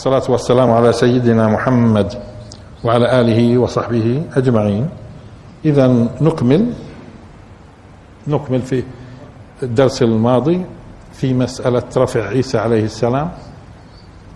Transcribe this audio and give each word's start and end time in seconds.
والصلاة 0.00 0.30
والسلام 0.32 0.70
على 0.70 0.92
سيدنا 0.92 1.48
محمد 1.48 2.12
وعلى 2.84 3.20
آله 3.20 3.58
وصحبه 3.58 4.22
أجمعين. 4.36 4.88
إذا 5.64 5.86
نكمل 6.20 6.72
نكمل 8.28 8.62
في 8.62 8.82
الدرس 9.62 10.02
الماضي 10.02 10.64
في 11.12 11.34
مسألة 11.34 11.82
رفع 11.96 12.28
عيسى 12.28 12.58
عليه 12.58 12.84
السلام. 12.84 13.30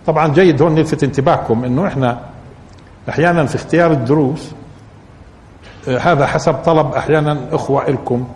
طبعا 0.05 0.27
جيد 0.27 0.61
هون 0.61 0.75
نلفت 0.75 1.03
انتباهكم 1.03 1.63
إنه 1.63 1.87
إحنا 1.87 2.19
أحيانا 3.09 3.45
في 3.45 3.55
اختيار 3.55 3.91
الدروس 3.91 4.51
هذا 5.87 6.25
حسب 6.25 6.53
طلب 6.53 6.93
أحيانا 6.93 7.37
إخوة 7.51 7.89
لكم 7.89 8.27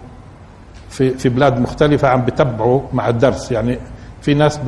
في 0.89 1.09
في 1.09 1.29
بلاد 1.29 1.59
مختلفة 1.59 2.07
عم 2.07 2.25
بتبعوا 2.25 2.81
مع 2.93 3.09
الدرس. 3.09 3.51
يعني 3.51 3.79
في 4.21 4.33
ناس 4.33 4.59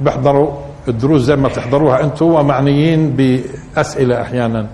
بيحضروا 0.00 0.71
الدروس 0.88 1.20
زي 1.20 1.36
ما 1.36 1.48
تحضروها 1.48 2.04
أنتم 2.04 2.26
ومعنيين 2.26 3.10
بأسئلة 3.16 4.22
أحيانا. 4.22 4.66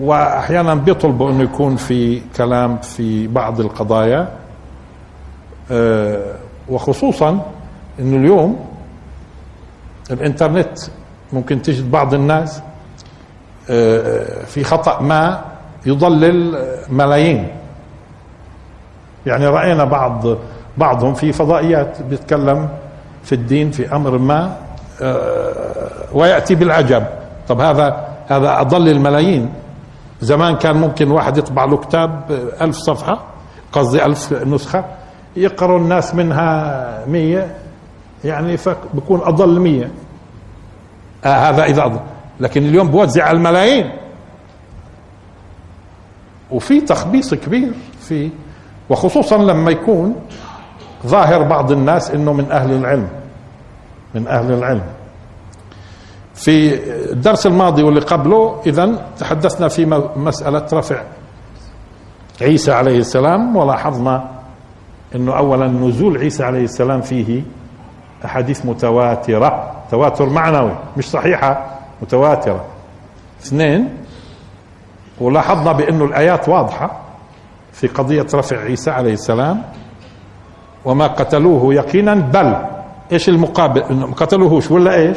وأحيانا 0.00 0.74
بيطلبوا 0.74 1.30
إنه 1.30 1.42
يكون 1.42 1.76
في 1.76 2.20
كلام 2.36 2.78
في 2.78 3.26
بعض 3.26 3.60
القضايا. 3.60 4.28
آه، 5.70 6.34
وخصوصا 6.68 7.46
إنه 8.00 8.16
اليوم 8.16 8.66
الإنترنت 10.10 10.78
ممكن 11.32 11.62
تجد 11.62 11.90
بعض 11.90 12.14
الناس 12.14 12.62
آه، 13.70 14.44
في 14.44 14.64
خطأ 14.64 15.00
ما 15.00 15.44
يضلل 15.86 16.58
ملايين. 16.88 17.48
يعني 19.26 19.46
رأينا 19.46 19.84
بعض 19.84 20.24
بعضهم 20.78 21.14
في 21.14 21.32
فضائيات 21.32 22.02
بيتكلم 22.02 22.68
في 23.24 23.34
الدين 23.34 23.70
في 23.70 23.94
أمر 23.96 24.18
ما. 24.18 24.56
ويأتي 26.12 26.54
بالعجب. 26.54 27.04
طب 27.48 27.60
هذا 27.60 28.08
هذا 28.28 28.60
أضل 28.60 28.88
الملايين 28.88 29.52
زمان 30.20 30.56
كان 30.56 30.76
ممكن 30.76 31.10
واحد 31.10 31.36
يطبع 31.36 31.64
له 31.64 31.76
كتاب 31.76 32.24
ألف 32.60 32.76
صفحة 32.76 33.20
قصدي 33.72 34.04
ألف 34.04 34.32
نسخة 34.32 34.84
يقرأ 35.36 35.76
الناس 35.76 36.14
منها 36.14 37.04
مية 37.06 37.56
يعني 38.24 38.56
بكون 38.94 39.20
أضل 39.20 39.60
مية. 39.60 39.90
آه 41.24 41.28
هذا 41.28 41.64
إذا 41.64 41.84
أضل. 41.84 42.00
لكن 42.40 42.62
اليوم 42.62 42.88
بوزع 42.88 43.24
على 43.24 43.36
الملايين. 43.36 43.92
وفي 46.50 46.80
تخبيص 46.80 47.34
كبير 47.34 47.72
في 48.00 48.30
وخصوصا 48.90 49.36
لما 49.36 49.70
يكون 49.70 50.16
ظاهر 51.06 51.42
بعض 51.42 51.72
الناس 51.72 52.10
إنه 52.10 52.32
من 52.32 52.50
أهل 52.52 52.72
العلم. 52.72 53.08
من 54.14 54.28
أهل 54.28 54.52
العلم. 54.52 54.82
في 56.34 56.74
الدرس 57.12 57.46
الماضي 57.46 57.82
واللي 57.82 58.00
قبله 58.00 58.60
اذا 58.66 59.06
تحدثنا 59.18 59.68
في 59.68 59.86
مسألة 60.16 60.66
رفع 60.72 61.02
عيسى 62.42 62.72
عليه 62.72 62.98
السلام 62.98 63.56
ولاحظنا 63.56 64.28
إنه 65.14 65.36
اولا 65.38 65.66
نزول 65.68 66.18
عيسى 66.18 66.44
عليه 66.44 66.64
السلام 66.64 67.00
فيه 67.00 67.42
أحاديث 68.24 68.66
متواترة 68.66 69.72
تواتر 69.90 70.28
معنوي 70.28 70.78
مش 70.96 71.10
صحيحة 71.10 71.66
متواترة. 72.02 72.64
اثنين 73.42 73.88
ولاحظنا 75.20 75.72
بأنه 75.72 76.04
الآيات 76.04 76.48
واضحة 76.48 77.00
في 77.72 77.86
قضية 77.86 78.26
رفع 78.34 78.56
عيسى 78.60 78.90
عليه 78.90 79.12
السلام 79.12 79.62
وما 80.84 81.06
قتلوه 81.06 81.74
يقينا 81.74 82.14
بل 82.14 82.56
إيش 83.12 83.28
المقابل؟ 83.28 83.94
ما 83.94 84.14
قتلوهوش 84.16 84.70
ولا 84.70 84.94
إيش؟ 84.94 85.16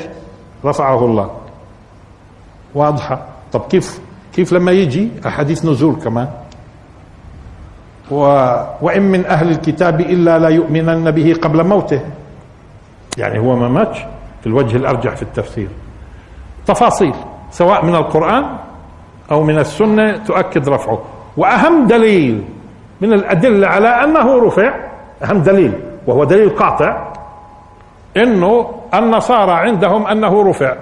رفعه 0.65 1.05
الله. 1.05 1.29
واضحة. 2.75 3.25
طب 3.51 3.61
كيف؟ 3.61 3.99
كيف 4.33 4.53
لما 4.53 4.71
يجي 4.71 5.09
أحاديث 5.27 5.65
نزول 5.65 5.95
كمان؟ 5.95 6.27
و 8.11 8.17
وإن 8.81 9.01
من 9.01 9.25
أهل 9.25 9.49
الكتاب 9.49 10.01
إلا 10.01 10.39
لا 10.39 10.49
يؤمنن 10.49 11.11
به 11.11 11.35
قبل 11.41 11.67
موته. 11.67 12.01
يعني 13.17 13.39
هو 13.39 13.55
ما 13.55 13.67
ماتش 13.67 13.97
في 14.41 14.47
الوجه 14.47 14.77
الأرجح 14.77 15.15
في 15.15 15.23
التفسير. 15.23 15.67
تفاصيل 16.67 17.13
سواء 17.51 17.85
من 17.85 17.95
القرآن 17.95 18.57
أو 19.31 19.43
من 19.43 19.59
السنة 19.59 20.17
تؤكد 20.17 20.69
رفعه. 20.69 21.01
وأهم 21.37 21.87
دليل 21.87 22.43
من 23.01 23.13
الأدلة 23.13 23.67
على 23.67 23.87
أنه 23.87 24.45
رفع 24.47 24.73
أهم 25.23 25.37
دليل 25.37 25.73
وهو 26.07 26.23
دليل 26.23 26.49
قاطع 26.49 27.13
إنه 28.17 28.71
النصارى 28.93 29.51
عندهم 29.51 30.07
أنه 30.07 30.49
رفع. 30.49 30.75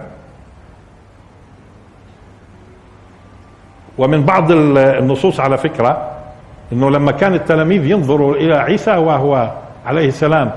ومن 3.97 4.23
بعض 4.23 4.51
النصوص 4.51 5.39
على 5.39 5.57
فكرة 5.57 6.11
إنه 6.71 6.89
لما 6.89 7.11
كان 7.11 7.33
التلاميذ 7.33 7.85
ينظروا 7.85 8.35
إلى 8.35 8.55
عيسى 8.55 8.97
وهو 8.97 9.51
عليه 9.85 10.07
السلام 10.07 10.51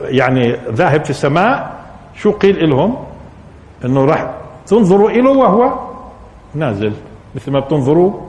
يعني 0.00 0.52
ذاهب 0.52 1.04
في 1.04 1.10
السماء 1.10 1.72
شو 2.16 2.32
قيل 2.32 2.70
لهم 2.70 2.96
إنه 3.84 4.04
راح 4.04 4.30
تنظروا 4.66 5.10
له 5.10 5.30
وهو 5.30 5.72
نازل 6.54 6.92
مثل 7.34 7.52
ما 7.52 7.60
بتنظروا 7.60 8.20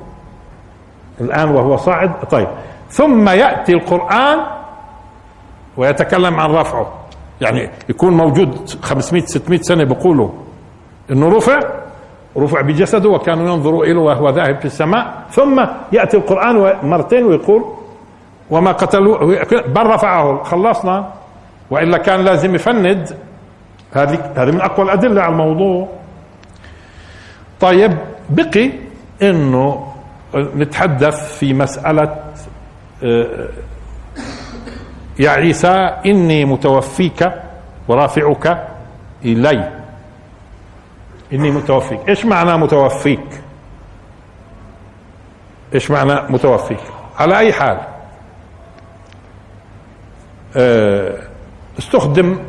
الآن 1.21 1.49
وهو 1.49 1.77
صاعد. 1.77 2.11
طيب 2.31 2.47
ثم 2.89 3.29
يأتي 3.29 3.73
القرآن 3.73 4.39
ويتكلم 5.77 6.39
عن 6.39 6.51
رفعه. 6.51 6.93
يعني 7.41 7.69
يكون 7.89 8.13
موجود 8.17 8.69
500 8.81 9.25
600 9.25 9.59
سنة 9.61 9.83
بيقولوا 9.83 10.29
إنه 11.11 11.37
رفع 11.37 11.59
رفع 12.37 12.61
بجسده 12.61 13.09
وكانوا 13.09 13.49
ينظروا 13.53 13.85
إليه 13.85 13.99
وهو 13.99 14.29
ذاهب 14.29 14.59
في 14.59 14.65
السماء 14.65 15.25
ثم 15.31 15.65
يأتي 15.91 16.17
القرآن 16.17 16.75
مرتين 16.83 17.23
ويقول 17.25 17.63
وما 18.49 18.71
قتلوا 18.71 19.43
بل 19.67 19.85
رفعه 19.85 20.43
خلصنا. 20.43 21.13
وإلا 21.71 21.97
كان 21.97 22.19
لازم 22.21 22.55
يفند. 22.55 23.17
هذه 23.93 24.31
هذه 24.35 24.51
من 24.51 24.61
أقوى 24.61 24.85
الأدلة 24.85 25.21
على 25.21 25.31
الموضوع. 25.31 25.87
طيب 27.59 27.97
بقي 28.29 28.71
إنه 29.21 29.87
نتحدث 30.35 31.37
في 31.37 31.53
مسألة 31.53 32.15
آه، 33.03 33.47
يا 35.19 35.29
عيسى 35.29 35.97
إني 36.05 36.45
متوفيك 36.45 37.31
ورافعك 37.87 38.67
إلي. 39.25 39.71
إني 41.33 41.51
متوفيك. 41.51 41.99
إيش 42.09 42.25
معنى 42.25 42.57
متوفيك؟ 42.57 43.41
إيش 45.73 45.91
معنى 45.91 46.21
متوفيك؟ 46.29 46.79
على 47.19 47.37
أي 47.37 47.53
حال 47.53 47.77
آه، 50.55 51.19
استخدم 51.79 52.39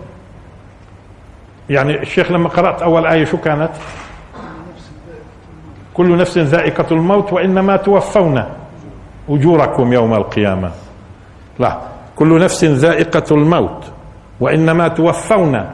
يعني 1.70 2.02
الشيخ 2.02 2.31
لما 2.32 2.48
قرأت 2.48 2.82
أول 2.82 3.06
آية 3.06 3.25
شو 3.25 3.36
كانت؟ 3.36 3.70
كل 5.94 6.16
نفس 6.16 6.38
ذائقة 6.38 6.86
الموت 6.91 7.32
وإنما 7.32 7.76
توفون 7.76 8.44
أجوركم 9.28 9.93
يوم 9.93 10.14
القيامة. 10.14 10.70
لا 11.58 11.78
كل 12.16 12.40
نفس 12.40 12.64
ذائقة 12.64 13.34
الموت 13.34 13.84
وإنما 14.40 14.88
توفون. 14.88 15.64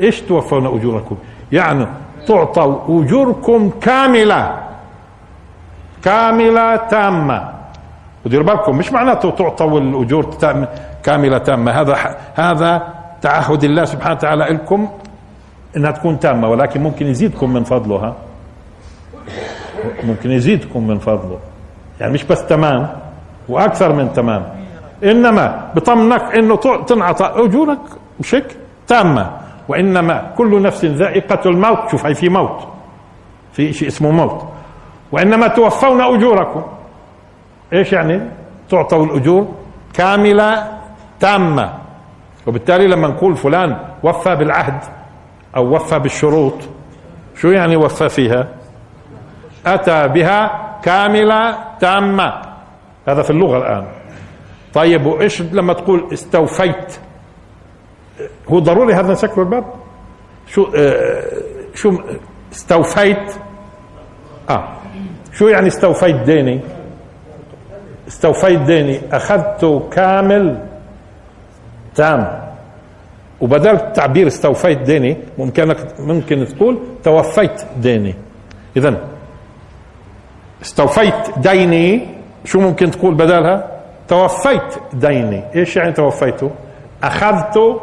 إيش 0.00 0.20
توفون 0.20 0.66
أجوركم؟ 0.66 1.16
يعني 1.52 1.86
تعطوا 2.26 3.02
أجوركم 3.02 3.70
كاملة 3.80 4.60
كاملة 6.04 6.76
تامة. 6.76 7.48
ودير 8.26 8.42
بالكم 8.42 8.76
مش 8.76 8.92
معناته 8.92 9.30
تعطوا 9.30 9.80
الأجور 9.80 10.36
كاملة 11.02 11.38
تامة. 11.38 11.70
هذا 11.72 12.16
هذا 12.34 12.82
تعهد 13.22 13.64
الله 13.64 13.84
سبحانه 13.84 14.14
وتعالى 14.14 14.44
لكم 14.44 14.88
إنها 15.76 15.90
تكون 15.90 16.20
تامة 16.20 16.48
ولكن 16.48 16.82
ممكن 16.82 17.06
يزيدكم 17.06 17.52
من 17.52 17.64
فضله 17.64 17.96
ها 17.96 18.14
ممكن 20.04 20.30
يزيدكم 20.30 20.86
من 20.86 20.98
فضله. 20.98 21.38
يعني 22.00 22.12
مش 22.12 22.24
بس 22.24 22.46
تمام 22.46 22.88
وأكثر 23.48 23.92
من 23.92 24.12
تمام. 24.12 24.57
إنما 25.04 25.72
بطمنك 25.74 26.38
إنه 26.38 26.56
تنعطى 26.86 27.32
أجورك 27.44 27.78
بشكل 28.20 28.54
تامة. 28.86 29.30
وإنما 29.68 30.32
كل 30.36 30.62
نفس 30.62 30.84
ذائقة 30.84 31.50
الموت. 31.50 31.90
شوف 31.90 32.06
هي 32.06 32.14
في 32.14 32.28
موت. 32.28 32.68
في 33.52 33.72
شيء 33.72 33.88
اسمه 33.88 34.10
موت. 34.10 34.48
وإنما 35.12 35.48
توفون 35.48 36.00
أجوركم. 36.00 36.62
إيش 37.72 37.92
يعني؟ 37.92 38.30
تعطوا 38.70 39.04
الأجور 39.04 39.48
كاملة 39.94 40.78
تامة. 41.20 41.72
وبالتالي 42.46 42.86
لما 42.86 43.08
نقول 43.08 43.36
فلان 43.36 43.78
وفى 44.02 44.36
بالعهد 44.36 44.80
أو 45.56 45.74
وفى 45.74 45.98
بالشروط 45.98 46.54
شو 47.36 47.48
يعني 47.48 47.76
وفى 47.76 48.08
فيها؟ 48.08 48.48
أتى 49.66 50.08
بها 50.08 50.50
كاملة 50.82 51.58
تامة. 51.80 52.42
هذا 53.08 53.22
في 53.22 53.30
اللغة 53.30 53.58
الآن. 53.58 53.84
طيب 54.78 55.06
وإيش 55.06 55.42
لما 55.42 55.72
تقول 55.72 56.12
استوفيت؟ 56.12 56.98
هو 58.48 58.58
ضروري 58.58 58.94
هذا 58.94 59.12
نسكر 59.12 59.42
الباب؟ 59.42 59.64
شو 60.46 60.70
آه 60.76 61.24
شو 61.74 61.98
استوفيت؟ 62.52 63.32
آه 64.50 64.68
شو 65.32 65.48
يعني 65.48 65.66
استوفيت 65.66 66.16
ديني؟ 66.16 66.60
استوفيت 68.08 68.60
ديني 68.60 69.00
اخذته 69.12 69.88
كامل 69.90 70.66
تام. 71.94 72.40
وبدل 73.40 73.92
تعبير 73.92 74.26
استوفيت 74.26 74.78
ديني 74.78 75.16
ممكن 75.38 75.74
ممكن 75.98 76.46
تقول 76.46 76.78
توفيت 77.04 77.62
ديني. 77.76 78.14
اذا 78.76 79.08
استوفيت 80.62 81.38
ديني 81.38 82.06
شو 82.44 82.60
ممكن 82.60 82.90
تقول 82.90 83.14
بدلها؟ 83.14 83.77
توفيت 84.08 84.78
ديني. 84.92 85.44
إيش 85.54 85.76
يعني 85.76 85.92
توفيته؟ 85.92 86.50
اخذته 87.02 87.80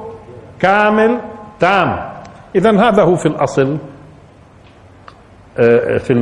كامل 0.60 1.20
تام. 1.60 2.10
اذا 2.56 2.90
هذا 2.90 3.04
هو 3.04 3.16
في 3.16 3.26
الأصل 3.26 3.78
آه، 5.58 5.98
في 5.98 6.14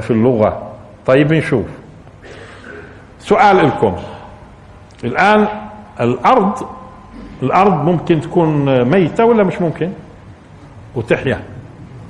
في 0.00 0.10
اللغة. 0.10 0.72
طيب 1.06 1.32
نشوف. 1.32 1.66
سؤال 3.18 3.66
لكم. 3.66 3.96
الآن 5.04 5.48
الأرض 6.00 6.66
الأرض 7.42 7.84
ممكن 7.84 8.20
تكون 8.20 8.84
ميتة 8.84 9.24
ولا 9.24 9.44
مش 9.44 9.60
ممكن؟ 9.60 9.92
وتحيا. 10.94 11.42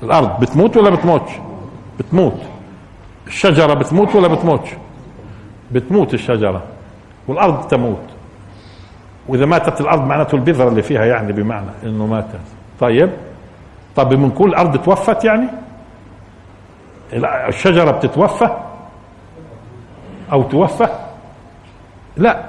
الأرض 0.03 0.41
بتموت 0.41 0.77
ولا 0.77 0.91
بتموتش؟ 0.91 1.31
بتموت. 1.99 2.41
الشجرة 3.27 3.75
بتموت 3.75 4.15
ولا 4.15 4.29
بتموتش؟ 4.29 4.69
بتموت 5.73 6.15
الشجرة. 6.15 6.63
والأرض 7.29 7.69
تموت. 7.69 8.07
وإذا 9.29 9.47
ماتت 9.47 9.81
الأرض 9.81 10.07
معناته 10.07 10.35
البذرة 10.35 10.69
اللي 10.69 10.83
فيها 10.83 11.05
يعني 11.05 11.33
بمعنى 11.33 11.71
إنه 11.85 12.07
ماتت. 12.07 12.41
طيب؟ 12.81 13.11
طب 13.97 14.09
بنقول 14.09 14.51
الأرض 14.51 14.77
توفت 14.77 15.25
يعني؟ 15.25 15.49
الشجرة 17.49 17.91
بتتوفى؟ 17.91 18.49
أو 20.33 20.43
توفى؟ 20.43 20.89
لا. 22.17 22.45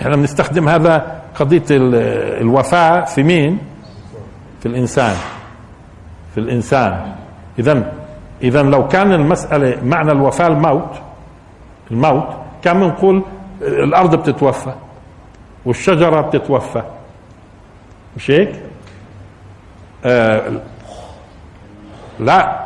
إحنا 0.00 0.16
بنستخدم 0.16 0.68
هذا 0.68 1.20
قضية 1.34 1.62
الوفاة 1.70 3.04
في 3.04 3.22
مين؟ 3.22 3.58
في 4.60 4.66
الإنسان. 4.66 5.14
في 6.34 6.40
الإنسان. 6.40 7.12
اذا 7.58 7.92
اذا 8.42 8.62
لو 8.62 8.88
كان 8.88 9.12
المسألة 9.12 9.84
معنى 9.84 10.12
الوفاة 10.12 10.46
الموت 10.46 10.90
الموت 11.90 12.28
كان 12.62 12.80
بنقول 12.80 13.22
الأرض 13.62 14.14
بتتوفى 14.14 14.72
والشجرة 15.66 16.20
بتتوفى. 16.20 16.82
مش 18.16 18.30
هيك؟ 18.30 18.52
آه 20.04 20.42
لا 22.20 22.60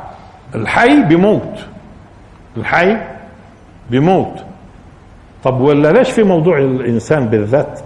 الحي 0.54 1.02
بيموت. 1.02 1.58
الحي 2.56 2.96
بيموت. 3.90 4.44
طب 5.44 5.60
ولا 5.60 5.92
ليش 5.92 6.10
في 6.10 6.22
موضوع 6.22 6.58
الإنسان 6.58 7.26
بالذات؟ 7.26 7.80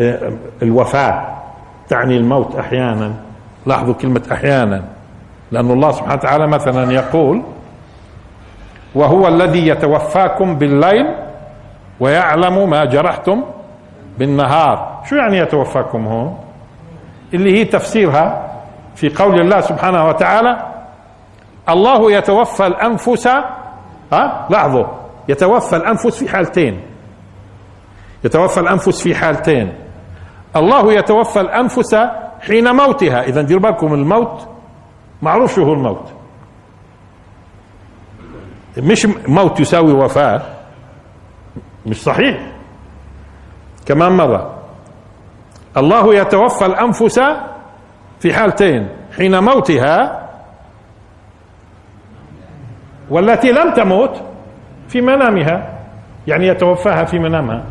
آه 0.00 0.32
الوفاة 0.62 1.38
تعني 1.88 2.16
الموت 2.16 2.56
أحيانا. 2.56 3.14
لاحظوا 3.66 3.94
كلمة 3.94 4.22
أحيانا. 4.32 4.84
لأن 5.52 5.70
الله 5.70 5.92
سبحانه 5.92 6.14
وتعالى 6.14 6.46
مثلا 6.46 6.92
يقول 6.92 7.42
وهو 8.94 9.28
الذي 9.28 9.68
يتوفاكم 9.68 10.54
بالليل 10.58 11.06
ويعلم 12.02 12.70
ما 12.70 12.84
جرحتم 12.84 13.44
بالنهار. 14.18 15.02
شو 15.04 15.16
يعني 15.16 15.38
يتوفاكم 15.38 16.06
هون؟ 16.06 16.38
اللي 17.34 17.58
هي 17.58 17.64
تفسيرها 17.64 18.52
في 18.94 19.08
قول 19.08 19.40
الله 19.40 19.60
سبحانه 19.60 20.08
وتعالى 20.08 20.56
الله 21.68 22.12
يتوفى 22.12 22.66
الأنفس 22.66 23.26
ها؟ 24.12 24.46
لاحظوا 24.50 24.86
يتوفى 25.28 25.76
الأنفس 25.76 26.18
في 26.18 26.28
حالتين. 26.28 26.80
يتوفى 28.24 28.60
الأنفس 28.60 29.02
في 29.02 29.14
حالتين. 29.14 29.72
الله 30.56 30.92
يتوفى 30.92 31.40
الأنفس 31.40 31.94
حين 32.40 32.76
موتها. 32.76 33.22
إذا 33.22 33.42
ديروا 33.42 33.62
بالكم 33.62 33.94
الموت 33.94 34.48
معروف 35.22 35.54
شو 35.54 35.64
هو 35.64 35.72
الموت. 35.72 36.12
مش 38.78 39.06
موت 39.28 39.60
يساوي 39.60 39.92
وفاة. 39.92 40.42
مش 41.86 42.02
صحيح. 42.02 42.38
كمان 43.86 44.12
مرة. 44.12 44.54
الله 45.76 46.14
يتوفى 46.14 46.66
الأنفس 46.66 47.20
في 48.20 48.34
حالتين 48.34 48.88
حين 49.16 49.38
موتها 49.44 50.28
والتي 53.10 53.52
لم 53.52 53.72
تموت 53.74 54.20
في 54.88 55.00
منامها 55.00 55.78
يعني 56.26 56.46
يتوفاها 56.46 57.04
في 57.04 57.18
منامها. 57.18 57.64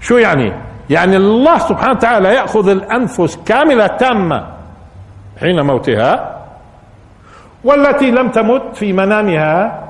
شو 0.00 0.16
يعني؟ 0.16 0.52
يعني 0.90 1.16
الله 1.16 1.58
سبحانه 1.58 1.90
وتعالى 1.92 2.28
يأخذ 2.34 2.68
الأنفس 2.68 3.36
كاملة 3.46 3.86
تامة 3.86 4.46
حين 5.40 5.60
موتها 5.60 6.36
والتي 7.64 8.10
لم 8.10 8.28
تمت 8.28 8.62
في 8.76 8.92
منامها 8.92 9.82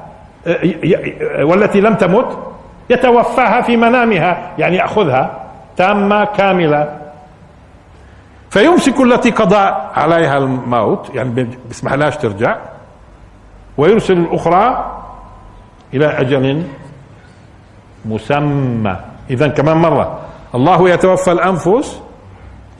والتي 1.42 1.80
لم 1.80 1.94
تمت 1.94 2.38
يتوفاها 2.90 3.60
في 3.60 3.76
منامها 3.76 4.52
يعني 4.58 4.76
يأخذها 4.76 5.40
تامة 5.76 6.24
كاملة. 6.24 6.98
فيمسك 8.50 9.00
التي 9.00 9.30
قضى 9.30 9.74
عليها 9.94 10.38
الموت 10.38 11.14
يعني 11.14 11.30
بيسمح 11.68 11.92
لهاش 11.92 12.16
ترجع 12.16 12.56
ويرسل 13.78 14.18
الأخرى 14.18 14.92
إلى 15.94 16.06
أجل 16.06 16.64
مسمى. 18.04 18.96
اذا 19.30 19.48
كمان 19.48 19.76
مرة 19.76 20.20
الله 20.54 20.90
يتوفى 20.90 21.32
الأنفس 21.32 22.02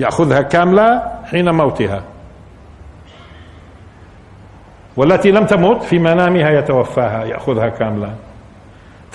يأخذها 0.01 0.43
كاملة 0.43 1.03
حين 1.31 1.55
موتها. 1.55 2.03
والتي 4.97 5.31
لم 5.31 5.47
تمت 5.47 5.83
في 5.83 5.99
منامها 5.99 6.51
يتوفاها 6.51 7.25
يأخذها 7.25 7.69
كاملة. 7.69 8.15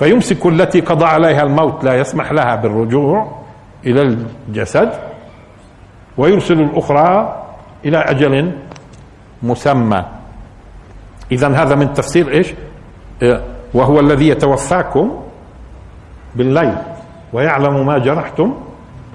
فيمسك 0.01 0.45
التي 0.45 0.79
قضى 0.81 1.05
عليها 1.05 1.43
الموت 1.43 1.83
لا 1.83 1.93
يسمح 1.93 2.31
لها 2.31 2.55
بالرجوع 2.55 3.31
إلى 3.85 4.01
الجسد 4.01 4.91
ويرسل 6.17 6.59
الأخرى 6.61 7.43
إلى 7.85 7.97
أجل 7.97 8.51
مسمى. 9.43 10.05
اذا 11.31 11.47
هذا 11.47 11.75
من 11.75 11.93
تفسير 11.93 12.31
إيش؟ 12.31 12.53
إيه، 13.21 13.41
وهو 13.73 13.99
الذي 13.99 14.27
يتوفاكم 14.27 15.21
بالليل 16.35 16.75
ويعلم 17.33 17.85
ما 17.85 17.97
جرحتم 17.97 18.53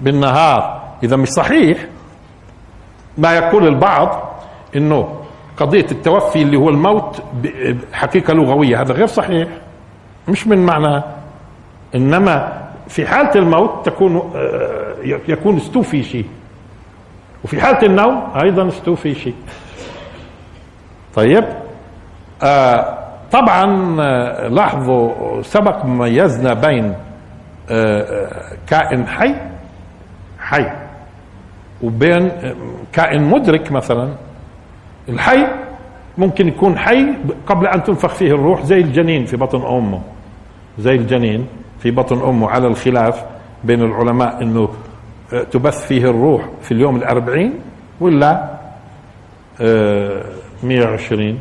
بالنهار. 0.01 0.83
اذا 1.03 1.15
مش 1.15 1.27
صحيح. 1.29 1.85
ما 3.17 3.33
يقول 3.33 3.67
البعض 3.67 4.39
إنه 4.75 5.15
قضية 5.57 5.87
التوفي 5.91 6.41
اللي 6.41 6.57
هو 6.57 6.69
الموت 6.69 7.23
حقيقة 7.93 8.33
لغوية 8.33 8.81
هذا 8.81 8.93
غير 8.93 9.07
صحيح. 9.07 9.47
مش 10.27 10.47
من 10.47 10.65
معنى. 10.65 11.03
إنما 11.95 12.63
في 12.87 13.05
حالة 13.07 13.31
الموت 13.35 13.85
تكون 13.85 14.31
آه، 14.35 14.95
يكون 15.27 15.57
استوفي 15.57 16.03
شيء. 16.03 16.25
وفي 17.43 17.61
حالة 17.61 17.81
النوم 17.85 18.23
أيضا 18.43 18.67
استوفي 18.67 19.15
شيء. 19.15 19.35
طيب 21.15 21.43
آه 22.43 22.97
طبعا 23.31 23.95
آه، 24.01 24.47
لاحظوا 24.47 25.41
سبق 25.41 25.85
ميزنا 25.85 26.53
بين 26.53 26.93
كائن 28.67 29.07
حي 29.07 29.35
حي 30.39 30.65
وبين 31.83 32.31
كائن 32.93 33.23
مدرك 33.23 33.71
مثلا. 33.71 34.09
الحي 35.09 35.47
ممكن 36.17 36.47
يكون 36.47 36.77
حي 36.77 37.05
قبل 37.47 37.67
أن 37.67 37.83
تنفخ 37.83 38.13
فيه 38.13 38.31
الروح 38.31 38.61
زي 38.63 38.77
الجنين 38.77 39.25
في 39.25 39.37
بطن 39.37 39.61
أمه. 39.65 40.01
زي 40.79 40.95
الجنين 40.95 41.47
في 41.79 41.91
بطن 41.91 42.21
أمه 42.29 42.49
على 42.49 42.67
الخلاف 42.67 43.25
بين 43.63 43.81
العلماء 43.81 44.43
إنه 44.43 44.69
آه، 45.33 45.43
تبث 45.43 45.87
فيه 45.87 46.09
الروح 46.09 46.41
في 46.61 46.71
اليوم 46.71 46.95
الأربعين 46.95 47.53
ولا 48.01 48.57
120 50.63 51.29
آه، 51.29 51.35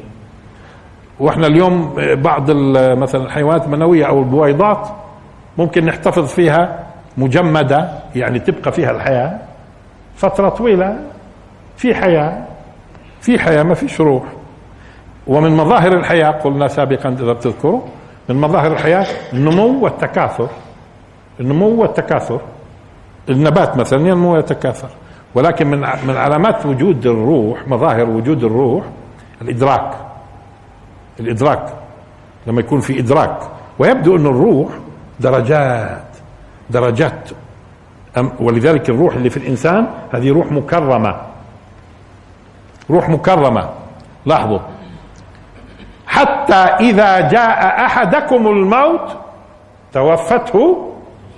وإحنا 1.21 1.47
اليوم 1.47 1.95
آه، 1.99 2.15
بعض 2.15 2.51
مثلا 2.77 3.25
الحيوانات 3.25 3.65
المنوية 3.65 4.05
أو 4.05 4.19
البويضات 4.19 4.89
ممكن 5.59 5.85
نحتفظ 5.85 6.27
فيها 6.27 6.87
مجمدة 7.19 7.89
يعني 8.15 8.39
تبقى 8.39 8.73
فيها 8.73 8.91
الحياة 8.91 9.39
فترة 10.17 10.49
طويلة 10.49 10.99
في 11.77 11.95
حياة 11.95 12.45
في 13.21 13.39
حياة 13.39 13.63
ما 13.63 13.75
فيش 13.75 14.01
روح. 14.01 14.23
ومن 15.27 15.51
مظاهر 15.51 15.93
الحياة 15.93 16.31
قلنا 16.31 16.69
سابقا 16.69 17.09
إذا 17.09 17.33
بتذكروا 17.33 17.81
من 18.29 18.41
مظاهر 18.41 18.73
الحياة 18.73 19.07
النمو 19.33 19.85
والتكاثر. 19.85 20.49
النمو 21.41 21.83
والتكاثر. 21.83 22.41
النبات 23.29 23.77
مثلا 23.77 24.09
ينمو 24.09 24.35
ويتكاثر 24.35 24.89
ولكن 25.35 25.67
من 25.67 25.81
من 25.81 26.17
علامات 26.17 26.67
وجود 26.67 27.07
الروح 27.07 27.69
مظاهر 27.69 28.11
وجود 28.11 28.45
الروح 28.45 28.85
الإدراك. 29.43 29.95
الإدراك. 31.21 31.73
لما 32.47 32.61
يكون 32.61 32.81
في 32.81 32.99
إدراك. 32.99 33.39
ويبدو 33.79 34.17
أن 34.17 34.27
الروح 34.27 34.69
درجات 35.21 36.03
درجات. 36.71 37.31
ولذلك 38.41 38.91
الروح 38.91 39.15
اللي 39.15 39.31
في 39.31 39.37
الإنسان 39.37 39.87
هذه 40.13 40.33
روح 40.33 40.53
مكرمة. 40.53 41.17
روح 42.91 43.09
مكرمة. 43.09 43.71
لاحظوا 44.27 44.59
حتى 46.17 46.55
إذا 46.55 47.21
جاء 47.29 47.85
أحدكم 47.85 48.47
الموت 48.49 49.09
توفته 49.93 50.93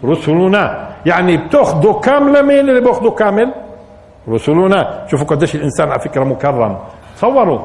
رسلنا. 0.05 0.89
يعني 1.07 1.37
بتاخذوا 1.37 2.01
كامله 2.01 2.43
مين 2.43 2.69
اللي 2.69 2.81
بياخذوا 2.81 3.11
كامل 3.11 3.53
رسلنا. 4.29 5.05
شوفوا 5.11 5.27
قديش 5.27 5.55
الإنسان 5.55 5.91
على 5.91 6.01
فكرة 6.01 6.25
مكرم. 6.25 6.79
تصوروا. 7.17 7.61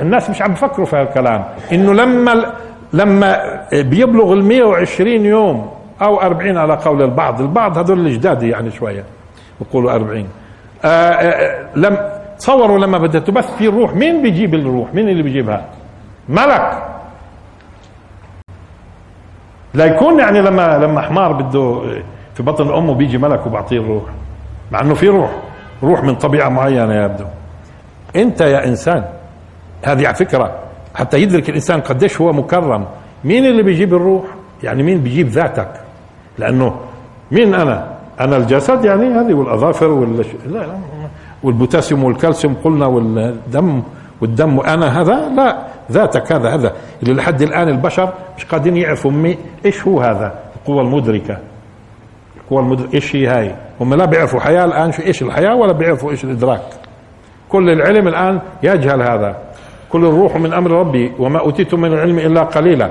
الناس 0.00 0.30
مش 0.30 0.42
عم 0.42 0.52
بفكروا 0.52 0.86
في 0.86 0.96
هالكلام. 0.96 1.44
إنه 1.72 1.94
لما 1.94 2.52
لما 2.92 3.60
بيبلغ 3.72 4.32
ال 4.32 4.44
120 4.44 5.24
يوم 5.24 5.70
أو 6.02 6.20
40 6.20 6.56
على 6.56 6.74
قول 6.74 7.02
البعض. 7.02 7.40
البعض 7.40 7.78
هذول 7.78 8.06
الجداد 8.06 8.42
يعني 8.42 8.70
شوية. 8.70 9.04
بيقولوا 9.60 9.92
40 9.92 10.28
آآ 10.84 10.88
آآ 11.12 11.68
لم 11.76 11.98
تصوروا 12.38 12.78
لما 12.78 12.98
بدها 12.98 13.20
تبث 13.20 13.56
في 13.56 13.68
الروح. 13.68 13.94
مين 13.94 14.22
بيجيب 14.22 14.54
الروح؟ 14.54 14.94
مين 14.94 15.08
اللي 15.08 15.22
بيجيبها؟ 15.22 15.64
ملك. 16.28 16.82
لا 19.74 19.84
يكون 19.84 20.18
يعني 20.18 20.40
لما 20.40 20.78
لما 20.78 21.00
حمار 21.00 21.32
بده 21.32 21.80
في 22.34 22.42
بطن 22.42 22.74
أمه 22.74 22.94
بيجي 22.94 23.18
ملك 23.18 23.46
وبعطيه 23.46 23.78
الروح. 23.78 24.02
مع 24.72 24.80
إنه 24.80 24.94
في 24.94 25.08
روح 25.08 25.30
روح 25.82 26.02
من 26.02 26.14
طبيعة 26.14 26.48
معينة 26.48 26.94
يبدو 26.94 27.24
أنت 28.16 28.40
يا 28.40 28.64
إنسان 28.66 29.04
هذه 29.84 30.06
على 30.06 30.14
فكرة 30.14 30.52
حتى 30.94 31.22
يدرك 31.22 31.48
الإنسان 31.48 31.80
قديش 31.80 32.20
هو 32.20 32.32
مكرم. 32.32 32.84
مين 33.24 33.44
اللي 33.46 33.62
بيجيب 33.62 33.94
الروح؟ 33.94 34.24
يعني 34.62 34.82
مين 34.82 35.00
بيجيب 35.00 35.28
ذاتك؟ 35.28 35.68
لأنه 36.38 36.76
مين 37.30 37.54
أنا؟ 37.54 37.96
أنا 38.20 38.36
الجسد 38.36 38.84
يعني 38.84 39.06
هذه 39.06 39.34
والأظافر 39.34 39.86
وال 39.86 40.16
لا 40.46 40.58
لا 40.58 40.78
والبوتاسيوم 41.42 42.04
والكالسيوم 42.04 42.56
قلنا 42.64 42.86
والدم 42.86 43.82
والدم 44.20 44.58
وأنا 44.58 45.00
هذا 45.00 45.28
لا. 45.28 45.58
ذاتك 45.92 46.32
هذا 46.32 46.54
هذا. 46.54 46.72
اللي 47.02 47.14
لحد 47.14 47.42
الآن 47.42 47.68
البشر 47.68 48.12
مش 48.36 48.44
قادرين 48.44 48.76
يعرفوا 48.76 49.34
إيش 49.64 49.86
هو 49.86 50.00
هذا؟ 50.00 50.34
القوة 50.56 50.82
المدركة. 50.82 51.38
القوة 52.36 52.60
المدركة 52.60 52.94
إيش 52.94 53.16
هي 53.16 53.26
هاي؟ 53.26 53.54
هم 53.80 53.94
لا 53.94 54.04
بيعرفوا 54.04 54.40
حياة 54.40 54.64
الآن 54.64 54.92
شو 54.92 55.02
إيش 55.02 55.22
الحياة 55.22 55.54
ولا 55.54 55.72
بيعرفوا 55.72 56.10
إيش 56.10 56.24
الإدراك. 56.24 56.62
كل 57.48 57.70
العلم 57.70 58.08
الآن 58.08 58.40
يجهل 58.62 59.02
هذا. 59.02 59.36
كل 59.90 60.04
الروح 60.04 60.36
من 60.36 60.52
أمر 60.52 60.70
ربي 60.70 61.12
وما 61.18 61.40
اوتيتم 61.40 61.80
من 61.80 61.92
العلم 61.92 62.18
إلا 62.18 62.42
قليلا. 62.42 62.90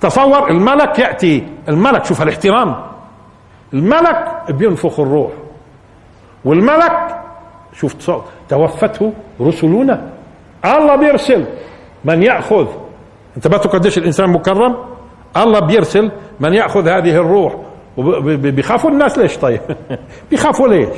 تصور 0.00 0.50
الملك 0.50 0.98
يأتي. 0.98 1.46
الملك 1.68 2.04
شوف 2.04 2.22
الاحترام. 2.22 2.76
الملك 3.74 4.44
بينفخ 4.50 5.00
الروح. 5.00 5.30
والملك 6.44 7.16
شوف 7.72 7.94
توفته 8.48 9.12
رسلنا. 9.40 10.02
الله 10.64 10.96
بيرسل. 10.96 11.44
من 12.04 12.22
يأخذ 12.22 12.66
انتبهتوا 13.36 13.70
قديش 13.70 13.98
الإنسان 13.98 14.30
مكرم؟ 14.30 14.76
الله 15.36 15.60
بيرسل 15.60 16.10
من 16.40 16.54
يأخذ 16.54 16.88
هذه 16.88 17.10
الروح 17.10 17.54
بيخافوا 18.26 18.90
الناس 18.90 19.18
ليش 19.18 19.36
طيب؟ 19.36 19.60
بيخافوا 20.30 20.68
ليش؟ 20.68 20.96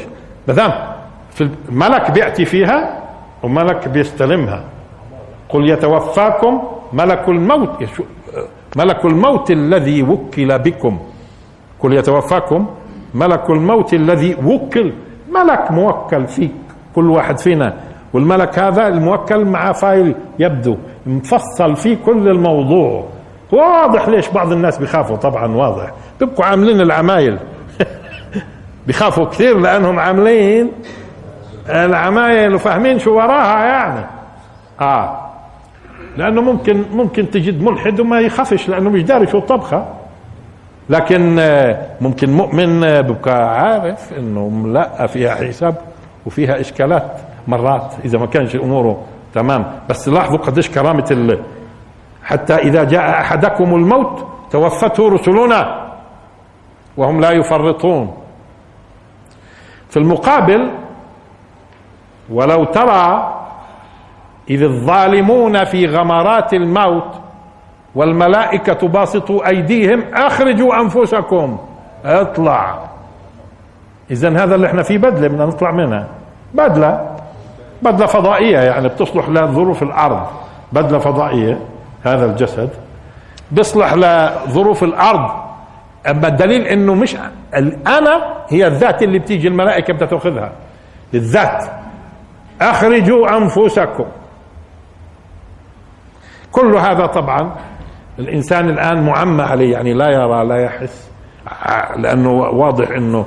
ما 0.49 0.95
في 1.31 1.49
الملك 1.69 2.11
بيأتي 2.11 2.45
فيها 2.45 3.03
وملك 3.43 3.89
بيستلمها. 3.89 4.65
قل 5.49 5.71
يتوفاكم 5.71 6.63
ملك 6.93 7.29
الموت 7.29 7.85
ملك 8.77 9.05
الموت 9.05 9.51
الذي 9.51 10.03
وكل 10.03 10.59
بكم. 10.59 10.99
قل 11.81 11.93
يتوفاكم 11.93 12.67
ملك 13.15 13.51
الموت 13.51 13.95
الذي 13.95 14.37
وكل 14.45 14.93
ملك 15.31 15.71
موكل 15.71 16.27
فيك 16.27 16.53
كل 16.95 17.11
واحد 17.11 17.39
فينا. 17.39 17.75
والملك 18.13 18.59
هذا 18.59 18.89
الموكل 18.89 19.45
مع 19.45 19.73
فايل 19.73 20.15
يبدو 20.39 20.77
مفصل 21.07 21.77
فيه 21.77 21.97
كل 22.07 22.29
الموضوع. 22.29 23.05
واضح 23.53 24.09
ليش 24.09 24.29
بعض 24.29 24.53
الناس 24.53 24.79
بيخافوا 24.79 25.17
طبعا 25.17 25.57
واضح. 25.57 25.93
بيبقوا 26.21 26.45
عاملين 26.45 26.81
العمايل. 26.81 27.39
بيخافوا 28.87 29.25
كثير 29.25 29.59
لأنهم 29.59 29.99
عاملين 29.99 30.73
العمايل 31.69 32.55
وفاهمين 32.55 32.99
شو 32.99 33.15
وراها 33.17 33.65
يعني. 33.65 34.07
آه. 34.81 35.21
لأنه 36.17 36.43
ممكن 36.43 36.83
ممكن 36.93 37.31
تجد 37.31 37.63
ملحد 37.63 38.01
وما 38.01 38.21
يخافش 38.21 38.69
لأنه 38.69 38.91
مش 38.91 39.03
داري 39.03 39.27
شو 39.27 39.39
الطبخة. 39.39 39.87
لكن 40.91 41.39
آه، 41.39 41.87
ممكن 42.01 42.31
مؤمن 42.33 42.85
آه، 42.85 43.01
ببقى 43.01 43.61
عارف 43.61 44.13
إنه 44.19 44.63
لا 44.67 45.07
فيها 45.07 45.35
حساب 45.35 45.75
وفيها 46.27 46.61
إشكالات. 46.61 47.30
مرات 47.49 47.95
إذا 48.05 48.19
ما 48.19 48.27
كانش 48.27 48.57
أموره 48.57 49.03
تمام. 49.35 49.73
بس 49.89 50.09
لاحظوا 50.09 50.39
قديش 50.39 50.71
كرامة 50.71 51.07
ال 51.11 51.41
حتى 52.25 52.55
إذا 52.55 52.85
جاء 52.85 53.11
أحدكم 53.11 53.75
الموت 53.75 54.27
توفته 54.51 55.09
رسلنا 55.09 55.91
وهم 56.97 57.21
لا 57.21 57.31
يفرطون. 57.31 58.17
في 59.89 59.97
المقابل 59.97 60.71
ولو 62.31 62.65
ترى 62.65 63.35
إذ 64.51 64.63
الظالمون 64.63 65.65
في 65.65 65.87
غمرات 65.87 66.55
الموت 66.55 67.15
والملائكة 67.95 68.89
باسطوا 68.89 69.49
أيديهم 69.49 70.05
أخرجوا 70.15 70.81
أنفسكم. 70.81 71.59
اطلع. 72.05 72.79
اذا 74.11 74.29
هذا 74.45 74.55
اللي 74.55 74.67
إحنا 74.67 74.83
فيه 74.83 74.99
بدلة 74.99 75.29
بدنا 75.29 75.47
نطلع 75.47 75.71
منها. 75.71 76.07
بدلة. 76.55 77.17
بدلة 77.83 78.07
فضائية 78.07 78.59
يعني 78.59 78.89
بتصلح 78.89 79.29
لظروف 79.29 79.83
الأرض 79.83 80.27
بدلة 80.73 80.99
فضائية 80.99 81.59
هذا 82.05 82.25
الجسد. 82.25 82.71
بيصلح 83.51 83.95
لظروف 83.95 84.85
الأرض 84.85 85.31
أما 86.11 86.29
الدليل 86.29 86.63
إنه 86.63 86.95
مش 86.95 87.17
الانا 87.57 88.35
هي 88.49 88.67
الذات 88.67 89.03
اللي 89.03 89.19
بتيجي 89.19 89.49
الملائكة 89.49 89.95
بدها 89.95 90.09
تاخذها 90.09 90.53
الذات. 91.15 91.65
أخرجوا 92.61 93.37
أنفسكم. 93.37 94.07
كل 96.53 96.77
هذا 96.77 97.07
طبعا 97.07 97.57
الإنسان 98.19 98.69
الآن 98.69 99.07
معمى 99.07 99.43
عليه 99.43 99.73
يعني 99.73 99.95
لا 99.95 100.09
يرى 100.11 100.45
لا 100.45 100.57
يحس 100.65 101.11
لأنه 101.97 102.31
واضح 102.33 102.91
آه، 102.91 103.27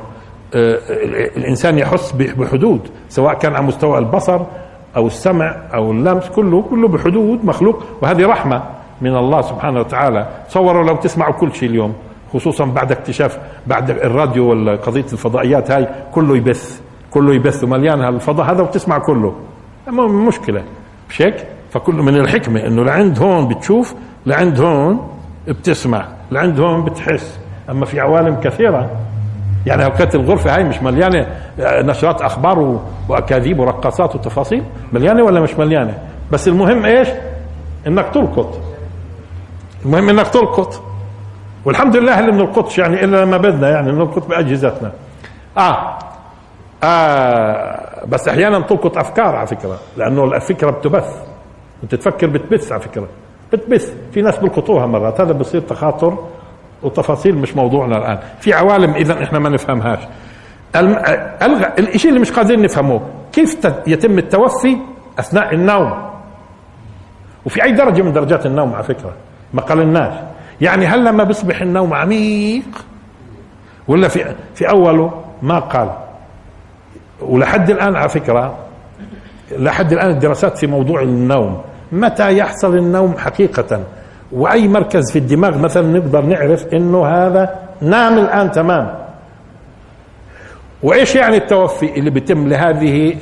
الإنسان 0.56 1.78
يحس 1.78 2.12
بحدود 2.12 2.82
سواء 3.10 3.34
كان 3.34 3.56
على 3.56 3.66
مستوى 3.66 3.98
البصر 3.98 4.42
أو 4.96 5.08
السمع 5.08 5.56
أو 5.74 5.92
اللمس 5.92 6.30
كله 6.30 6.62
كله 6.62 6.88
بحدود 6.88 7.46
مخلوق. 7.46 7.84
وهذه 8.02 8.28
رحمة 8.28 8.64
من 9.02 9.16
الله 9.16 9.42
سبحانه 9.42 9.80
وتعالى. 9.80 10.28
تصوروا 10.50 10.84
لو 10.84 10.96
تسمعوا 10.96 11.34
كل 11.34 11.56
شيء 11.56 11.70
اليوم 11.70 11.94
خصوصا 12.34 12.66
بعد 12.66 12.92
اكتشاف 12.92 13.40
بعد 13.68 13.90
الراديو 13.90 14.72
وقضيه 14.72 15.06
الفضائيات 15.14 15.72
هاي 15.72 15.88
كله 16.12 16.38
يبث 16.38 16.82
كله 17.12 17.34
يبث. 17.34 17.64
ومليان 17.64 18.02
هالفضاء 18.02 18.52
هذا 18.52 18.62
وتسمع 18.62 18.98
كله. 18.98 19.36
مشكلة. 20.28 20.64
مش 21.10 21.22
هيك؟ 21.22 21.48
فكل 21.72 21.96
من 21.96 22.18
الحكمة 22.18 22.68
إنه 22.68 22.84
لعند 22.84 23.20
هون 23.20 23.48
بتشوف 23.48 23.96
لعند 24.26 24.60
هون 24.60 25.08
بتسمع 25.48 26.06
لعند 26.32 26.60
هون 26.60 26.84
بتحس. 26.84 27.40
أما 27.70 27.86
في 27.86 28.00
عوالم 28.00 28.36
كثيرة 28.36 28.90
يعني 29.66 29.86
اوقات 29.86 30.16
الغرفة 30.16 30.56
هاي 30.56 30.64
مش 30.64 30.82
مليانة 30.82 31.28
آه، 31.60 31.82
نشرات 31.82 32.22
أخبار 32.22 32.80
وأكاذيب 33.10 33.60
ورقصات 33.60 34.16
وتفاصيل. 34.16 34.64
مليانة 34.94 35.24
ولا 35.24 35.40
مش 35.40 35.54
مليانة؟ 35.54 35.98
بس 36.32 36.48
المهم 36.48 36.86
إيش؟ 36.86 37.08
إنك 37.88 38.06
تلقط. 38.14 38.60
المهم 39.86 40.10
إنك 40.10 40.28
تلقط. 40.28 40.82
والحمد 41.66 41.96
لله 41.98 42.20
اللي 42.20 42.32
بنلقطش 42.32 42.78
يعني 42.78 43.04
إلا 43.04 43.18
لما 43.26 43.38
بدنا 43.38 43.70
يعني 43.70 43.92
بنلقط 43.92 44.28
بأجهزتنا. 44.28 44.92
آه. 45.58 45.98
آه 46.84 48.06
بس 48.08 48.28
أحيانا 48.28 48.60
تلقط 48.60 48.98
أفكار 48.98 49.36
على 49.36 49.48
فكرة 49.48 49.80
لأنه 49.98 50.24
الفكرة 50.24 50.72
بتبث. 50.72 51.24
أنت 51.84 51.96
تفكر 51.96 52.28
بتبث 52.28 52.72
على 52.72 52.82
فكرة. 52.82 53.08
بتبث. 53.54 53.94
في 54.12 54.22
ناس 54.22 54.38
بيلقطوها 54.40 54.86
مرات 54.86 55.22
هذا 55.22 55.32
بصير 55.32 55.62
تخاطر 55.62 56.18
وتفاصيل 56.84 57.36
مش 57.38 57.56
موضوعنا 57.56 57.98
الآن. 57.98 58.20
في 58.40 58.54
عوالم 58.54 58.94
اذا 58.94 59.24
إحنا 59.24 59.40
ما 59.40 59.50
نفهمهاش. 59.50 60.00
الشيء 61.80 62.10
اللي 62.10 62.20
مش 62.22 62.32
قادرين 62.32 62.62
نفهمه 62.62 63.02
كيف 63.34 63.58
يتم 63.88 64.18
التوفي 64.18 64.78
أثناء 65.20 65.54
النوم؟ 65.54 66.10
وفي 67.46 67.64
أي 67.64 67.72
درجة 67.72 68.02
من 68.02 68.14
درجات 68.14 68.46
النوم 68.46 68.74
على 68.74 68.84
فكرة؟ 68.84 69.14
ما 69.54 69.62
قالناش 69.62 70.14
يعني 70.62 70.86
هل 70.88 71.06
لما 71.06 71.24
بيصبح 71.24 71.62
النوم 71.62 71.94
عميق؟ 71.94 72.86
ولا 73.88 74.08
في 74.08 74.36
في 74.56 74.70
أوله 74.70 75.24
ما 75.42 75.60
قال. 75.60 75.90
ولحد 77.22 77.70
الآن 77.70 77.96
على 77.96 78.10
فكرة 78.10 78.58
لحد 79.52 79.94
الآن 79.94 80.10
الدراسات 80.10 80.58
في 80.58 80.68
موضوع 80.68 81.02
النوم 81.02 81.62
متى 81.92 82.38
يحصل 82.38 82.76
النوم 82.78 83.18
حقيقة؟ 83.18 83.84
وأي 84.34 84.68
مركز 84.68 85.12
في 85.12 85.20
الدماغ 85.20 85.58
مثلا 85.58 86.00
نقدر 86.00 86.22
نعرف 86.22 86.66
إنه 86.74 87.06
هذا 87.06 87.56
نام 87.82 88.18
الآن 88.18 88.52
تمام 88.52 88.94
وإيش 90.84 91.16
يعني 91.16 91.38
التوفي 91.38 92.00
اللي 92.00 92.10
بيتم 92.10 92.48
لهذه 92.48 93.16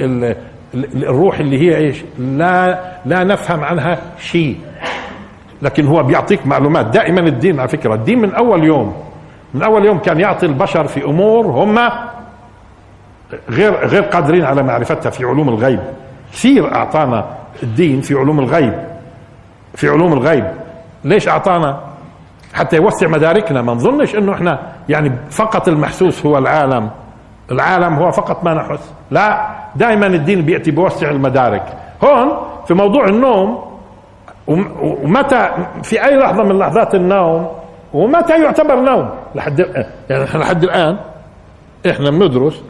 الروح 0.95 1.39
اللي 1.39 1.59
هي 1.59 1.77
إيش؟ 1.77 2.03
لا 2.19 2.79
لا 3.05 3.23
نفهم 3.23 3.63
عنها 3.63 3.99
شيء. 4.19 4.57
لكن 5.61 5.87
هو 5.87 6.03
بيعطيك 6.03 6.47
معلومات. 6.47 6.85
دائما 6.85 7.19
الدين 7.19 7.59
على 7.59 7.69
فكرة 7.69 7.93
الدين 7.93 8.19
من 8.19 8.33
أول 8.33 8.63
يوم. 8.63 8.95
من 9.53 9.63
أول 9.63 9.85
يوم 9.85 9.97
كان 9.97 10.19
يعطي 10.19 10.45
البشر 10.45 10.87
في 10.87 11.03
أمور 11.05 11.47
هم 11.47 11.79
غير 13.49 13.87
غير 13.87 14.01
قادرين 14.01 14.45
على 14.45 14.63
معرفتها 14.63 15.09
في 15.09 15.25
علوم 15.25 15.49
الغيب. 15.49 15.79
كثير 16.33 16.75
أعطانا 16.75 17.25
الدين 17.63 18.01
في 18.01 18.15
علوم 18.15 18.39
الغيب. 18.39 18.73
في 19.75 19.89
علوم 19.89 20.13
الغيب. 20.13 20.60
ليش 21.03 21.27
أعطانا 21.27 21.79
حتى 22.53 22.75
يوسع 22.75 23.07
مداركنا؟ 23.07 23.61
ما 23.61 23.73
نظنش 23.73 24.15
إنه 24.15 24.33
إحنا 24.33 24.59
يعني 24.89 25.11
فقط 25.29 25.67
المحسوس 25.67 26.25
هو 26.25 26.37
العالم. 26.37 26.89
العالم 27.51 27.93
هو 27.93 28.11
فقط 28.11 28.43
ما 28.43 28.53
نحس. 28.53 28.93
لا 29.11 29.47
دائما 29.75 30.07
الدين 30.07 30.41
بيأتي 30.41 30.71
بيوسع 30.71 31.09
المدارك. 31.09 31.63
هون 32.03 32.31
في 32.67 32.73
موضوع 32.73 33.05
النوم 33.05 33.71
ومتى 34.47 35.49
في 35.83 36.05
أي 36.05 36.17
لحظة 36.17 36.43
من 36.43 36.59
لحظات 36.59 36.95
النوم 36.95 37.47
ومتى 37.93 38.43
يعتبر 38.43 38.75
نوم؟ 38.75 39.09
لحد 39.35 39.59
يعني 40.09 40.23
إحنا 40.23 40.39
لحد 40.39 40.63
الآن 40.63 40.97
إحنا 41.89 42.09
بندرس 42.09 42.63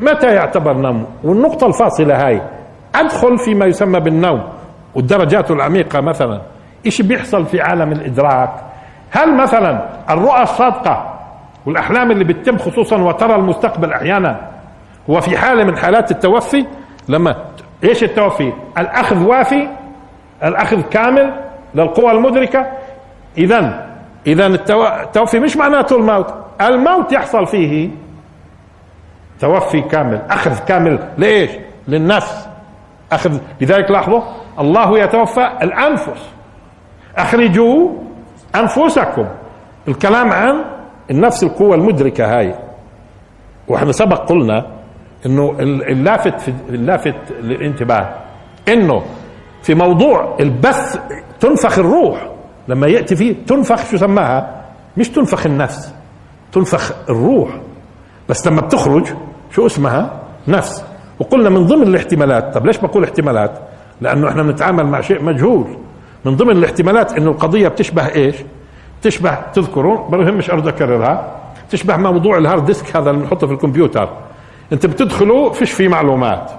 متى 0.00 0.26
يعتبر 0.26 0.72
نوم؟ 0.72 1.06
والنقطة 1.24 1.66
الفاصلة 1.66 2.26
هاي 2.26 2.42
أدخل 2.94 3.38
فيما 3.38 3.66
يسمى 3.66 4.00
بالنوم 4.00 4.42
والدرجات 4.94 5.50
العميقة 5.50 6.00
مثلا. 6.00 6.40
إيش 6.86 7.02
بيحصل 7.02 7.46
في 7.46 7.60
عالم 7.60 7.92
الإدراك؟ 7.92 8.50
هل 9.10 9.36
مثلا 9.36 9.88
الرؤى 10.10 10.42
الصادقة 10.42 11.18
والأحلام 11.66 12.10
اللي 12.10 12.24
بتتم 12.24 12.58
خصوصا 12.58 12.96
وترى 12.96 13.34
المستقبل 13.34 13.92
أحيانا 13.92 14.40
هو 15.10 15.20
في 15.20 15.36
حالة 15.36 15.64
من 15.64 15.76
حالات 15.76 16.10
التوفي؟ 16.10 16.66
لما 17.08 17.36
إيش 17.84 18.04
التوفي؟ 18.04 18.52
الأخذ 18.78 19.22
وافي 19.22 19.68
الأخذ 20.44 20.80
كامل 20.82 21.32
للقوى 21.74 22.12
المدركة؟ 22.12 22.66
إذا 23.38 23.86
إذا 24.26 24.46
التوفي 24.46 25.40
مش 25.40 25.56
معناته 25.56 25.96
الموت. 25.96 26.34
الموت 26.60 27.12
يحصل 27.12 27.46
فيه 27.46 27.90
توفي 29.40 29.80
كامل 29.80 30.22
أخذ 30.30 30.58
كامل 30.58 30.98
ليش 31.18 31.50
للنفس. 31.88 32.48
اخذ 33.12 33.38
لذلك 33.60 33.90
لاحظوا 33.90 34.20
الله 34.58 34.98
يتوفى 34.98 35.50
الأنفس. 35.62 36.35
أخرجوا 37.18 37.90
أنفسكم. 38.54 39.26
الكلام 39.88 40.32
عن 40.32 40.64
النفس 41.10 41.42
القوة 41.42 41.74
المدركة 41.74 42.38
هاي. 42.38 42.54
وإحنا 43.68 43.92
سبق 43.92 44.28
قلنا 44.28 44.66
إنه 45.26 45.56
اللافت 45.60 46.40
في 46.40 46.52
اللافت 46.68 47.16
للانتباه 47.40 48.14
إنه 48.68 49.02
في 49.62 49.74
موضوع 49.74 50.36
البث 50.40 50.98
تنفخ 51.40 51.78
الروح. 51.78 52.30
لما 52.68 52.86
يأتي 52.86 53.16
فيه 53.16 53.34
تنفخ 53.46 53.90
شو 53.90 53.96
سماها؟ 53.96 54.64
مش 54.96 55.08
تنفخ 55.08 55.46
النفس 55.46 55.94
تنفخ 56.52 56.92
الروح. 57.08 57.50
بس 58.28 58.46
لما 58.46 58.60
بتخرج 58.60 59.06
شو 59.50 59.66
اسمها؟ 59.66 60.20
نفس. 60.48 60.84
وقلنا 61.18 61.50
من 61.50 61.66
ضمن 61.66 61.82
الاحتمالات 61.82 62.54
طب 62.54 62.66
ليش 62.66 62.78
بقول 62.78 63.04
احتمالات؟ 63.04 63.58
لأنه 64.00 64.28
إحنا 64.28 64.42
بنتعامل 64.42 64.86
مع 64.86 65.00
شيء 65.00 65.22
مجهول. 65.22 65.78
من 66.26 66.36
ضمن 66.36 66.56
الاحتمالات 66.56 67.12
إنه 67.12 67.30
القضية 67.30 67.68
بتشبه 67.68 68.14
إيش؟ 68.14 68.36
تشبه 69.02 69.38
تذكروا 69.54 70.10
ما 70.10 70.16
بهمش 70.16 70.50
ارجع 70.50 70.68
أكررها 70.68 71.36
تشبه 71.70 71.96
موضوع 71.96 72.38
ال 72.38 72.43
hard 72.43 72.64
disk 72.64 72.96
هذا 72.96 73.10
اللي 73.10 73.22
بنحطه 73.22 73.46
في 73.46 73.52
الكمبيوتر. 73.52 74.08
أنت 74.72 74.86
بتدخلوا 74.86 75.52
فيش 75.52 75.72
فيه 75.72 75.88
معلومات. 75.88 76.50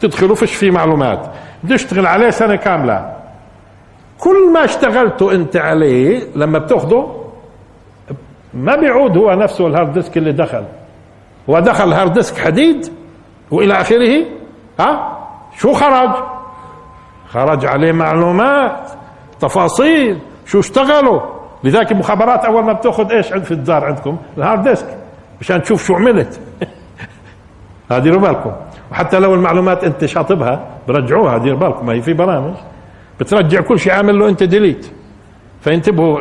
تدخلوا 0.00 0.34
فيش 0.34 0.54
فيه 0.54 0.70
معلومات. 0.70 1.30
بتشتغل 1.64 2.06
عليه 2.06 2.30
سنة 2.30 2.56
كاملة. 2.56 3.16
كل 4.18 4.52
ما 4.52 4.64
اشتغلته 4.64 5.32
أنت 5.32 5.56
عليه 5.56 6.22
لما 6.36 6.58
بتاخده 6.58 7.06
ما 8.54 8.76
بيعود 8.76 9.16
هو 9.16 9.34
نفسه 9.34 9.66
ال 9.66 9.71
hard 9.71 9.92
disk 9.92 10.16
اللي 10.16 10.32
دخل. 10.32 10.64
ودخل 11.48 11.92
hard 11.92 12.12
disk 12.12 12.38
حديد 12.38 12.92
وإلى 13.50 13.80
آخره 13.80 14.24
ها؟ 14.80 15.18
شو 15.58 15.72
خرج؟ 15.72 16.10
خرج 17.28 17.66
عليه 17.66 17.92
معلومات. 17.92 18.97
تفاصيل 19.40 20.18
شو 20.46 20.60
اشتغلوا. 20.60 21.20
لذلك 21.64 21.92
المخابرات 21.92 22.44
أول 22.44 22.64
ما 22.64 22.72
بتأخذ 22.72 23.12
إيش 23.12 23.26
في 23.26 23.50
الدار 23.50 23.84
عندكم؟ 23.84 24.18
ال 24.38 24.44
hard 24.44 24.68
disk. 24.68 24.98
مشان 25.40 25.62
تشوف 25.62 25.86
شو 25.86 25.94
عملت. 25.94 26.40
ديروا 28.02 28.20
بالكم. 28.20 28.52
وحتى 28.92 29.18
لو 29.18 29.34
المعلومات 29.34 29.84
أنت 29.84 30.04
شاطبها 30.04 30.66
برجعوها 30.88 31.38
دير 31.38 31.54
بالكم. 31.54 31.86
ما 31.86 31.92
هي 31.92 32.02
في 32.02 32.12
برامج. 32.12 32.54
بترجع 33.20 33.60
كل 33.60 33.78
شيء 33.78 33.92
عامل 33.92 34.18
له 34.18 34.28
أنت 34.28 34.42
delete 34.42 34.92
فانتبهوا 35.60 36.20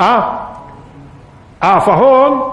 آه. 0.00 0.48
آه 1.62 1.78
فهون 1.78 2.52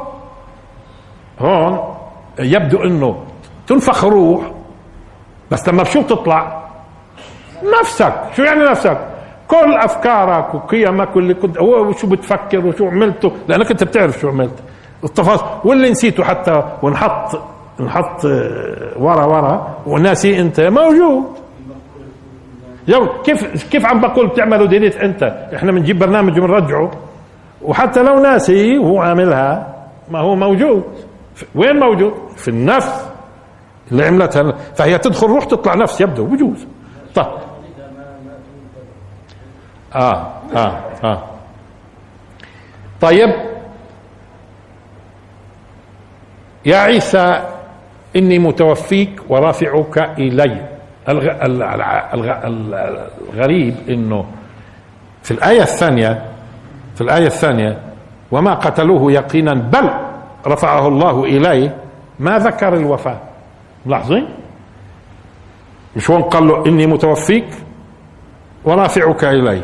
هون 1.39 1.95
يبدو 2.39 2.83
إنه 2.83 3.23
تنفخ 3.67 4.03
روح 4.03 4.51
بس 5.51 5.69
لما 5.69 5.83
بشو 5.83 6.01
بتطلع؟ 6.01 6.65
نفسك. 7.79 8.13
شو 8.35 8.43
يعني 8.43 8.63
نفسك؟ 8.63 9.14
كل 9.47 9.73
أفكارك 9.73 10.55
وقيمك 10.55 11.15
واللي 11.15 11.33
كنت 11.33 11.61
وشو 11.61 12.07
بتفكر 12.07 12.65
وشو 12.65 12.87
عملته 12.87 13.31
لأنك 13.47 13.71
أنت 13.71 13.83
بتعرف 13.83 14.19
شو 14.19 14.29
عملت. 14.29 14.59
التفاصيل 15.03 15.47
واللي 15.63 15.89
نسيته 15.89 16.23
حتى 16.23 16.63
ونحط 16.83 17.41
نحط 17.79 18.25
ورا 18.95 19.25
ورا. 19.25 19.77
وناسي 19.85 20.41
أنت 20.41 20.59
موجود. 20.61 21.23
يو 22.87 23.21
كيف 23.23 23.69
كيف 23.71 23.85
عم 23.85 24.01
بقول 24.01 24.27
بتعملوا 24.27 24.67
delete 24.67 24.97
أنت؟ 24.97 25.23
إحنا 25.55 25.71
بنجيب 25.71 25.99
برنامج 25.99 26.39
وبنرجعه. 26.39 26.91
وحتى 27.61 28.03
لو 28.03 28.19
ناسي 28.19 28.77
وهو 28.77 28.99
عاملها 28.99 29.75
ما 30.11 30.19
هو 30.19 30.35
موجود. 30.35 30.83
وين 31.55 31.79
موجود؟ 31.79 32.13
في 32.35 32.47
النفس. 32.47 33.05
اللي 33.91 34.05
عملتها. 34.05 34.51
فهي 34.75 34.97
تدخل 34.97 35.27
روح 35.27 35.45
تطلع 35.45 35.75
نفس 35.75 36.01
يبدو. 36.01 36.25
بجوز. 36.25 36.67
طيب. 37.15 37.25
آه 39.95 40.27
آه 40.55 40.79
آه. 41.03 41.23
طيب. 43.01 43.29
يا 46.65 46.77
عيسى 46.77 47.41
إني 48.15 48.39
متوفيك 48.39 49.21
ورافعك 49.29 49.97
إلي. 50.19 50.65
الغريب 53.33 53.75
إنه 53.89 54.25
في 55.23 55.31
الآية 55.31 55.61
الثانية 55.61 56.25
في 56.95 57.01
الآية 57.01 57.25
الثانية 57.27 57.79
وما 58.31 58.53
قتلوه 58.53 59.11
يقينا 59.11 59.53
بل 59.53 59.89
رفعه 60.47 60.87
الله 60.87 61.23
إليه. 61.23 61.75
ما 62.19 62.37
ذكر 62.39 62.73
الوفاة؟ 62.73 63.17
ملاحظين؟ 63.85 64.27
مش 65.95 66.11
هون 66.11 66.21
قال 66.21 66.47
له 66.47 66.65
إني 66.65 66.85
متوفيك 66.87 67.45
ورافعك 68.63 69.23
إلي؟ 69.23 69.61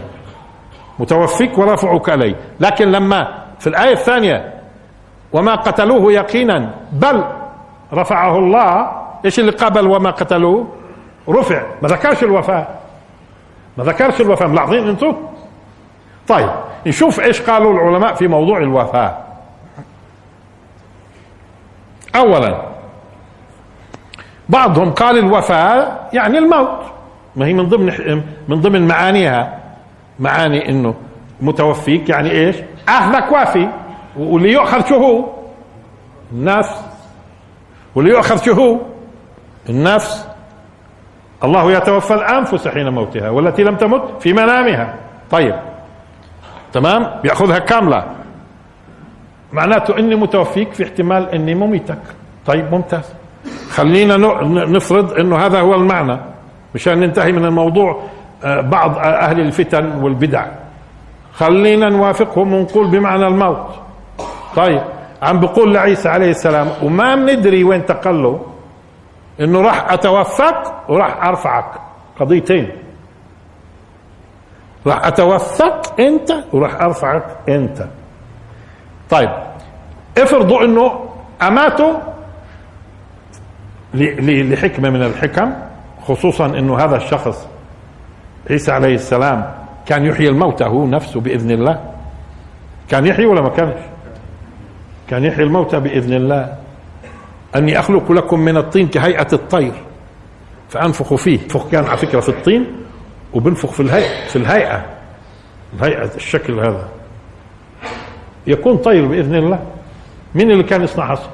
متوفيك 1.01 1.57
ورافعك 1.57 2.09
إلي 2.09 2.35
لكن 2.59 2.91
لما 2.91 3.43
في 3.59 3.67
الآية 3.67 3.93
الثانية 3.93 4.53
وما 5.33 5.55
قتلوه 5.55 6.11
يقينا 6.13 6.73
بل 6.91 7.23
رفعه 7.93 8.37
الله 8.37 8.91
إيش 9.25 9.39
اللي 9.39 9.51
قبل 9.51 9.87
وما 9.87 10.11
قتلوه؟ 10.11 10.67
رفع. 11.29 11.63
ما 11.81 11.89
ذكرش 11.89 12.23
الوفاة. 12.23 12.67
ما 13.77 13.83
ذكرش 13.83 14.21
الوفاة. 14.21 14.47
ملاحظين 14.47 14.87
أنتم؟ 14.87 15.15
طيب 16.27 16.49
نشوف 16.87 17.19
إيش 17.19 17.41
قالوا 17.41 17.73
العلماء 17.73 18.13
في 18.13 18.27
موضوع 18.27 18.57
الوفاة. 18.57 19.17
اولا 22.15 22.61
بعضهم 24.49 24.91
قال 24.91 25.17
الوفاة 25.17 25.97
يعني 26.13 26.37
الموت. 26.37 26.79
ما 27.35 27.45
هي 27.45 27.53
من 27.53 27.69
ضمن 27.69 27.91
من 28.47 28.61
ضمن 28.61 28.87
معانيها. 28.87 29.60
معاني 30.19 30.69
إنه 30.69 30.95
متوفيك 31.41 32.09
يعني 32.09 32.31
إيش؟ 32.31 32.55
أهلك 32.89 33.31
وافي. 33.31 33.69
واللي 34.17 34.51
يؤخذ 34.51 34.85
شو 34.85 34.95
هو؟ 34.95 35.25
النفس 36.31 36.85
واللي 37.95 38.11
يؤخذ 38.11 38.43
شو 38.43 38.53
هو؟ 38.53 38.79
النفس. 39.69 40.27
الله 41.43 41.71
يتوفى 41.71 42.13
الأنفس 42.13 42.67
حين 42.67 42.89
موتها 42.89 43.29
والتي 43.29 43.63
لم 43.63 43.75
تمت 43.75 44.03
في 44.19 44.33
منامها. 44.33 44.95
طيب. 45.31 45.55
تمام؟ 46.73 47.21
بياخذها 47.23 47.59
كاملة. 47.59 48.05
معناته 49.53 49.99
إني 49.99 50.15
متوفيك 50.15 50.73
في 50.73 50.83
احتمال 50.83 51.29
إني 51.29 51.55
مميتك. 51.55 52.01
طيب 52.45 52.73
ممتاز. 52.73 53.13
خلينا 53.69 54.17
نفرض 54.65 55.13
إنه 55.13 55.37
هذا 55.37 55.59
هو 55.59 55.75
المعنى. 55.75 56.19
مشان 56.75 56.99
ننتهي 56.99 57.31
من 57.31 57.45
الموضوع. 57.45 58.03
بعض 58.45 58.97
أهل 58.97 59.39
الفتن 59.39 60.03
والبدع. 60.03 60.45
خلينا 61.33 61.89
نوافقهم 61.89 62.53
ونقول 62.53 62.87
بمعنى 62.87 63.27
الموت. 63.27 63.67
طيب 64.55 64.81
عم 65.21 65.39
بقول 65.39 65.73
لعيسى 65.73 66.09
عليه 66.09 66.29
السلام 66.29 66.67
وما 66.83 67.15
بندري 67.15 67.63
وين 67.63 67.85
تقله 67.85 68.45
إنه 69.39 69.61
راح 69.61 69.91
أتوفاك 69.91 70.73
وراح 70.89 71.25
أرفعك. 71.25 71.65
قضيتين. 72.19 72.71
راح 74.87 75.05
أتوفاك 75.05 75.99
أنت 75.99 76.31
وراح 76.53 76.81
أرفعك 76.81 77.25
أنت. 77.49 77.85
طيب 79.09 79.29
افرضوا 80.17 80.63
إنه 80.65 81.05
اماته 81.41 81.99
لحكمة 83.93 84.89
من 84.89 85.03
الحكم 85.03 85.53
خصوصا 86.07 86.45
إنه 86.45 86.79
هذا 86.79 86.95
الشخص 86.95 87.47
عيسى 88.49 88.71
عليه 88.71 88.95
السلام 88.95 89.53
كان 89.85 90.05
يحيي 90.05 90.29
الموتى 90.29 90.63
هو 90.63 90.87
نفسه 90.87 91.19
بإذن 91.19 91.51
الله. 91.51 91.91
كان 92.89 93.07
يحيي 93.07 93.25
ولا 93.25 93.41
ما 93.41 93.49
كانش؟ 93.49 93.81
كان 95.07 95.23
يحيي 95.23 95.43
الموتى 95.43 95.79
بإذن 95.79 96.13
الله. 96.13 96.55
أني 97.55 97.79
أخلق 97.79 98.11
لكم 98.11 98.39
من 98.39 98.57
الطين 98.57 98.87
كهيئة 98.87 99.27
الطير 99.33 99.73
فانفخ 100.69 101.13
فيه. 101.13 101.37
فخ 101.37 101.69
كان 101.69 101.85
على 101.85 101.97
فكرة 101.97 102.19
في 102.19 102.29
الطين 102.29 102.67
وبنفخ 103.33 103.71
في 103.71 103.79
الهيئة 103.79 104.27
في 104.27 104.35
الهيئة 104.35 104.85
الهيئة 105.73 106.15
الشكل 106.15 106.59
هذا. 106.59 106.87
يكون 108.47 108.77
طير 108.77 109.05
بإذن 109.05 109.35
الله. 109.35 109.59
مين 110.35 110.51
اللي 110.51 110.63
كان 110.63 110.83
يصنع 110.83 111.11
عصا 111.11 111.29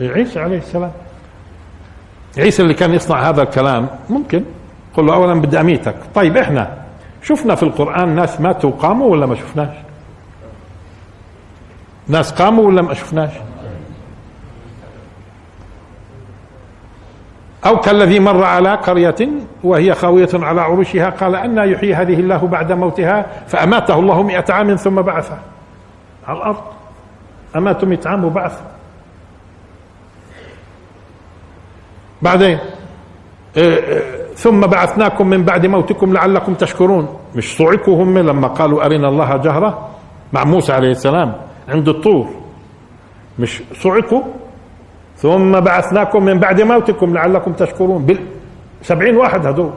عيسى 0.00 0.40
عليه 0.40 0.58
السلام. 0.58 0.92
عيسى 2.38 2.62
اللي 2.62 2.74
كان 2.74 2.94
يصنع 2.94 3.28
هذا 3.28 3.42
الكلام 3.42 3.88
ممكن. 4.10 4.44
قل 4.96 5.06
له 5.06 5.14
اولا 5.14 5.40
بدي 5.40 5.60
أميتك. 5.60 5.94
طيب 6.14 6.36
إحنا 6.36 6.76
شفنا 7.22 7.54
في 7.54 7.62
القرآن 7.62 8.08
ناس 8.08 8.40
ماتوا 8.40 8.70
وقاموا 8.70 9.06
ولا 9.06 9.26
ما 9.26 9.34
شفناش؟ 9.34 9.76
ناس 12.08 12.32
قاموا 12.32 12.66
ولا 12.66 12.82
ما 12.82 12.94
شفناش؟ 12.94 13.30
أو 17.66 17.80
كالذي 17.80 18.20
مر 18.20 18.44
على 18.44 18.74
قرية 18.74 19.28
وهي 19.64 19.94
خاوية 19.94 20.28
على 20.34 20.60
عروشها 20.60 21.10
قال 21.10 21.36
أن 21.36 21.58
يحيي 21.58 21.94
هذه 21.94 22.20
الله 22.20 22.36
بعد 22.36 22.72
موتها 22.72 23.26
فأماته 23.46 23.98
الله 23.98 24.22
مئة 24.22 24.52
عام 24.52 24.76
ثم 24.76 25.02
بعثه. 25.02 25.38
على 26.28 26.38
الأرض. 26.38 26.62
أماته 27.56 27.86
مئة 27.86 28.08
عام 28.08 28.24
وبعث 28.24 28.60
بعدين؟ 32.22 32.58
إيه، 33.56 33.76
إيه، 33.76 34.25
ثم 34.36 34.60
بعثناكم 34.60 35.26
من 35.26 35.44
بعد 35.44 35.66
موتكم 35.66 36.12
لعلكم 36.12 36.54
تشكرون. 36.54 37.08
مش 37.34 37.56
صعقوا 37.56 38.04
هم 38.04 38.18
لما 38.18 38.48
قالوا 38.48 38.84
أرنا 38.84 39.08
الله 39.08 39.36
جهرة؟ 39.36 39.88
مع 40.32 40.44
موسى 40.44 40.72
عليه 40.72 40.90
السلام. 40.90 41.32
عند 41.68 41.88
الطور. 41.88 42.28
مش 43.38 43.62
صعقوا؟ 43.80 44.22
ثم 45.16 45.60
بعثناكم 45.60 46.24
من 46.24 46.38
بعد 46.38 46.60
موتكم 46.60 47.14
لعلكم 47.14 47.52
تشكرون. 47.52 48.06
بال 48.06 48.18
سبعين 48.82 49.16
واحد 49.16 49.46
هدول. 49.46 49.72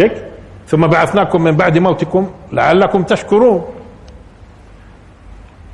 هيك 0.00 0.24
ثم 0.66 0.86
بعثناكم 0.86 1.42
من 1.42 1.56
بعد 1.56 1.78
موتكم 1.78 2.30
لعلكم 2.52 3.02
تشكرون. 3.02 3.64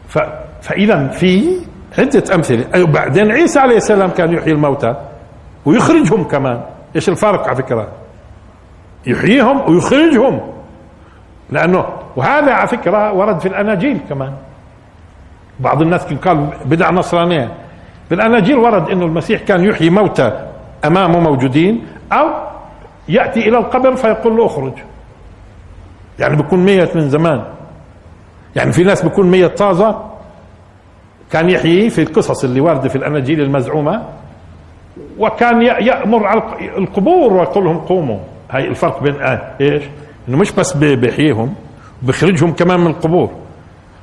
ف... 0.09 0.19
فإذا 0.63 1.09
في 1.09 1.61
عدة 1.99 2.35
أمثلة. 2.35 2.65
أيوة 2.75 2.87
بعدين 2.87 3.31
عيسى 3.31 3.59
عليه 3.59 3.77
السلام 3.77 4.11
كان 4.11 4.33
يحيي 4.33 4.53
الموتى 4.53 4.95
ويخرجهم 5.67 6.25
كمان. 6.25 6.61
إيش 6.97 7.09
الفرق 7.09 7.47
على 7.47 7.57
فكرة؟ 7.57 7.89
يحييهم 9.07 9.71
ويخرجهم. 9.71 10.41
لأنه 11.51 11.87
وهذا 12.17 12.53
على 12.53 12.69
فكرة 12.69 13.13
ورد 13.13 13.41
في 13.41 13.49
الأناجيل 13.49 14.01
كمان. 14.09 14.33
بعض 15.61 15.83
الناس 15.83 16.05
قال 16.05 16.51
بدع 16.65 16.91
نصرانية. 16.91 17.53
بالاناجيل 18.11 18.57
ورد 18.57 18.91
إنه 18.91 19.05
المسيح 19.05 19.43
كان 19.43 19.65
يحيي 19.65 19.91
موتى 19.91 20.49
أمامه 20.85 21.19
موجودين 21.21 21.87
أو 22.13 22.29
يأتي 23.09 23.49
إلى 23.49 23.59
القبر 23.59 23.97
فيقول 23.97 24.37
له 24.37 24.47
اخرج. 24.47 24.73
يعني 26.19 26.37
بيكون 26.37 26.65
ميت 26.65 26.97
من 26.97 27.09
زمان. 27.09 27.45
يعني 28.57 28.73
في 28.73 28.85
ناس 28.85 29.03
بيكون 29.03 29.31
ميت 29.31 29.59
طازة 29.59 30.05
كان 31.33 31.51
يحيي 31.51 31.91
في 31.91 32.03
القصص 32.03 32.45
اللي 32.45 32.61
واردة 32.61 32.89
في 32.89 32.97
الأناجيل 32.97 33.41
المزعومة. 33.41 34.03
وكان 35.19 35.63
يأمر 35.63 36.27
على 36.27 36.43
القبور 36.61 37.33
ويقول 37.33 37.65
لهم 37.65 37.79
قوموا. 37.79 38.19
هاي 38.51 38.69
الفرق 38.69 39.03
بين 39.03 39.23
آه 39.23 39.53
إيش؟ 39.61 39.83
إنه 40.29 40.37
مش 40.37 40.53
بس 40.53 40.73
بيحييهم 40.77 41.55
بيخرجهم 42.03 42.53
كمان 42.53 42.81
من 42.81 42.87
القبور. 42.87 43.31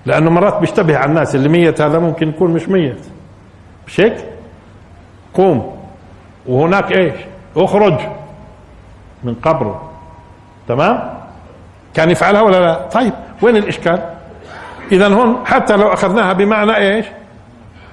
لأنه 0.05 0.29
مرات 0.29 0.59
بيشتبه 0.59 0.97
على 0.97 1.09
الناس 1.09 1.35
اللي 1.35 1.49
ميت 1.49 1.81
هذا 1.81 1.99
ممكن 1.99 2.29
يكون 2.29 2.51
مش 2.51 2.69
ميت. 2.69 3.05
مش 3.87 3.99
هيك؟ 3.99 4.15
قوم. 5.33 5.75
وهناك 6.47 6.91
إيش؟ 6.91 7.15
اخرج 7.57 7.99
من 9.23 9.35
قبره. 9.35 9.91
تمام؟ 10.67 11.13
كان 11.93 12.11
يفعلها 12.11 12.41
ولا 12.41 12.57
لا؟ 12.57 12.73
طيب 12.73 13.13
وين 13.41 13.57
الإشكال؟ 13.57 13.99
اذا 14.91 15.07
هون 15.07 15.45
حتى 15.45 15.75
لو 15.75 15.93
أخذناها 15.93 16.33
بمعنى 16.33 16.77
إيش؟ 16.77 17.05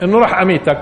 إنه 0.02 0.18
راح 0.18 0.40
أميتك. 0.40 0.78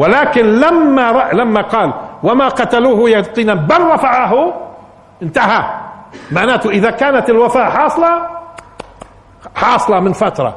ولكن 0.00 0.46
لما 0.46 1.30
لما 1.32 1.60
قال 1.60 1.92
وما 2.22 2.48
قتلوه 2.48 3.10
يقينا 3.10 3.54
بل 3.54 3.80
رفعه 3.80 4.32
انتهى. 5.22 5.62
معناته 6.32 6.70
إذا 6.70 6.90
كانت 6.90 7.30
الوفاة 7.30 7.70
حاصلة 7.70 8.12
حاصلة 9.54 10.00
من 10.00 10.12
فترة. 10.12 10.56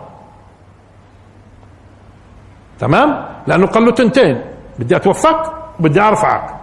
تمام؟ 2.79 3.25
لأنه 3.47 3.67
قال 3.67 3.86
له 3.86 3.91
تنتين. 3.91 4.41
بدي 4.79 4.95
أتوفاك 4.95 5.51
وبدي 5.79 6.01
أرفعك. 6.01 6.56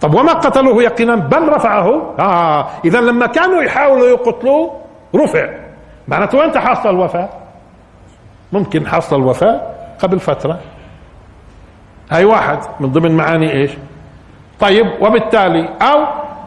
طب 0.00 0.14
وما 0.14 0.32
قتلوه 0.32 0.82
يقينا 0.82 1.14
بل 1.14 1.48
رفعه؟ 1.48 2.14
آه. 2.18 2.68
إذا 2.84 3.00
لما 3.00 3.26
كانوا 3.26 3.62
يحاولوا 3.62 4.06
يقتلوه 4.06 4.80
رفع. 5.14 5.46
معناته 6.08 6.38
وين 6.38 6.58
حاصل 6.58 6.88
الوفاة؟ 6.88 7.28
ممكن 8.52 8.86
حاصل 8.86 9.16
الوفاة 9.16 9.60
قبل 9.98 10.18
فترة. 10.18 10.77
هاي 12.10 12.24
واحد 12.24 12.58
من 12.80 12.92
ضمن 12.92 13.16
معاني 13.16 13.52
إيش؟ 13.52 13.70
طيب 14.60 14.86
وبالتالي 15.00 15.68
أو 15.82 16.04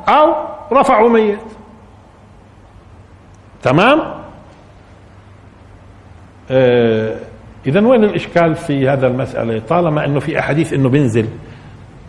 أو 0.07 0.33
رفعوا 0.71 1.09
ميت. 1.09 1.39
تمام؟ 3.63 4.01
آه 6.51 7.15
اذا 7.65 7.87
وين 7.87 8.03
الإشكال 8.03 8.55
في 8.55 8.89
هذا 8.89 9.07
المسألة؟ 9.07 9.59
طالما 9.59 10.05
إنه 10.05 10.19
في 10.19 10.39
أحاديث 10.39 10.73
إنه 10.73 10.89
بينزل. 10.89 11.27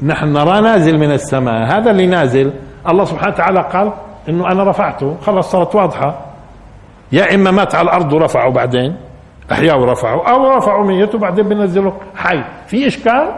نحن 0.03 0.33
نرى 0.33 0.61
نازل 0.61 0.99
من 0.99 1.13
السماء. 1.13 1.65
هذا 1.65 1.91
اللي 1.91 2.07
نازل 2.07 2.53
الله 2.89 3.05
سبحانه 3.05 3.35
وتعالى 3.35 3.61
قال 3.73 3.93
إنه 4.29 4.53
أنا 4.53 4.71
رفعته. 4.71 5.17
خلص 5.27 5.51
صارت 5.51 5.75
واضحة. 5.75 6.21
يا 7.13 7.35
إما 7.35 7.51
مات 7.51 7.75
على 7.75 7.85
الأرض 7.85 8.13
ورفعه 8.13 8.51
بعدين. 8.51 8.97
احياه 9.53 9.77
ورفعه 9.77 10.29
أو 10.31 10.57
رفعوا 10.57 10.87
ميته 10.87 11.17
وبعدين 11.17 11.49
بنزله 11.49 11.97
حي. 12.17 12.45
في 12.67 12.87
إشكال؟ 12.87 13.33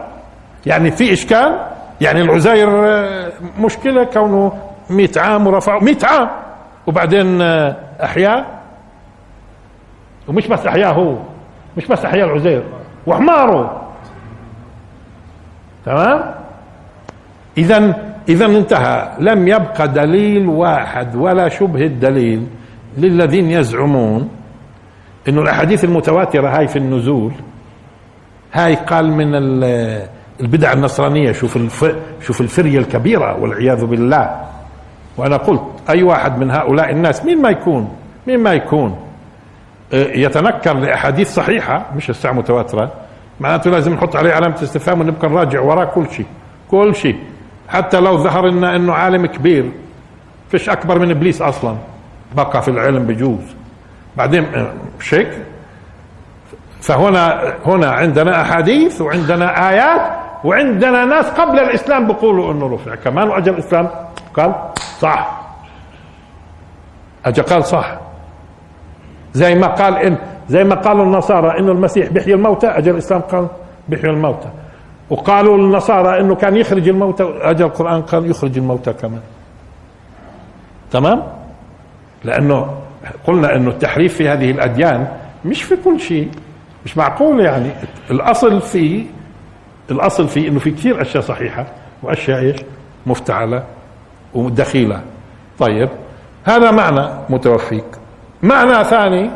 يعني 0.65 0.91
في 0.91 1.13
إشكال؟ 1.13 1.59
يعني 2.01 2.21
العزير 2.21 2.69
مشكلة 3.59 4.03
كونه 4.03 4.53
100 4.89 5.09
عام 5.17 5.47
ورفعه 5.47 5.79
100 5.79 5.95
عام. 6.03 6.29
وبعدين 6.87 7.41
احياه 8.03 8.45
ومش 10.27 10.47
بس 10.47 10.65
احياه 10.67 10.91
هو. 10.91 11.15
مش 11.77 11.87
بس 11.87 12.05
أحياء 12.05 12.25
العزير. 12.27 12.63
وحماره 13.07 13.81
تمام؟ 15.85 16.35
اذا 17.57 17.95
اذا 18.29 18.45
انتهى. 18.45 19.11
لم 19.19 19.47
يبقى 19.47 19.87
دليل 19.87 20.47
واحد 20.47 21.15
ولا 21.15 21.49
شبه 21.49 21.81
الدليل 21.85 22.47
للذين 22.97 23.51
يزعمون 23.51 24.29
إنه 25.29 25.41
الأحاديث 25.41 25.83
المتواترة 25.83 26.47
هاي 26.57 26.67
في 26.67 26.75
النزول 26.75 27.31
هاي 28.53 28.75
قال 28.75 29.11
من 29.11 29.29
البدع 30.41 30.73
النصرانية 30.73 31.31
شوف 31.31 31.57
الف 31.57 31.95
شوف 32.21 32.41
الفرية 32.41 32.79
الكبيرة 32.79 33.39
والعياذ 33.41 33.85
بالله. 33.85 34.41
وأنا 35.17 35.37
قلت 35.37 35.61
أي 35.89 36.03
واحد 36.03 36.37
من 36.39 36.51
هؤلاء 36.51 36.91
الناس 36.91 37.25
مين 37.25 37.41
ما 37.41 37.49
يكون؟ 37.49 37.89
مين 38.27 38.39
ما 38.39 38.53
يكون؟ 38.53 38.95
يتنكر 39.93 40.73
لأحاديث 40.73 41.33
صحيحة 41.33 41.85
مش 41.95 42.09
الساعة 42.09 42.33
متواترة 42.33 42.91
معناته 43.39 43.71
لازم 43.71 43.93
نحط 43.93 44.15
عليه 44.15 44.33
علامة 44.33 44.63
استفهام 44.63 45.01
ونبقى 45.01 45.29
نراجع 45.29 45.61
وراه 45.61 45.85
كل 45.85 46.05
شيء 46.11 46.25
كل 46.71 46.95
شيء. 46.95 47.15
حتى 47.69 47.99
لو 47.99 48.17
ظهر 48.17 48.47
لنا 48.47 48.75
إنه 48.75 48.93
عالم 48.93 49.25
كبير 49.25 49.71
فيش 50.51 50.69
أكبر 50.69 50.99
من 50.99 51.11
إبليس 51.11 51.41
أصلا. 51.41 51.75
بقى 52.35 52.61
في 52.61 52.67
العلم 52.67 53.03
بجوز. 53.03 53.55
بعدين 54.17 54.67
مش 54.99 55.13
هيك 55.13 55.31
فهنا 56.81 57.53
هنا 57.65 57.89
عندنا 57.91 58.41
أحاديث 58.41 59.01
وعندنا 59.01 59.69
آيات 59.69 60.01
وعندنا 60.43 61.05
ناس 61.05 61.25
قبل 61.25 61.59
الإسلام 61.59 62.07
بيقولوا 62.07 62.51
إنه 62.51 62.73
رفع. 62.73 62.95
كمان 62.95 63.27
واجى 63.27 63.49
الإسلام 63.49 63.89
قال 64.33 64.55
صح. 64.99 65.41
اجى 67.25 67.41
قال 67.41 67.65
صح. 67.65 67.97
زي 69.33 69.55
ما 69.55 69.67
قال 69.67 69.97
إن 69.97 70.17
زي 70.49 70.63
ما 70.63 70.75
قالوا 70.75 71.03
النصارى 71.03 71.59
إنه 71.59 71.71
المسيح 71.71 72.07
بيحيي 72.09 72.33
الموتى 72.33 72.67
اجى 72.67 72.91
الإسلام 72.91 73.21
قال 73.21 73.47
بيحيي 73.89 74.09
الموتى. 74.09 74.49
وقالوا 75.09 75.57
النصارى 75.57 76.19
إنه 76.19 76.35
كان 76.35 76.55
يخرج 76.57 76.89
الموتى 76.89 77.23
اجى 77.41 77.63
القرآن 77.63 78.01
قال 78.01 78.29
يخرج 78.31 78.57
الموتى 78.57 78.93
كمان. 78.93 79.21
تمام؟ 80.91 81.23
لأنه 82.23 82.73
قلنا 83.27 83.55
أنه 83.55 83.69
التحريف 83.69 84.13
في 84.13 84.29
هذه 84.29 84.51
الأديان 84.51 85.07
مش 85.45 85.63
في 85.63 85.75
كل 85.75 85.99
شيء 85.99 86.29
مش 86.85 86.97
معقول 86.97 87.39
يعني. 87.39 87.69
الأصل 88.11 88.61
في 88.61 89.05
الأصل 89.91 90.27
في 90.27 90.47
إنه 90.47 90.59
في 90.59 90.71
كثير 90.71 91.01
أشياء 91.01 91.23
صحيحة 91.23 91.65
وأشياء 92.03 92.39
إيش؟ 92.39 92.55
مفتعلة 93.05 93.63
ودخيلة. 94.33 95.01
طيب 95.59 95.89
هذا 96.43 96.71
معنى 96.71 97.09
متوفيك. 97.29 97.85
معنى 98.43 98.83
ثاني 98.83 99.29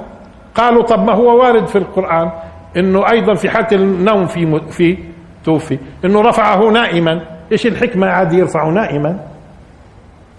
قالوا 0.55 0.83
طب 0.83 1.03
ما 1.03 1.13
هو 1.13 1.41
وارد 1.41 1.67
في 1.67 1.77
القرآن 1.77 2.31
إنه 2.77 3.09
أيضا 3.11 3.33
في 3.33 3.49
حالة 3.49 3.67
النوم 3.71 4.27
في 4.27 4.61
في 4.71 4.97
توفي 5.45 5.79
إنه 6.05 6.21
رفعه 6.21 6.69
نائما. 6.69 7.21
إيش 7.51 7.65
الحكمة؟ 7.67 8.07
عادي 8.07 8.37
يرفعه 8.37 8.69
نائما. 8.69 9.19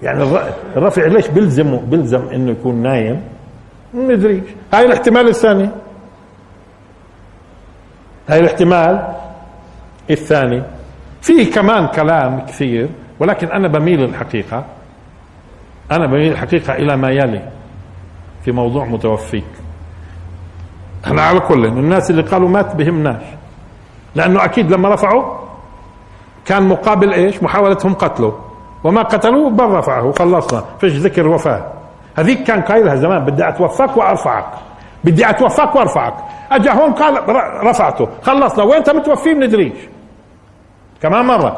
يعني 0.02 0.24
الرفع 0.76 1.06
ليش 1.06 1.28
بيلزمه 1.28 1.80
بيلزم 1.80 2.28
إنه 2.28 2.50
يكون 2.50 2.74
نايم؟ 2.82 3.22
ندري 3.94 4.42
هاي 4.74 4.86
الاحتمال 4.86 5.28
الثاني. 5.28 5.68
هاي 8.28 8.40
الاحتمال 8.40 9.14
الثاني. 10.10 10.62
فيه 11.22 11.52
كمان 11.52 11.86
كلام 11.86 12.40
كثير 12.46 12.88
ولكن 13.18 13.46
أنا 13.46 13.68
بميل 13.68 14.04
الحقيقة. 14.04 14.64
أنا 15.90 16.06
بميل 16.06 16.32
الحقيقة 16.32 16.74
إلى 16.74 16.96
ما 16.96 17.10
يلي 17.10 17.48
في 18.44 18.52
موضوع 18.52 18.84
متوفيك. 18.84 19.44
إحنا 21.04 21.22
على 21.22 21.40
كل 21.40 21.64
الناس 21.64 22.10
اللي 22.10 22.22
قالوا 22.22 22.48
مات 22.48 22.76
بهمناش 22.76 23.22
لأنه 24.14 24.44
أكيد 24.44 24.72
لما 24.72 24.94
رفعوا 24.94 25.38
كان 26.44 26.62
مقابل 26.62 27.12
إيش؟ 27.12 27.42
محاولتهم 27.42 27.94
قتله. 27.94 28.49
وما 28.84 29.02
قتلوه 29.02 29.50
بل 29.50 29.64
رفعه. 29.64 30.06
وخلصنا 30.06 30.64
فيش 30.80 30.92
ذكر 30.92 31.28
وفاة. 31.28 31.62
هذيك 32.16 32.42
كان 32.42 32.60
قايلها 32.62 32.94
زمان 32.94 33.24
بدي 33.24 33.48
أتوفاك 33.48 33.96
وأرفعك. 33.96 34.44
بدي 35.04 35.30
أتوفاك 35.30 35.76
وأرفعك. 35.76 36.14
اجى 36.52 36.70
هون 36.70 36.92
قال 36.92 37.14
رفعته. 37.64 38.08
خلصنا 38.22 38.64
وين 38.64 38.76
أنت 38.76 38.90
متوفيه 38.90 39.34
بندريش 39.34 39.78
كمان 41.02 41.24
مرة. 41.24 41.56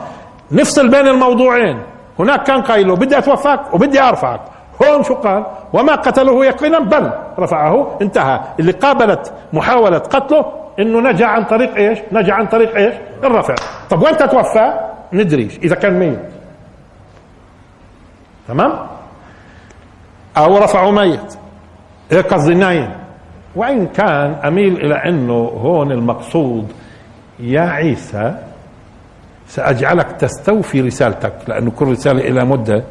نفصل 0.52 0.88
بين 0.88 1.08
الموضوعين. 1.08 1.82
هناك 2.18 2.42
كان 2.42 2.62
قايله 2.62 2.96
بدي 2.96 3.18
أتوفاك 3.18 3.74
وبدي 3.74 4.02
أرفعك. 4.02 4.40
هون 4.82 5.02
شو 5.02 5.14
قال؟ 5.14 5.46
وما 5.72 5.94
قتلوه 5.94 6.46
يقينا 6.46 6.78
بل 6.78 7.10
رفعه. 7.38 7.98
انتهى. 8.02 8.40
اللي 8.60 8.72
قابلت 8.72 9.32
محاولة 9.52 9.98
قتله 9.98 10.44
إنه 10.78 11.00
نجا 11.00 11.26
عن 11.26 11.44
طريق 11.44 11.74
إيش؟ 11.76 11.98
نجا 12.12 12.32
عن 12.34 12.46
طريق 12.46 12.76
إيش؟ 12.76 12.94
الرفع. 13.24 13.54
طب 13.90 14.02
وين 14.02 14.16
تتوفى؟ 14.16 14.72
ندريش 15.12 15.58
إذا 15.58 15.74
كان 15.74 15.98
ميت. 15.98 16.18
تمام؟ 18.48 18.86
أو 20.36 20.58
رفعوا 20.58 20.92
ميت. 20.92 21.34
إيه 22.12 22.20
قصدي 22.20 22.54
نايم 22.54 22.90
وإن 23.56 23.86
كان 23.86 24.30
أميل 24.32 24.76
إلى 24.76 24.94
أنه 24.94 25.32
هون 25.34 25.92
المقصود 25.92 26.72
يا 27.38 27.60
عيسى 27.60 28.34
سأجعلك 29.48 30.12
تستوفي 30.12 30.80
رسالتك 30.80 31.34
لأنه 31.48 31.70
كل 31.70 31.86
رسالة 31.86 32.20
إلى 32.20 32.44
مدة. 32.44 32.84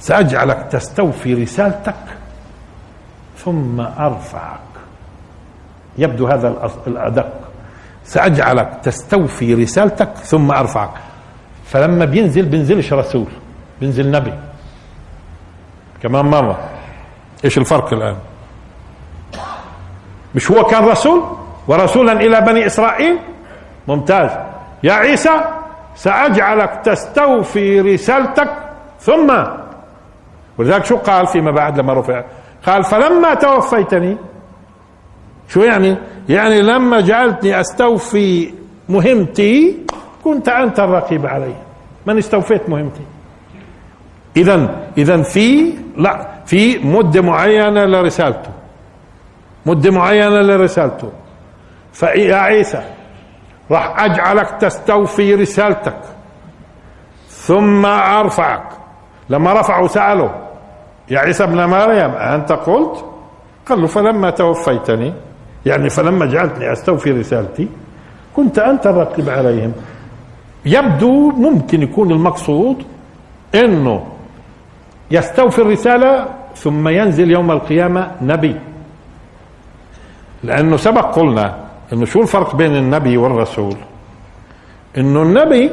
سأجعلك 0.00 0.66
تستوفي 0.70 1.34
رسالتك 1.34 2.04
ثم 3.36 3.80
أرفعك. 3.80 4.60
يبدو 5.98 6.26
هذا 6.26 6.70
الأدق. 6.86 7.32
سأجعلك 8.04 8.80
تستوفي 8.82 9.54
رسالتك 9.54 10.16
ثم 10.16 10.50
أرفعك. 10.50 10.90
فلما 11.68 12.04
بينزل 12.04 12.42
بينزلش 12.42 12.92
رسول 12.92 13.26
بينزل 13.80 14.10
نبي. 14.10 14.32
كمان 16.02 16.24
مرة. 16.24 16.58
إيش 17.44 17.58
الفرق 17.58 17.92
الآن؟ 17.92 18.16
مش 20.34 20.50
هو 20.50 20.64
كان 20.64 20.84
رسول؟ 20.84 21.22
ورسولا 21.68 22.12
إلى 22.12 22.40
بني 22.40 22.66
إسرائيل؟ 22.66 23.18
ممتاز. 23.88 24.30
يا 24.82 24.92
عيسى 24.92 25.40
سأجعلك 25.96 26.80
تستوفي 26.84 27.80
رسالتك 27.80 28.50
ثم. 29.00 29.44
ولذلك 30.58 30.84
شو 30.84 30.96
قال 30.96 31.26
فيما 31.26 31.50
بعد 31.50 31.78
لما 31.78 31.92
رفع؟ 31.94 32.24
قال 32.66 32.84
فلما 32.84 33.34
توفيتني. 33.34 34.16
شو 35.48 35.60
يعني؟ 35.60 35.96
يعني 36.28 36.62
لما 36.62 37.00
جعلتني 37.00 37.60
أستوفي 37.60 38.54
مهمتي 38.88 39.76
كنت 40.28 40.48
أنت 40.48 40.80
الرقيب 40.80 41.26
علي 41.26 41.54
من 42.06 42.18
استوفيت 42.18 42.68
مهمتي. 42.68 43.02
اذا 44.36 44.76
اذا 44.98 45.22
في 45.22 45.72
لا 45.96 46.28
في 46.46 46.78
مده 46.78 47.22
معينة 47.22 47.84
لرسالته. 47.84 48.50
مده 49.66 49.90
معينة 49.90 50.40
لرسالته. 50.40 51.12
فيا 51.92 52.36
عيسى 52.36 52.82
راح 53.70 54.04
أجعلك 54.04 54.50
تستوفي 54.60 55.34
رسالتك. 55.34 56.00
ثم 57.28 57.86
أرفعك. 57.86 58.68
لما 59.30 59.60
رفعوا 59.60 59.88
سألوا 59.88 60.30
يا 61.10 61.18
عيسى 61.18 61.44
ابن 61.44 61.64
مريم 61.64 62.10
أنت 62.10 62.52
قلت؟ 62.52 63.04
قال 63.68 63.80
له 63.80 63.86
فلما 63.86 64.30
توفيتني. 64.30 65.12
يعني 65.66 65.90
فلما 65.90 66.26
جعلتني 66.26 66.72
أستوفي 66.72 67.10
رسالتي 67.10 67.68
كنت 68.36 68.58
أنت 68.58 68.86
الرقيب 68.86 69.28
عليهم. 69.30 69.72
يبدو 70.64 71.30
ممكن 71.30 71.82
يكون 71.82 72.10
المقصود 72.10 72.84
إنه 73.54 74.06
يستوفي 75.10 75.58
الرسالة 75.58 76.26
ثم 76.56 76.88
ينزل 76.88 77.30
يوم 77.30 77.50
القيامة 77.50 78.10
نبي. 78.22 78.56
لأنه 80.44 80.76
سبق 80.76 81.14
قلنا 81.14 81.58
أنه 81.92 82.04
شو 82.04 82.22
الفرق 82.22 82.56
بين 82.56 82.76
النبي 82.76 83.16
والرسول؟ 83.16 83.76
أنه 84.98 85.22
النبي 85.22 85.70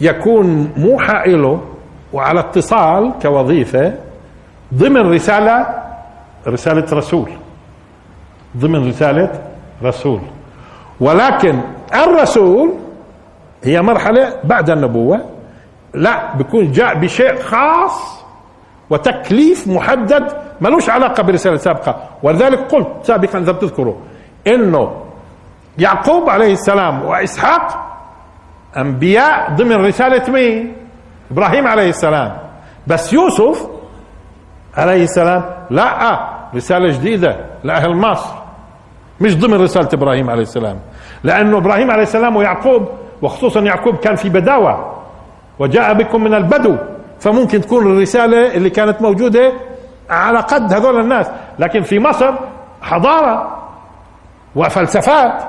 يكون 0.00 0.72
موحى 0.76 1.30
له 1.30 1.60
وعلى 2.12 2.40
اتصال 2.40 3.12
كوظيفة 3.22 3.94
ضمن 4.74 5.12
رسالة 5.12 5.66
رسالة 6.46 6.86
رسول. 6.92 7.30
ضمن 8.56 8.88
رسالة 8.88 9.42
رسول. 9.82 10.20
ولكن 11.00 11.60
الرسول 11.94 12.72
هي 13.64 13.82
مرحلة 13.82 14.34
بعد 14.44 14.70
النبوة. 14.70 15.20
لا 15.94 16.36
بيكون 16.36 16.72
جاء 16.72 16.94
بشيء 16.94 17.42
خاص 17.42 18.24
وتكليف 18.90 19.68
محدد 19.68 20.32
ملوش 20.60 20.90
علاقة 20.90 21.22
برسالة 21.22 21.56
سابقة. 21.56 21.96
ولذلك 22.22 22.58
قلت 22.58 22.88
سابقا 23.02 23.38
إذا 23.38 23.52
بتذكروا 23.52 23.94
إنه 24.46 25.02
يعقوب 25.78 26.30
عليه 26.30 26.52
السلام 26.52 27.04
وإسحاق 27.04 27.90
أنبياء 28.76 29.50
ضمن 29.50 29.84
رسالة 29.86 30.32
مين؟ 30.32 30.76
إبراهيم 31.30 31.66
عليه 31.66 31.88
السلام. 31.88 32.36
بس 32.86 33.12
يوسف 33.12 33.68
عليه 34.76 35.02
السلام 35.02 35.44
لا 35.70 36.20
رسالة 36.54 36.92
جديدة 36.92 37.36
لأهل 37.64 37.96
مصر 37.96 38.34
مش 39.20 39.36
ضمن 39.38 39.60
رسالة 39.60 39.88
إبراهيم 39.92 40.30
عليه 40.30 40.42
السلام. 40.42 40.78
لأنه 41.24 41.58
إبراهيم 41.58 41.90
عليه 41.90 42.02
السلام 42.02 42.36
ويعقوب 42.36 42.88
وخصوصا 43.24 43.60
يعقوب 43.60 43.96
كان 43.96 44.16
في 44.16 44.28
بداوة 44.28 44.94
وجاء 45.58 45.94
بكم 45.94 46.24
من 46.24 46.34
البدو 46.34 46.76
فممكن 47.20 47.60
تكون 47.60 47.86
الرسالة 47.86 48.54
اللي 48.54 48.70
كانت 48.70 49.02
موجودة 49.02 49.52
على 50.10 50.38
قد 50.38 50.72
هذول 50.72 51.00
الناس. 51.00 51.30
لكن 51.58 51.82
في 51.82 51.98
مصر 51.98 52.34
حضارة 52.82 53.58
وفلسفات 54.56 55.42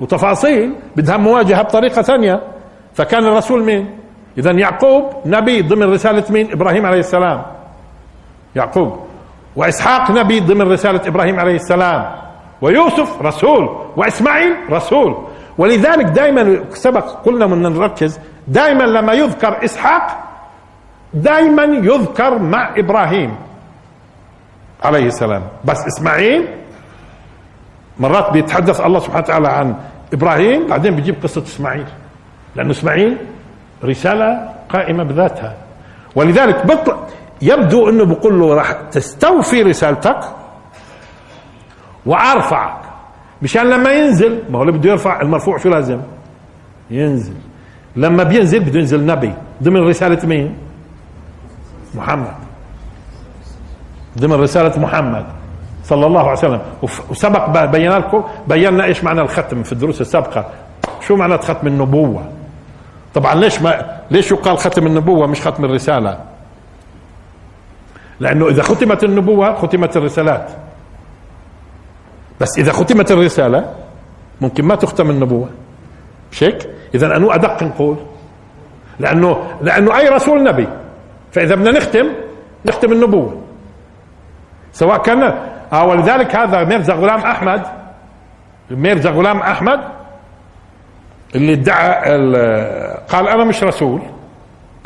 وتفاصيل 0.00 0.74
بدها 0.96 1.16
مواجهة 1.16 1.62
بطريقة 1.62 2.02
ثانية. 2.02 2.40
فكان 2.94 3.24
الرسول 3.24 3.64
مين؟ 3.64 3.98
إذا 4.38 4.50
يعقوب 4.50 5.04
نبي 5.26 5.62
ضمن 5.62 5.92
رسالة 5.92 6.24
مين؟ 6.30 6.52
إبراهيم 6.52 6.86
عليه 6.86 6.98
السلام. 6.98 7.42
يعقوب. 8.56 8.98
وإسحاق 9.56 10.10
نبي 10.10 10.40
ضمن 10.40 10.72
رسالة 10.72 11.00
إبراهيم 11.08 11.40
عليه 11.40 11.54
السلام. 11.54 12.10
ويوسف 12.62 13.22
رسول. 13.22 13.76
وإسماعيل 13.96 14.56
رسول. 14.70 15.16
ولذلك 15.58 16.06
دائما 16.06 16.64
سبق 16.74 17.04
قلنا 17.24 17.46
من 17.46 17.62
نركز 17.62 18.20
دائما 18.48 18.82
لما 18.82 19.12
يذكر 19.12 19.64
إسحاق 19.64 20.24
دائما 21.14 21.62
يذكر 21.64 22.38
مع 22.38 22.74
إبراهيم 22.76 23.36
عليه 24.84 25.06
السلام. 25.06 25.42
بس 25.64 25.86
إسماعيل 25.86 26.48
مرات 27.98 28.32
بيتحدث 28.32 28.80
الله 28.80 29.00
سبحانه 29.00 29.24
وتعالى 29.24 29.48
عن 29.48 29.76
إبراهيم 30.12 30.66
بعدين 30.66 30.96
بيجيب 30.96 31.22
قصة 31.22 31.42
إسماعيل. 31.42 31.86
لأنه 32.56 32.70
إسماعيل 32.70 33.16
رسالة 33.84 34.52
قائمة 34.68 35.04
بذاتها. 35.04 35.54
ولذلك 36.14 36.66
بطل 36.66 36.96
يبدو 37.42 37.88
إنه 37.88 38.04
بقول 38.04 38.40
له 38.40 38.54
راح 38.54 38.72
تستوفي 38.72 39.62
رسالتك 39.62 40.20
وأرفعك. 42.06 42.85
مشان 43.42 43.70
لما 43.70 43.92
ينزل 43.92 44.38
ما 44.50 44.58
هو 44.58 44.62
اللي 44.62 44.72
بده 44.72 44.90
يرفع 44.90 45.20
المرفوع 45.20 45.58
شو 45.58 45.68
لازم. 45.68 46.00
ينزل. 46.90 47.34
لما 47.96 48.22
بينزل 48.22 48.60
بده 48.60 48.78
ينزل 48.78 49.06
نبي. 49.06 49.32
ضمن 49.62 49.88
رسالة 49.88 50.26
مين؟ 50.26 50.56
محمد. 51.94 52.34
ضمن 54.18 54.32
رسالة 54.32 54.80
محمد 54.80 55.26
صلى 55.84 56.06
الله 56.06 56.20
عليه 56.20 56.32
وسلم. 56.32 56.60
وسبق 57.10 57.64
بينا 57.64 57.94
لكم 57.94 58.24
بينا 58.48 58.84
إيش 58.84 59.04
معنى 59.04 59.20
الختم 59.20 59.62
في 59.62 59.72
الدروس 59.72 60.00
السابقة. 60.00 60.46
شو 61.00 61.16
معنى 61.16 61.38
ختم 61.38 61.66
النبوة؟ 61.66 62.24
طبعا 63.14 63.34
ليش 63.34 63.62
ما 63.62 64.00
ليش 64.10 64.30
يقال 64.30 64.58
ختم 64.58 64.86
النبوة 64.86 65.26
مش 65.26 65.48
ختم 65.48 65.64
الرسالة؟ 65.64 66.18
لأنه 68.20 68.48
إذا 68.48 68.62
ختمت 68.62 69.04
النبوة 69.04 69.54
ختمت 69.54 69.96
الرسالات. 69.96 70.50
بس 72.40 72.58
إذا 72.58 72.72
ختمت 72.72 73.12
الرسالة 73.12 73.74
ممكن 74.40 74.64
ما 74.64 74.74
تختم 74.74 75.10
النبوة. 75.10 75.48
مش 76.32 76.42
هيك؟ 76.42 76.70
اذا 76.94 77.16
أنو 77.16 77.30
أدق 77.30 77.62
نقول. 77.62 77.96
لأنه 78.98 79.58
لأنه 79.62 79.98
أي 79.98 80.08
رسول 80.08 80.44
نبي. 80.44 80.68
فإذا 81.32 81.54
بدنا 81.54 81.70
نختم 81.70 82.06
نختم 82.66 82.92
النبوة. 82.92 83.42
سواء 84.72 85.02
كان 85.02 85.22
آه 85.72 85.86
ولذلك 85.86 86.36
هذا 86.36 86.64
ميرزا 86.64 86.94
غلام 86.94 87.20
أحمد. 87.20 87.62
ميرزا 88.70 89.10
غلام 89.10 89.40
أحمد 89.40 89.80
اللي 91.34 91.52
ادعى 91.52 92.12
قال 93.08 93.28
أنا 93.28 93.44
مش 93.44 93.64
رسول 93.64 94.02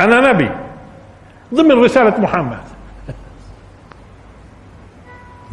أنا 0.00 0.32
نبي. 0.32 0.50
ضمن 1.54 1.84
رسالة 1.84 2.20
محمد. 2.20 2.58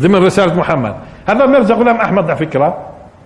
ضمن 0.02 0.16
رسالة 0.16 0.54
محمد. 0.54 0.96
هذا 1.28 1.46
ميرزا 1.46 1.74
غلام 1.76 1.96
أحمد 1.96 2.24
على 2.24 2.36
فكرة 2.36 2.78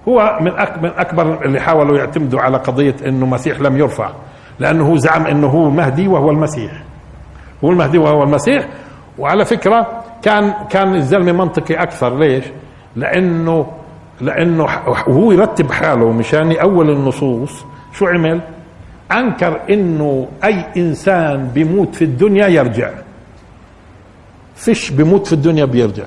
هو 0.08 0.38
من 0.42 0.52
من 0.82 0.92
أكبر 0.98 1.46
اللي 1.46 1.60
حاولوا 1.60 1.98
يعتمدوا 1.98 2.42
على 2.42 2.58
قضية 2.58 2.96
إنه 3.06 3.26
مسيح 3.26 3.60
لم 3.60 3.78
يرفع 3.78 4.10
لأنه 4.60 4.88
هو 4.88 4.96
زعم 4.96 5.28
إنه 5.28 5.48
هو 5.48 5.70
مهدي 5.70 6.08
وهو 6.08 6.30
المسيح. 6.30 6.72
هو 7.64 7.70
المهدي 7.70 7.98
وهو 7.98 8.24
المسيح. 8.24 8.68
وعلى 9.20 9.46
فكرة 9.46 10.04
كان 10.22 10.54
كان 10.70 10.96
الزلمة 10.96 11.32
منطقي 11.32 11.74
أكثر. 11.76 12.20
ليش؟ 12.20 12.46
لأنه 12.96 13.68
لأنه 14.22 14.64
وهو 15.08 15.32
يرتب 15.32 15.72
حاله 15.72 16.12
مشان 16.12 16.52
اول 16.52 16.90
النصوص. 16.90 17.66
شو 17.94 18.08
عمل؟ 18.08 18.42
أنكر 19.12 19.60
إنه 19.70 20.28
أي 20.44 20.66
إنسان 20.78 21.48
بيموت 21.48 21.96
في 21.96 22.04
الدنيا 22.04 22.48
يرجع. 22.48 22.90
فيش 24.56 24.90
بيموت 24.92 25.28
في 25.28 25.34
الدنيا 25.34 25.66
بيرجع. 25.66 26.06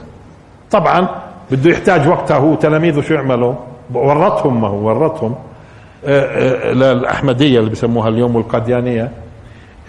طبعا 0.71 1.09
بده 1.51 1.71
يحتاج 1.71 2.09
وقتها 2.09 2.37
هو 2.37 2.55
تلاميذه 2.55 3.01
شو 3.01 3.15
يعملوا؟ 3.15 3.55
ورطهم 3.95 4.61
ما 4.61 4.69
هو 4.69 4.87
ورطهم. 4.89 5.35
آه، 6.07 6.21
آه، 6.21 6.73
للأحمدية 6.73 7.59
اللي 7.59 7.71
بسموها 7.71 8.09
اليوم 8.09 8.37
والقاديانية. 8.37 9.11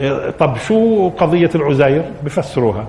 آه، 0.02 0.30
طب 0.30 0.58
شو 0.58 1.10
قضية 1.10 1.50
العزير 1.56 2.04
بفسروها. 2.24 2.86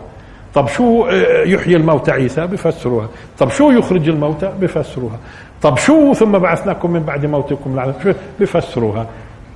طب 0.54 0.68
شو 0.68 1.06
يحيي 1.46 1.76
الموتى 1.76 2.10
عيسى؟ 2.10 2.46
بفسروها. 2.46 3.08
طب 3.38 3.50
شو 3.50 3.70
يخرج 3.70 4.08
الموتى؟ 4.08 4.52
بفسروها. 4.60 5.18
طب 5.62 5.76
شو 5.76 6.12
ثم 6.12 6.32
بعثناكم 6.32 6.90
من 6.90 7.00
بعد 7.00 7.26
موتكم 7.26 7.76
لعنة 7.76 8.14
بفسروها. 8.40 9.06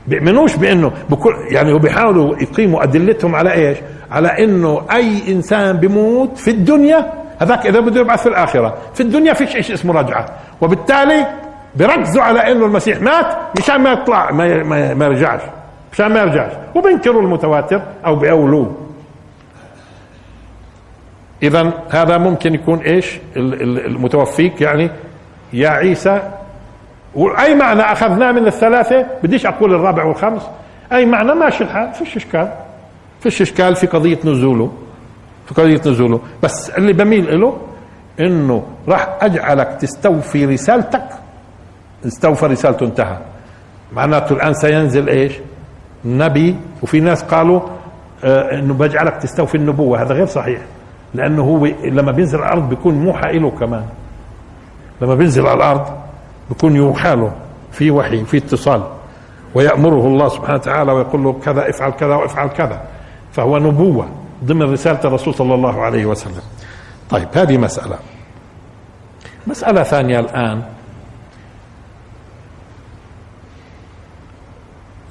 بيؤمنوش 0.06 0.56
بأنه 0.56 0.92
بكل 1.10 1.34
يعني 1.50 1.72
وبيحاولوا 1.72 2.36
يقيموا 2.36 2.82
أدلتهم 2.82 3.34
على 3.34 3.52
إيش؟ 3.52 3.78
على 4.10 4.28
إنه 4.44 4.82
أي 4.92 5.32
إنسان 5.32 5.76
بيموت 5.76 6.38
في 6.38 6.50
الدنيا 6.50 7.12
هذاك 7.40 7.66
إذا 7.66 7.80
بده 7.80 8.00
يبعث 8.00 8.22
في 8.22 8.28
الآخرة. 8.28 8.78
في 8.94 9.00
الدنيا 9.00 9.32
فيش 9.32 9.50
شيء 9.50 9.74
اسمه 9.74 10.00
رجعة. 10.00 10.26
وبالتالي 10.60 11.26
بركزوا 11.76 12.22
على 12.22 12.52
إنه 12.52 12.66
المسيح 12.66 13.00
مات 13.00 13.26
مشان 13.58 13.80
ما 13.80 13.92
يطلع 13.92 14.30
ما, 14.30 14.62
ما, 14.62 14.94
ما 14.94 15.04
يرجعش. 15.04 15.40
مشان 15.92 16.06
ما 16.06 16.20
يرجعش. 16.20 16.52
وبينكروا 16.74 17.22
المتواتر 17.22 17.82
أو 18.06 18.16
بيقولوه 18.16 18.76
اذا 21.42 21.72
هذا 21.90 22.18
ممكن 22.18 22.54
يكون 22.54 22.78
إيش؟ 22.78 23.18
المتوفيك 23.36 24.60
يعني 24.60 24.90
يا 25.52 25.68
عيسى. 25.68 26.22
وأي 27.14 27.54
معنى 27.54 27.82
اخذناه 27.82 28.32
من 28.32 28.46
الثلاثة؟ 28.46 29.06
بديش 29.22 29.46
أقول 29.46 29.74
الرابع 29.74 30.04
والخامس. 30.04 30.42
أي 30.92 31.06
معنى؟ 31.06 31.34
ماشي 31.34 31.64
الحال. 31.64 31.92
فيش 31.92 32.16
إشكال. 32.16 32.52
فيش 33.20 33.42
إشكال 33.42 33.76
في 33.76 33.86
قضية 33.86 34.18
نزوله. 34.24 34.72
في 35.50 35.62
قضيه 35.62 35.90
نزوله 35.90 36.20
بس 36.42 36.70
اللي 36.70 36.92
بميل 36.92 37.40
له 37.40 37.56
إنه 38.20 38.62
راح 38.88 39.18
أجعلك 39.20 39.76
تستوفي 39.80 40.46
رسالتك. 40.46 41.04
استوفى 42.06 42.46
رسالته 42.46 42.86
انتهى. 42.86 43.18
معناته 43.92 44.32
الآن 44.32 44.54
سينزل 44.54 45.08
إيش؟ 45.08 45.32
نبي. 46.04 46.56
وفي 46.82 47.00
ناس 47.00 47.22
قالوا 47.22 47.60
آه 48.24 48.58
إنه 48.58 48.74
بجعلك 48.74 49.16
تستوفي 49.16 49.54
النبوة. 49.54 50.02
هذا 50.02 50.14
غير 50.14 50.26
صحيح. 50.26 50.60
لأنه 51.14 51.42
هو 51.42 51.66
لما 51.84 52.12
بينزل 52.12 52.38
على 52.38 52.52
الأرض 52.52 52.68
بيكون 52.68 52.94
موحى 52.94 53.38
له 53.38 53.50
كمان. 53.50 53.84
لما 55.02 55.14
بينزل 55.14 55.46
على 55.46 55.56
الأرض 55.56 55.86
بيكون 56.48 56.76
يوحى 56.76 57.16
له. 57.16 57.32
في 57.72 57.90
وحي 57.90 58.24
في 58.24 58.36
اتصال. 58.36 58.82
ويأمره 59.54 60.06
الله 60.06 60.28
سبحانه 60.28 60.54
وتعالى 60.54 60.92
ويقول 60.92 61.24
له 61.24 61.32
كذا 61.32 61.70
افعل 61.70 61.90
كذا 61.90 62.14
وافعل 62.14 62.48
كذا. 62.48 62.80
فهو 63.32 63.58
نبوة. 63.58 64.08
ضمن 64.44 64.72
رسالة 64.72 65.00
الرسول 65.04 65.34
صلى 65.34 65.54
الله 65.54 65.82
عليه 65.82 66.06
وسلم. 66.06 66.42
طيب 67.10 67.28
هذه 67.32 67.58
مسألة. 67.58 67.98
مسألة 69.46 69.82
ثانية 69.82 70.20
الآن. 70.20 70.62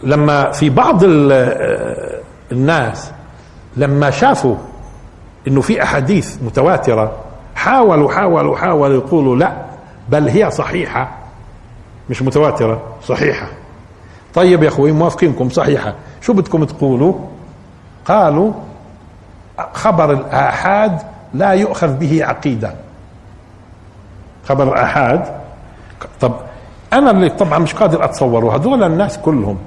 لما 0.04 0.52
في 0.52 0.70
بعض 0.70 1.00
الناس 2.52 3.12
لما 3.78 4.10
شافوا 4.10 4.56
إنه 5.48 5.62
في 5.62 5.84
أحاديث 5.84 6.44
متواترة 6.44 7.18
حاولوا 7.56 8.12
حاولوا 8.12 8.58
حاولوا 8.58 8.96
يقولوا 8.96 9.36
لا 9.36 9.66
بل 10.10 10.30
هي 10.30 10.52
صحيحة. 10.52 11.18
مش 12.10 12.22
متواترة 12.22 12.84
صحيحة. 13.04 13.48
طيب 14.34 14.64
يا 14.64 14.68
أخوي 14.68 14.92
موافقينكم 14.92 15.50
صحيحة. 15.50 15.94
شو 16.22 16.34
بدكم 16.34 16.64
تقولوا؟ 16.64 17.14
قالوا 18.06 18.54
خبر 19.74 20.12
الآحاد 20.12 21.02
لا 21.34 21.52
يؤخذ 21.52 21.94
به 21.94 22.26
عقيدة. 22.26 22.74
خبر 24.46 24.74
الآحاد. 24.74 25.26
طب 26.22 26.34
أنا 26.94 27.12
اللي 27.12 27.30
طبعا 27.30 27.60
مش 27.60 27.74
قادر 27.74 28.04
أتصوره. 28.04 28.56
هذول 28.56 28.84
الناس 28.84 29.18
كلهم. 29.18 29.58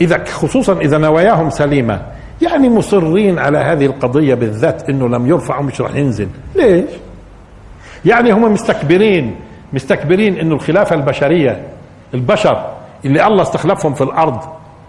إذا 0.00 0.24
خصوصا 0.24 0.72
إذا 0.72 0.98
نواياهم 0.98 1.50
سليمة. 1.50 2.02
يعني 2.42 2.68
مصرين 2.68 3.38
على 3.38 3.58
هذه 3.58 3.86
القضية 3.86 4.34
بالذات 4.34 4.88
إنه 4.90 5.08
لم 5.08 5.26
يرفع 5.26 5.58
ومش 5.58 5.80
راح 5.80 5.94
ينزل. 5.94 6.28
ليش؟ 6.54 6.90
يعني 8.04 8.32
هم 8.32 8.52
مستكبرين. 8.52 9.36
مستكبرين 9.72 10.38
إنه 10.38 10.54
الخلافة 10.54 10.96
البشرية 10.96 11.62
البشر 12.14 12.70
اللي 13.04 13.26
الله 13.26 13.42
استخلفهم 13.42 13.94
في 13.94 14.04
الأرض 14.04 14.40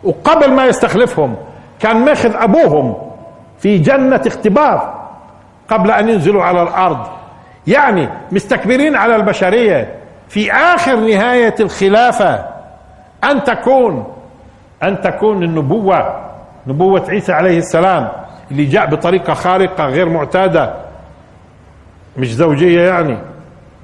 وقبل 0.04 0.54
ما 0.54 0.66
يستخلفهم 0.66 1.36
كان 1.80 2.06
ماخذ 2.06 2.32
أبوهم. 2.36 2.96
في 3.60 3.78
جنة 3.78 4.22
اختبار 4.28 5.06
قبل 5.70 5.92
أن 5.92 6.10
ينزلوا 6.10 6.44
على 6.44 6.62
الأرض. 6.62 7.08
يعني 7.68 8.10
مستكبرين 8.32 8.96
على 8.96 9.16
البشرية. 9.16 9.96
في 10.30 10.52
آخر 10.52 10.96
نهاية 10.96 11.56
الخلافة 11.60 12.46
أن 13.24 13.44
تكون 13.44 14.14
أن 14.84 15.02
تكون 15.02 15.44
النبوة 15.44 16.26
نبوة 16.68 17.06
عيسى 17.10 17.34
عليه 17.34 17.58
السلام 17.58 18.08
اللي 18.52 18.66
جاء 18.66 18.86
بطريقة 18.86 19.34
خارقة 19.34 19.86
غير 19.86 20.10
معتادة. 20.10 20.74
مش 22.18 22.36
زوجية 22.36 22.82
يعني 22.90 23.18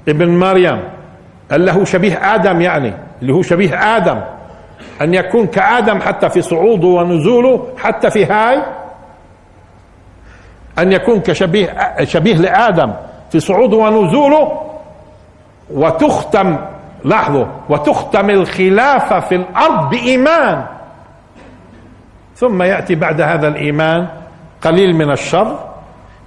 ابن 0.08 0.38
مريم 0.38 0.80
اللي 1.52 1.72
هو 1.72 1.84
شبيه 1.84 2.34
آدم 2.34 2.60
يعني 2.60 2.92
اللي 3.22 3.32
هو 3.32 3.42
شبيه 3.42 3.96
آدم. 3.96 4.20
أن 5.00 5.14
يكون 5.14 5.46
كآدم 5.46 6.00
حتى 6.00 6.28
في 6.28 6.42
صعوده 6.42 6.86
ونزوله 6.86 7.68
حتى 7.78 8.10
في 8.10 8.24
هاي 8.24 8.62
أن 10.78 10.92
يكون 10.92 11.20
كشبيه 11.20 11.74
شبيه 12.04 12.34
لآدم 12.34 12.92
في 13.30 13.40
صعوده 13.40 13.76
ونزوله 13.76 14.62
وتختم 15.70 16.56
لاحظوا 17.04 17.44
وتختم 17.68 18.30
الخلافة 18.30 19.20
في 19.20 19.34
الأرض 19.34 19.90
بإيمان. 19.90 20.64
ثم 22.36 22.62
يأتي 22.62 22.94
بعد 22.94 23.20
هذا 23.20 23.48
الإيمان 23.48 24.08
قليل 24.62 24.96
من 24.96 25.10
الشر 25.10 25.58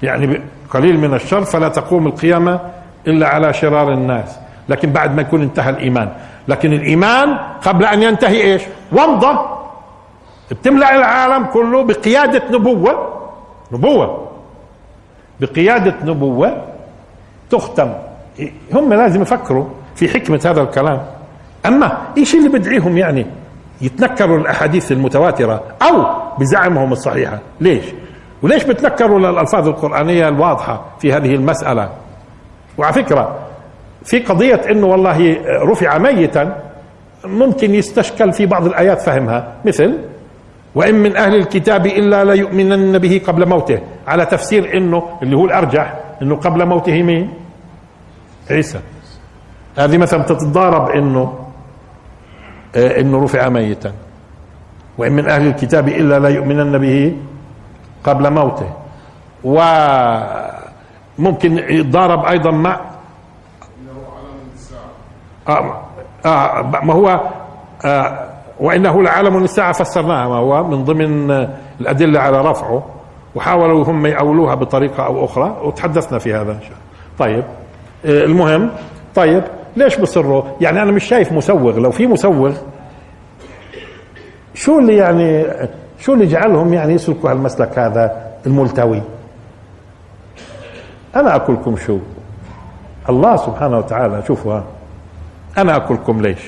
يعني 0.03 0.41
قليل 0.69 0.99
من 0.99 1.13
الشر 1.13 1.41
فلا 1.41 1.69
تقوم 1.69 2.07
القيامة 2.07 2.59
إلا 3.07 3.27
على 3.27 3.53
شرار 3.53 3.93
الناس. 3.93 4.39
لكن 4.69 4.91
بعد 4.91 5.15
ما 5.15 5.21
يكون 5.21 5.41
انتهى 5.41 5.69
الإيمان. 5.69 6.09
لكن 6.47 6.73
الإيمان 6.73 7.37
قبل 7.61 7.85
أن 7.85 8.03
ينتهي 8.03 8.41
إيش؟ 8.41 8.61
ومضه 8.91 9.39
بتملأ 10.51 10.95
العالم 10.95 11.45
كله 11.45 11.83
بقيادة 11.83 12.41
نبوة. 12.51 13.19
نبوة. 13.71 14.24
بقيادة 15.39 15.95
نبوة 16.03 16.61
تختم. 17.49 17.93
هم 18.73 18.93
لازم 18.93 19.21
يفكروا 19.21 19.65
في 19.95 20.09
حكمة 20.09 20.41
هذا 20.45 20.61
الكلام. 20.61 21.01
أما 21.65 21.97
إيش 22.17 22.35
اللي 22.35 22.49
بدعيهم 22.49 22.97
يعني؟ 22.97 23.25
يتنكروا 23.81 24.37
الأحاديث 24.37 24.91
المتواترة 24.91 25.63
أو 25.81 26.05
بزعمهم 26.39 26.91
الصحيحة. 26.91 27.39
ليش؟ 27.61 27.85
وليش 28.41 28.63
بتنكروا 28.63 29.19
الألفاظ 29.19 29.67
القرآنية 29.67 30.27
الواضحة 30.27 30.85
في 30.99 31.13
هذه 31.13 31.35
المسألة؟ 31.35 31.89
وعلى 32.77 32.93
فكرة 32.93 33.35
في 34.03 34.19
قضية 34.19 34.61
إنه 34.71 34.87
والله 34.87 35.37
رفع 35.47 35.97
ميتا 35.97 36.63
ممكن 37.25 37.75
يستشكل 37.75 38.33
في 38.33 38.45
بعض 38.45 38.65
الآيات 38.65 39.01
فهمها. 39.01 39.53
مثل 39.65 39.97
وإن 40.75 40.95
من 40.95 41.15
أهل 41.15 41.35
الكتاب 41.35 41.85
إلا 41.85 42.23
ليؤمنن 42.23 42.97
به 42.97 43.21
قبل 43.27 43.49
موته. 43.49 43.79
على 44.07 44.25
تفسير 44.25 44.77
إنه 44.77 45.03
اللي 45.23 45.37
هو 45.37 45.45
الأرجح 45.45 45.93
إنه 46.21 46.35
قبل 46.35 46.65
موته 46.65 47.03
مين؟ 47.03 47.33
عيسى. 48.51 48.79
هذه 49.77 49.97
مثلا 49.97 50.23
تتضارب 50.23 50.89
إنه 50.89 51.39
آه، 52.75 52.99
إنه 53.01 53.23
رفع 53.23 53.49
ميتا. 53.49 53.91
وإن 54.97 55.11
من 55.11 55.29
أهل 55.29 55.47
الكتاب 55.47 55.87
إلا 55.87 56.19
لا 56.19 56.29
يؤمنن 56.29 56.77
به 56.77 57.17
قبل 58.03 58.33
موته. 58.33 58.73
وممكن 59.43 61.57
يتضارب 61.57 62.25
أيضا 62.25 62.51
مع 62.51 62.79
آه 65.49 65.81
آه 66.25 66.61
ما 66.83 66.93
هو 66.93 67.21
آه 67.85 68.29
وإنه 68.59 69.03
لعالم 69.03 69.43
الساعة 69.43 69.71
فسرناها 69.71 70.27
ما 70.27 70.35
هو 70.35 70.63
من 70.63 70.83
ضمن 70.83 71.31
الأدلة 71.81 72.19
على 72.19 72.41
رفعه. 72.41 72.83
وحاولوا 73.35 73.83
هم 73.83 74.05
يأولوها 74.05 74.55
بطريقة 74.55 75.05
أو 75.05 75.25
أخرى 75.25 75.57
وتحدثنا 75.63 76.19
في 76.19 76.33
هذا 76.33 76.51
إن 76.51 76.61
شاء 76.61 76.71
الله. 76.71 76.79
طيب 77.19 77.43
آه 78.05 78.23
المهم 78.25 78.69
طيب 79.15 79.43
ليش 79.77 79.97
بصروا؟ 79.97 80.43
يعني 80.61 80.81
أنا 80.81 80.91
مش 80.91 81.03
شايف 81.03 81.31
مسوغ. 81.31 81.79
لو 81.79 81.91
في 81.91 82.07
مسوغ 82.07 82.53
شو 84.53 84.79
اللي 84.79 84.95
يعني 84.95 85.45
شو 85.99 86.13
اللي 86.13 86.25
جعلهم 86.25 86.73
يعني 86.73 86.93
يسلكوا 86.93 87.31
هالمسلك 87.31 87.79
هذا 87.79 88.31
الملتوي؟ 88.45 89.01
أنا 91.15 91.35
أقولكم 91.35 91.77
شو. 91.77 91.97
الله 93.09 93.35
سبحانه 93.35 93.77
وتعالى 93.77 94.23
شوفوا 94.27 94.59
أنا 95.57 95.75
أقولكم 95.75 96.21
ليش. 96.21 96.39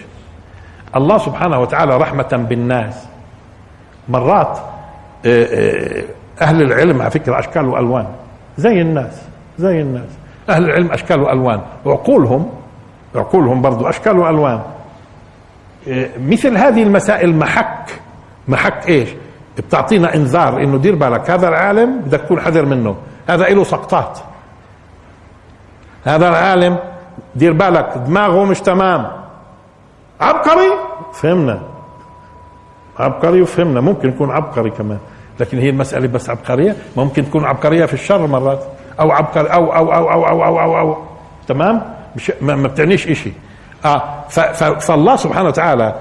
الله 0.95 1.17
سبحانه 1.17 1.61
وتعالى 1.61 1.97
رحمة 1.97 2.45
بالناس. 2.49 3.05
مرات 4.09 4.59
آه، 5.25 5.45
آه، 5.45 6.03
أهل 6.41 6.61
العلم 6.61 7.01
على 7.01 7.11
فكرة 7.11 7.39
أشكال 7.39 7.65
وألوان. 7.65 8.07
زي 8.57 8.81
الناس 8.81 9.21
زي 9.59 9.81
الناس. 9.81 10.09
أهل 10.49 10.63
العلم 10.63 10.91
أشكال 10.91 11.21
وألوان. 11.21 11.61
وعقولهم 11.85 12.49
عقولهم 13.15 13.61
برضو 13.61 13.89
أشكال 13.89 14.17
وألوان. 14.17 14.61
إيه، 15.88 16.11
مثل 16.19 16.57
هذه 16.57 16.83
المسائل 16.83 17.35
محك. 17.35 18.01
محك 18.47 18.88
إيش؟ 18.88 19.09
بتعطينا 19.57 20.15
إنذار 20.15 20.63
إنه 20.63 20.77
دير 20.77 20.95
بالك. 20.95 21.29
هذا 21.29 21.47
العالم 21.47 22.01
بدك 22.01 22.21
تكون 22.21 22.39
حذر 22.39 22.65
منه. 22.65 22.95
هذا 23.29 23.49
له 23.49 23.63
سقطات. 23.63 24.19
هذا 26.05 26.29
العالم 26.29 26.77
دير 27.35 27.53
بالك. 27.53 27.97
دماغه 27.97 28.43
مش 28.45 28.61
تمام. 28.61 29.07
عبقري؟ 30.21 30.69
فهمنا. 31.13 31.61
عبقري 32.99 33.41
وفهمنا. 33.41 33.81
ممكن 33.81 34.09
يكون 34.09 34.31
عبقري 34.31 34.69
كمان. 34.69 34.99
لكن 35.39 35.59
هي 35.59 35.69
المسألة 35.69 36.07
بس 36.07 36.29
عبقرية. 36.29 36.75
ممكن 36.97 37.25
تكون 37.25 37.45
عبقرية 37.45 37.85
في 37.85 37.93
الشر 37.93 38.27
مرات. 38.27 38.63
أو 38.99 39.11
عبقري 39.11 39.47
أو 39.47 39.75
أو 39.75 39.93
أو 39.93 40.11
أو 40.13 40.25
أو 40.27 40.43
أو, 40.43 40.59
أو, 40.59 40.77
أو. 40.79 40.97
تمام؟ 41.47 41.81
مش 42.15 42.31
ما, 42.41 42.67
بتعنيش 42.67 43.07
إشي. 43.07 43.31
آه 43.85 44.03
فالله 44.79 45.15
سبحانه 45.15 45.47
وتعالى 45.47 45.95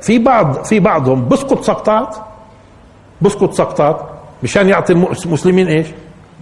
في 0.00 0.18
بعض 0.18 0.64
في 0.64 0.80
بعضهم 0.80 1.28
بسقط 1.28 1.62
سقطات. 1.62 2.16
بسقط 3.20 3.52
سقطات. 3.52 4.00
مشان 4.42 4.68
يعطي 4.68 4.92
المسلمين 4.92 5.68
إيش؟ 5.68 5.86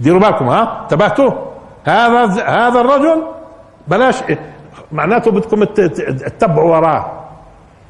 ديروا 0.00 0.20
بالكم 0.20 0.48
ها؟ 0.48 0.82
انتبهتوا؟ 0.82 1.30
هذا 1.84 2.44
هذا 2.46 2.80
الرجل 2.80 3.22
بلاش 3.88 4.16
معناته 4.92 5.30
بدكم 5.30 5.64
تتبعوا 5.64 6.76
وراه. 6.76 7.12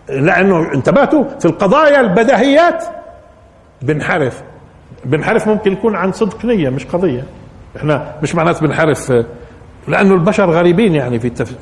لأنه 0.08 0.72
انتبهتوا 0.74 1.24
في 1.40 1.44
القضايا 1.44 2.00
البديهيات 2.00 2.84
بنحرف. 3.82 4.42
بنحرف 5.04 5.48
ممكن 5.48 5.72
يكون 5.72 5.96
عن 5.96 6.12
صدق 6.12 6.44
نية 6.44 6.68
مش 6.70 6.86
قضية. 6.86 7.24
إحنا 7.76 8.14
مش 8.22 8.34
معناته 8.34 8.66
بنحرف 8.66 9.12
لأنه 9.88 10.14
البشر 10.14 10.50
غريبين 10.50 10.94
يعني 10.94 11.18
في 11.20 11.26
التف... 11.26 11.56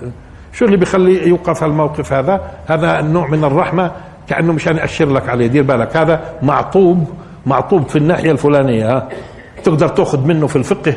شو 0.53 0.65
اللي 0.65 0.77
بيخلي 0.77 1.29
يوقف 1.29 1.65
الموقف 1.65 2.13
هذا؟ 2.13 2.41
هذا 2.67 3.01
النوع 3.01 3.29
من 3.29 3.45
الرحمة 3.45 3.93
كأنه 4.29 4.53
مشان 4.53 4.77
يأشر 4.77 5.13
لك 5.13 5.29
عليه. 5.29 5.47
دير 5.47 5.63
بالك 5.63 5.97
هذا 5.97 6.21
معطوب 6.43 7.09
معطوب 7.47 7.89
في 7.89 7.97
الناحية 7.97 8.31
الفلانية 8.31 8.97
ها. 8.97 9.09
تقدر 9.65 9.89
تأخذ 9.89 10.27
منه 10.27 10.47
في 10.47 10.57
الفقه 10.57 10.95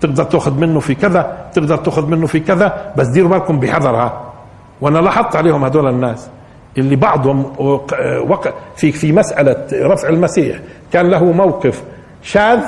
تقدر 0.00 0.24
تأخذ 0.24 0.60
منه 0.60 0.80
في 0.80 0.94
كذا 0.94 1.48
تقدر 1.54 1.76
تأخذ 1.76 2.06
منه 2.06 2.26
في 2.26 2.40
كذا 2.40 2.92
بس 2.96 3.06
ديروا 3.06 3.30
بالكم 3.30 3.60
بحذر 3.60 3.96
ها. 3.96 4.32
وأنا 4.80 4.98
لاحظت 4.98 5.36
عليهم 5.36 5.64
هذول 5.64 5.88
الناس. 5.88 6.30
اللي 6.78 6.96
بعضهم 6.96 7.52
في 8.76 8.92
في 8.92 9.12
مسألة 9.12 9.66
رفع 9.72 10.08
المسيح. 10.08 10.58
كان 10.92 11.10
له 11.10 11.24
موقف 11.24 11.82
شاذ 12.22 12.60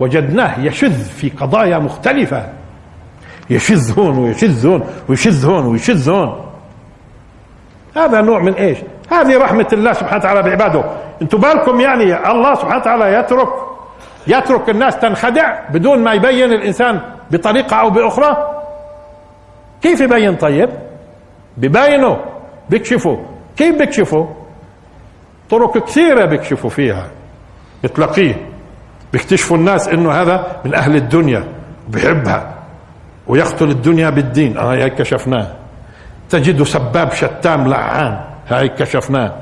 وجدناه 0.00 0.60
يشذ 0.60 1.04
في 1.04 1.30
قضايا 1.30 1.78
مختلفة. 1.78 2.48
يشذ 3.50 3.98
هون 3.98 4.18
ويشذ 4.18 4.66
هون 4.66 4.82
ويشذ 5.08 5.46
هون 5.46 5.66
ويشذ 5.66 6.10
هون. 6.10 6.44
هذا 7.96 8.20
نوع 8.20 8.42
من 8.42 8.54
إيش؟ 8.54 8.78
هذه 9.10 9.38
رحمة 9.38 9.68
الله 9.72 9.92
سبحانه 9.92 10.16
وتعالى 10.16 10.42
بعباده. 10.42 10.84
أنتم 11.22 11.38
بالكم 11.38 11.80
يعني 11.80 12.30
الله 12.30 12.54
سبحانه 12.54 12.80
وتعالى 12.80 13.18
يترك 13.18 13.48
يترك 14.26 14.70
الناس 14.70 14.98
تنخدع 14.98 15.68
بدون 15.70 15.98
ما 15.98 16.12
يبين 16.12 16.52
الإنسان 16.52 17.00
بطريقة 17.30 17.76
أو 17.76 17.90
بأخرى؟ 17.90 18.36
كيف 19.82 20.00
يبين 20.00 20.36
طيب؟ 20.36 20.70
ببينوا 21.56 22.16
بيكشفوا 22.70 23.16
كيف 23.58 23.78
بيكشفوا 23.78 24.26
طرق 25.50 25.78
كثيرة 25.78 26.24
بيكشفوا 26.24 26.70
فيها. 26.70 27.10
بتلاقيه 27.84 28.46
بيكتشفوا 29.12 29.56
الناس 29.56 29.88
إنه 29.88 30.12
هذا 30.12 30.60
من 30.64 30.74
أهل 30.74 30.96
الدنيا 30.96 31.44
بحبها 31.88 32.54
ويقتل 33.26 33.70
الدنيا 33.70 34.10
بالدين. 34.10 34.58
آه 34.58 34.74
هيك 34.74 34.94
كشفناه. 34.94 35.46
تجد 36.30 36.62
سباب 36.62 37.12
شتام 37.12 37.66
لعان. 37.68 38.20
هاي 38.48 38.68
كشفناه. 38.68 39.32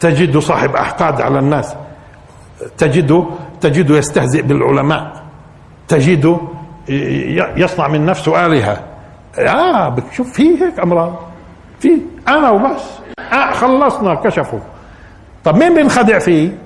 تجد 0.00 0.38
صاحب 0.38 0.76
أحقاد 0.76 1.20
على 1.20 1.38
الناس. 1.38 1.74
تجد 2.78 3.24
تجد 3.60 3.90
يستهزئ 3.90 4.42
بالعلماء. 4.42 5.22
تجد 5.88 6.38
يصنع 7.56 7.88
من 7.88 8.06
نفسه 8.06 8.46
آلهة. 8.46 8.80
آه 9.38 9.88
بتشوف 9.88 10.32
في 10.32 10.64
هيك 10.64 10.80
أمراض. 10.80 11.14
في 11.80 11.88
أنا 12.28 12.50
وبس. 12.50 13.01
آه 13.18 13.52
خلصنا 13.52 14.14
كشفوا. 14.14 14.60
طب 15.44 15.56
مين 15.56 15.74
بنخدع 15.74 16.18
فيه؟ 16.18 16.58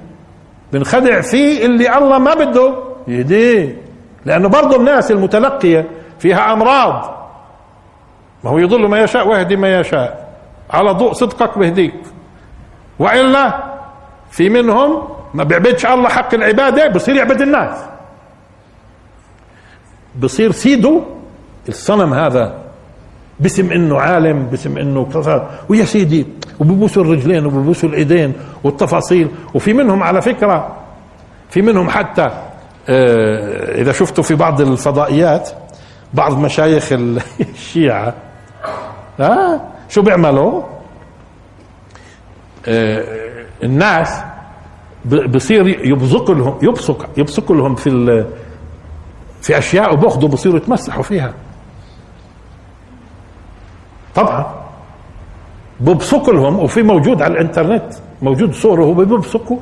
بنخدع 0.72 1.20
فيه 1.20 1.66
اللي 1.66 1.98
الله 1.98 2.18
ما 2.18 2.34
بده 2.34 2.74
يهديه 3.08 3.82
لأنه 4.24 4.48
برضه 4.48 4.76
الناس 4.76 5.10
المتلقية 5.10 5.90
فيها 6.18 6.52
أمراض. 6.52 7.16
ما 8.44 8.50
هو 8.50 8.58
يضل 8.58 8.88
ما 8.88 9.00
يشاء 9.00 9.28
ويهدي 9.28 9.56
ما 9.56 9.80
يشاء. 9.80 10.26
على 10.70 10.90
ضوء 10.90 11.12
صدقك 11.12 11.58
بهديك 11.58 11.94
وإلا 12.98 13.64
في 14.30 14.48
منهم 14.48 15.08
ما 15.34 15.44
بيعبدش 15.44 15.86
الله 15.86 16.08
حق 16.08 16.34
العبادة 16.34 16.88
بصير 16.88 17.16
يعبد 17.16 17.40
الناس. 17.40 17.78
بصير 20.20 20.52
سيده 20.52 21.00
الصنم 21.68 22.14
هذا. 22.14 22.65
باسم 23.40 23.72
إنه 23.72 24.00
عالم 24.00 24.46
باسم 24.46 24.78
إنه 24.78 25.04
كذا 25.14 25.50
ويا 25.68 25.84
سيدي 25.84 26.26
وببوسوا 26.60 27.02
الرجلين 27.02 27.46
وببوسوا 27.46 27.88
الإيدين 27.88 28.32
والتفاصيل 28.64 29.28
وفي 29.54 29.72
منهم 29.72 30.02
على 30.02 30.22
فكرة 30.22 30.76
في 31.50 31.62
منهم 31.62 31.88
حتى 31.90 32.30
آه، 32.88 33.80
إذا 33.80 33.92
شفتوا 33.92 34.24
في 34.24 34.34
بعض 34.34 34.60
الفضائيات 34.60 35.50
بعض 36.14 36.38
مشايخ 36.38 36.92
الشيعة 37.54 38.14
ها 39.20 39.60
شو 39.88 40.02
بيعملوا؟ 40.02 40.62
آه 42.66 43.04
الناس 43.62 44.20
بصير 45.04 45.86
يبصق 45.86 46.30
لهم 46.30 46.58
يبصق 46.62 47.06
يبصق 47.16 47.52
لهم 47.52 47.74
في 47.74 48.24
في 49.42 49.58
أشياء 49.58 49.94
وبأخذوا 49.94 50.28
بصيروا 50.28 50.56
يتمسحوا 50.56 51.02
فيها. 51.02 51.34
طبعا. 54.16 54.46
ببصقوا 55.80 56.34
لهم 56.34 56.58
وفي 56.58 56.82
موجود 56.82 57.22
على 57.22 57.32
الإنترنت 57.34 57.92
موجود 58.22 58.54
صورة 58.54 58.80
وهو 58.82 58.94
بيبصقوا 58.94 59.58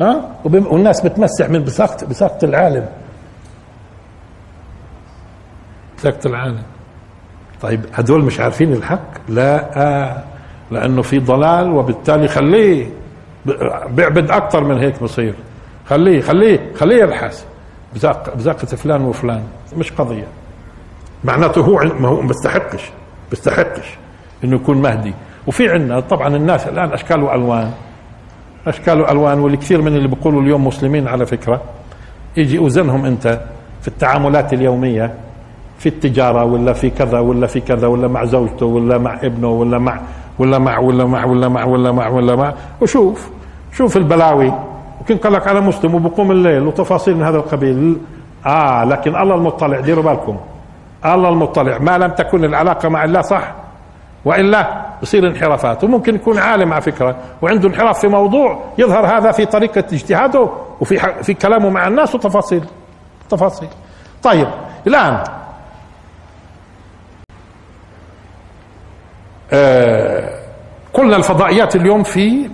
ها؟ 0.00 0.30
والناس 0.44 1.00
بتمسح 1.00 1.50
من 1.50 1.64
بساقة 1.64 2.06
بساقة 2.06 2.44
العالم. 2.44 2.86
بساقة 5.98 6.26
العالم. 6.26 6.62
طيب 7.62 7.84
هدول 7.94 8.24
مش 8.24 8.40
عارفين 8.40 8.72
الحق؟ 8.72 9.00
لا 9.28 9.70
آه 9.82 10.22
لأنه 10.70 11.02
في 11.02 11.18
ضلال 11.18 11.70
وبالتالي 11.70 12.28
خليه 12.28 12.90
بيعبد 13.90 14.30
أكثر 14.30 14.64
من 14.64 14.78
هيك 14.78 15.02
بصير 15.02 15.34
خليه 15.86 16.20
خليه 16.20 16.72
خليه 16.74 17.02
يبحث. 17.02 17.44
بزاق 17.94 18.34
بزاقة 18.36 18.66
فلان 18.66 19.02
وفلان. 19.04 19.42
مش 19.76 19.92
قضية. 19.92 20.26
معناته 21.24 21.60
هو 21.60 21.78
ما 22.00 22.08
هو 22.08 22.20
بيستحقش 22.20 22.90
بيستحقش 23.34 23.98
إنه 24.44 24.56
يكون 24.56 24.82
مهدي. 24.82 25.14
وفي 25.46 25.68
عندنا 25.68 26.00
طبعا 26.00 26.36
الناس 26.36 26.68
الآن 26.68 26.92
أشكال 26.92 27.22
وألوان. 27.22 27.70
أشكال 28.66 29.00
وألوان 29.00 29.38
والكثير 29.38 29.82
من 29.82 29.96
اللي 29.96 30.08
بيقولوا 30.08 30.42
اليوم 30.42 30.66
مسلمين 30.66 31.08
على 31.08 31.26
فكرة. 31.26 31.60
يجي 32.36 32.58
أوزنهم 32.58 33.04
أنت 33.04 33.40
في 33.80 33.88
التعاملات 33.88 34.52
اليومية 34.52 35.14
في 35.78 35.88
التجارة 35.88 36.44
ولا 36.44 36.72
في 36.72 36.90
كذا 36.90 37.18
ولا 37.18 37.46
في 37.46 37.60
كذا 37.60 37.86
ولا 37.86 38.08
مع 38.08 38.24
زوجته 38.24 38.66
ولا 38.66 38.98
مع 38.98 39.18
ابنه 39.22 39.48
ولا 39.48 39.78
مع 39.78 40.00
ولا 40.38 40.58
مع 40.58 40.78
ولا 40.78 41.04
مع 41.04 41.24
ولا 41.24 41.48
مع 41.48 41.64
ولا 41.64 41.92
مع 41.92 42.08
ولا 42.08 42.36
مع. 42.36 42.54
وشوف 42.80 43.30
شوف 43.72 43.96
البلاوي. 43.96 44.52
يمكن 45.00 45.16
قال 45.16 45.32
لك 45.32 45.48
أنا 45.48 45.60
مسلم 45.60 45.94
وبقوم 45.94 46.30
الليل 46.30 46.62
وتفاصيل 46.62 47.16
من 47.16 47.22
هذا 47.22 47.36
القبيل. 47.36 47.96
آه 48.46 48.84
لكن 48.84 49.16
الله 49.16 49.34
المطلع 49.34 49.80
ديروا 49.80 50.04
بالكم. 50.04 50.36
الله 51.06 51.28
المطلع. 51.28 51.78
ما 51.78 51.98
لم 51.98 52.10
تكن 52.10 52.44
العلاقة 52.44 52.88
مع 52.88 53.04
الله 53.04 53.20
صح؟ 53.20 53.54
وإلا 54.24 54.84
يصير 55.02 55.26
انحرافات. 55.28 55.84
وممكن 55.84 56.14
يكون 56.14 56.38
عالم 56.38 56.72
على 56.72 56.82
فكرة 56.82 57.16
وعنده 57.42 57.68
انحراف 57.68 57.98
في 58.00 58.08
موضوع 58.08 58.64
يظهر 58.78 59.06
هذا 59.06 59.32
في 59.32 59.46
طريقة 59.46 59.84
اجتهاده 59.92 60.48
وفي 60.80 60.98
في 61.22 61.34
كلامه 61.34 61.70
مع 61.70 61.88
الناس 61.88 62.14
وتفاصيل 62.14 62.64
تفاصيل. 63.30 63.68
طيب 64.22 64.48
الآن 64.86 65.24
آه 69.52 70.40
قلنا 70.92 71.16
الفضائيات 71.16 71.76
اليوم 71.76 72.02
في 72.02 72.50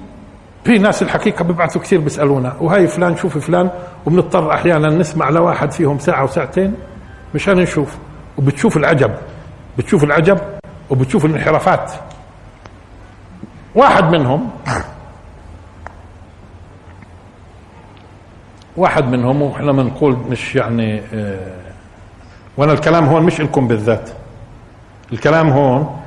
في 0.65 0.79
ناس 0.79 1.03
الحقيقة 1.03 1.45
بيبعثوا 1.45 1.81
كثير 1.81 2.01
بيسألونا. 2.01 2.53
وهي 2.61 2.87
فلان 2.87 3.17
شوف 3.17 3.39
فلان 3.39 3.71
وبنضطر 4.07 4.55
أحيانا 4.55 4.89
نسمع 4.89 5.31
لواحد 5.31 5.73
فيهم 5.73 5.99
ساعة 5.99 6.25
وساعتين 6.25 6.75
مشان 7.35 7.59
نشوف. 7.59 7.97
وبتشوف 8.41 8.77
العجب 8.77 9.11
بتشوف 9.79 10.05
العجب 10.05 10.39
وبتشوف 10.91 11.25
الانحرافات. 11.25 11.93
واحد 13.75 14.05
منهم 14.05 14.51
واحد 18.77 19.05
منهم 19.05 19.43
وإحنا 19.43 19.73
بنقول 19.73 20.17
مش 20.31 20.57
يعني 20.57 21.03
آه 21.15 21.61
وأنا 22.57 22.73
الكلام 22.73 23.05
هون 23.05 23.23
مش 23.23 23.41
لكم 23.41 23.69
بالذات. 23.69 24.11
الكلام 25.13 25.49
هون 25.51 26.01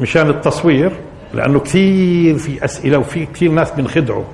مشان 0.00 0.30
التصوير 0.30 0.92
لأنه 1.34 1.60
كثير 1.60 2.38
في 2.38 2.64
أسئلة 2.64 2.98
وفي 2.98 3.26
كثير 3.26 3.50
ناس 3.50 3.70
بنخدعوا. 3.70 4.24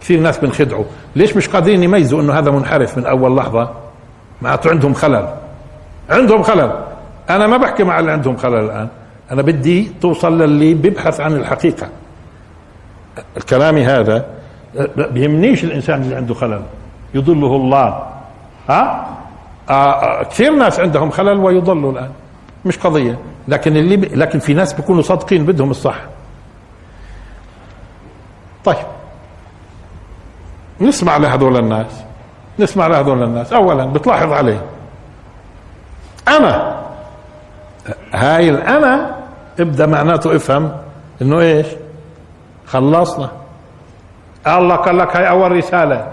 كثير 0.00 0.20
ناس 0.20 0.38
بنخدعوا. 0.38 0.84
ليش 1.16 1.36
مش 1.36 1.48
قادرين 1.48 1.82
يميزوا 1.82 2.22
إنه 2.22 2.38
هذا 2.38 2.50
منحرف 2.50 2.98
من 2.98 3.06
أول 3.06 3.36
لحظة؟ 3.36 3.70
معناته 4.42 4.70
عندهم 4.70 4.94
خلل. 4.94 5.47
عندهم 6.10 6.42
خلل. 6.42 6.84
أنا 7.30 7.46
ما 7.46 7.56
بحكي 7.56 7.84
مع 7.84 8.00
اللي 8.00 8.12
عندهم 8.12 8.36
خلل 8.36 8.54
الآن. 8.54 8.88
أنا 9.32 9.42
بدي 9.42 9.92
توصل 10.00 10.42
للي 10.42 10.74
بيبحث 10.74 11.20
عن 11.20 11.32
الحقيقة. 11.32 11.88
كلامي 13.48 13.84
هذا 13.84 14.26
بيهمنيش 14.96 15.64
الإنسان 15.64 16.02
اللي 16.02 16.14
عنده 16.14 16.34
خلل. 16.34 16.62
يضله 17.14 17.56
الله. 17.56 18.06
ها؟ 18.68 19.08
آه, 19.70 19.72
آه 19.72 20.22
كثير 20.22 20.52
ناس 20.52 20.80
عندهم 20.80 21.10
خلل 21.10 21.38
ويضلوا 21.38 21.92
الآن. 21.92 22.10
مش 22.64 22.78
قضية. 22.78 23.18
لكن 23.48 23.76
اللي 23.76 23.96
ب... 23.96 24.04
لكن 24.04 24.38
في 24.38 24.54
ناس 24.54 24.72
بيكونوا 24.72 25.02
صادقين 25.02 25.46
بدهم 25.46 25.70
الصح. 25.70 25.96
طيب. 28.64 28.86
نسمع 30.80 31.16
لهذول 31.16 31.56
الناس. 31.56 32.02
نسمع 32.58 32.86
لهذول 32.86 33.22
الناس. 33.22 33.52
اولا 33.52 33.84
بتلاحظ 33.84 34.32
عليه. 34.32 34.62
أنا. 36.36 36.78
هاي 38.14 38.50
الأنا 38.50 39.16
ابدأ 39.60 39.86
معناته 39.86 40.36
افهم 40.36 40.72
إنه 41.22 41.40
إيش؟ 41.40 41.66
خلصنا. 42.66 43.30
الله 44.46 44.76
قال 44.76 44.98
لك 44.98 45.16
هاي 45.16 45.28
أول 45.28 45.52
رسالة. 45.52 46.06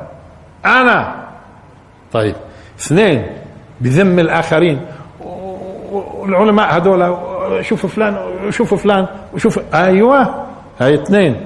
أنا. 0.65 1.15
طيب. 2.13 2.35
اثنين. 2.79 3.25
بذم 3.81 4.19
الآخرين. 4.19 4.85
والعلماء 5.21 6.77
هذول 6.77 7.17
شوفوا 7.61 7.89
فلان 7.89 8.17
وشوفوا 8.47 8.77
فلان 8.77 9.07
وشوف 9.33 9.59
أيوه. 9.73 10.45
هاي 10.79 10.93
اثنين. 10.93 11.45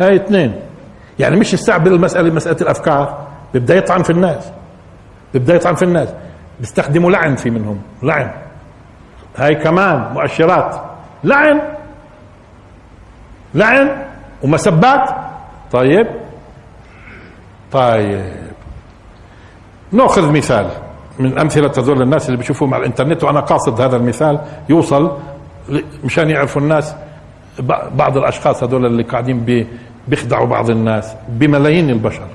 هاي 0.00 0.16
اثنين. 0.16 0.60
يعني 1.18 1.36
مش 1.36 1.52
يستعبل 1.54 1.92
المسألة 1.92 2.30
مسألة 2.30 2.56
الأفكار. 2.60 3.26
بيبدأ 3.54 3.74
يطعن 3.74 4.02
في 4.02 4.10
الناس. 4.10 4.50
بيبدأ 5.32 5.54
يطعن 5.54 5.74
في 5.74 5.82
الناس. 5.84 6.08
بيستخدموا 6.60 7.10
لعن 7.10 7.36
في 7.36 7.50
منهم. 7.50 7.82
لعن. 8.02 8.30
هاي 9.36 9.54
كمان 9.54 10.12
مؤشرات. 10.12 10.80
لعن. 11.24 11.60
لعن 13.54 14.06
ومسبات. 14.42 15.10
طيب. 15.72 16.06
طيب. 17.72 18.48
ناخذ 19.92 20.32
مثال 20.32 20.70
من 21.18 21.38
أمثلة 21.38 21.72
هذول 21.78 22.02
الناس 22.02 22.26
اللي 22.26 22.36
بيشوفوهم 22.36 22.74
على 22.74 22.80
الإنترنت 22.80 23.24
وأنا 23.24 23.40
قاصد 23.40 23.80
هذا 23.80 23.96
المثال 23.96 24.40
يوصل 24.68 25.18
مشان 26.04 26.30
يعرفوا 26.30 26.62
الناس 26.62 26.94
بعض 27.92 28.16
الأشخاص 28.16 28.62
هذول 28.62 28.86
اللي 28.86 29.02
قاعدين 29.02 29.66
بيخدعوا 30.08 30.46
بعض 30.46 30.70
الناس 30.70 31.14
بملايين 31.28 31.90
البشر. 31.90 32.26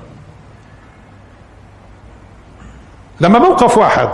لما 3.20 3.38
موقف 3.38 3.78
واحد 3.78 4.08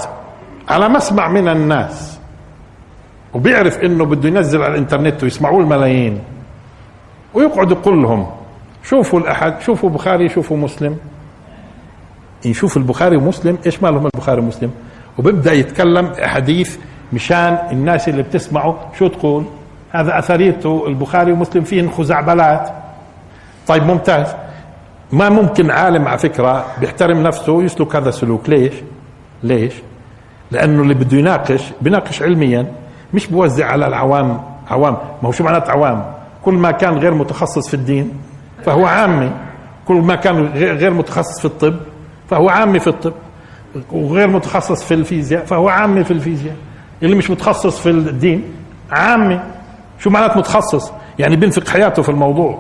على 0.69 0.89
مسمع 0.89 1.29
من 1.29 1.49
الناس 1.49 2.19
وبيعرف 3.35 3.79
إنه 3.79 4.05
بده 4.05 4.29
ينزل 4.29 4.63
على 4.63 4.73
الإنترنت 4.73 5.23
ويسمعوه 5.23 5.61
الملايين 5.61 6.21
ويقعد 7.35 7.71
يقول 7.71 8.03
لهم 8.03 8.31
شوفوا 8.85 9.21
الأحد 9.21 9.61
شوفوا 9.61 9.91
بخاري 9.91 10.29
شوفوا 10.29 10.57
مسلم. 10.57 10.97
يشوف 12.45 12.77
البخاري 12.77 13.17
ومسلم 13.17 13.59
إيش 13.67 13.83
مالهم 13.83 14.07
البخاري 14.15 14.41
ومسلم؟ 14.41 14.71
وبيبدأ 15.19 15.53
يتكلم 15.53 16.13
حديث 16.21 16.77
مشان 17.13 17.59
الناس 17.73 18.09
اللي 18.09 18.23
بتسمعه 18.23 18.91
شو 18.99 19.09
تقول؟ 19.09 19.45
هذا 19.93 20.19
أثريته 20.19 20.87
البخاري 20.87 21.33
ومسلم 21.33 21.65
فيه 21.65 21.89
خزعبلات. 21.89 22.71
طيب 23.67 23.83
ممتاز. 23.83 24.27
ما 25.13 25.29
ممكن 25.29 25.71
عالم 25.71 26.09
على 26.09 26.19
فكرة 26.19 26.67
بيحترم 26.81 27.23
نفسه 27.23 27.63
يسلك 27.63 27.97
هذا 27.97 28.09
السلوك. 28.09 28.49
ليش؟ 28.49 28.73
ليش؟ 29.43 29.75
لأنه 30.51 30.83
اللي 30.83 30.95
بده 30.95 31.19
يناقش 31.19 31.63
بيناقش 31.81 32.23
علميا 32.23 32.73
مش 33.15 33.27
بوزع 33.27 33.67
على 33.67 33.87
العوام 33.87 34.41
عوام. 34.71 34.93
ما 34.93 35.29
هو 35.29 35.33
شو 35.33 35.45
معنات 35.45 35.71
عوام؟ 35.71 36.13
كل 36.45 36.55
ما 36.55 36.71
كان 36.71 36.99
غير 36.99 37.15
متخصص 37.15 37.69
في 37.69 37.75
الدين 37.75 38.13
فهو 38.65 38.87
عامي. 38.87 39.31
كل 39.89 39.95
ما 39.95 40.15
كان 40.15 40.47
غير 40.55 40.91
متخصص 40.91 41.39
في 41.39 41.45
الطب 41.45 41.77
فهو 42.29 42.49
عامي 42.49 42.81
في 42.81 42.87
الطب. 42.87 43.13
وغير 43.93 44.29
متخصص 44.29 44.85
في 44.85 44.95
الفيزياء 44.95 45.45
فهو 45.45 45.69
عامي 45.69 46.05
في 46.05 46.11
الفيزياء. 46.11 46.57
اللي 47.03 47.17
مش 47.17 47.31
متخصص 47.31 47.81
في 47.81 47.91
الدين 47.91 48.45
عامي. 48.91 49.41
شو 49.99 50.11
معنات 50.11 50.37
متخصص؟ 50.37 50.93
يعني 51.19 51.37
بينفق 51.37 51.69
حياته 51.69 52.03
في 52.03 52.09
الموضوع. 52.09 52.59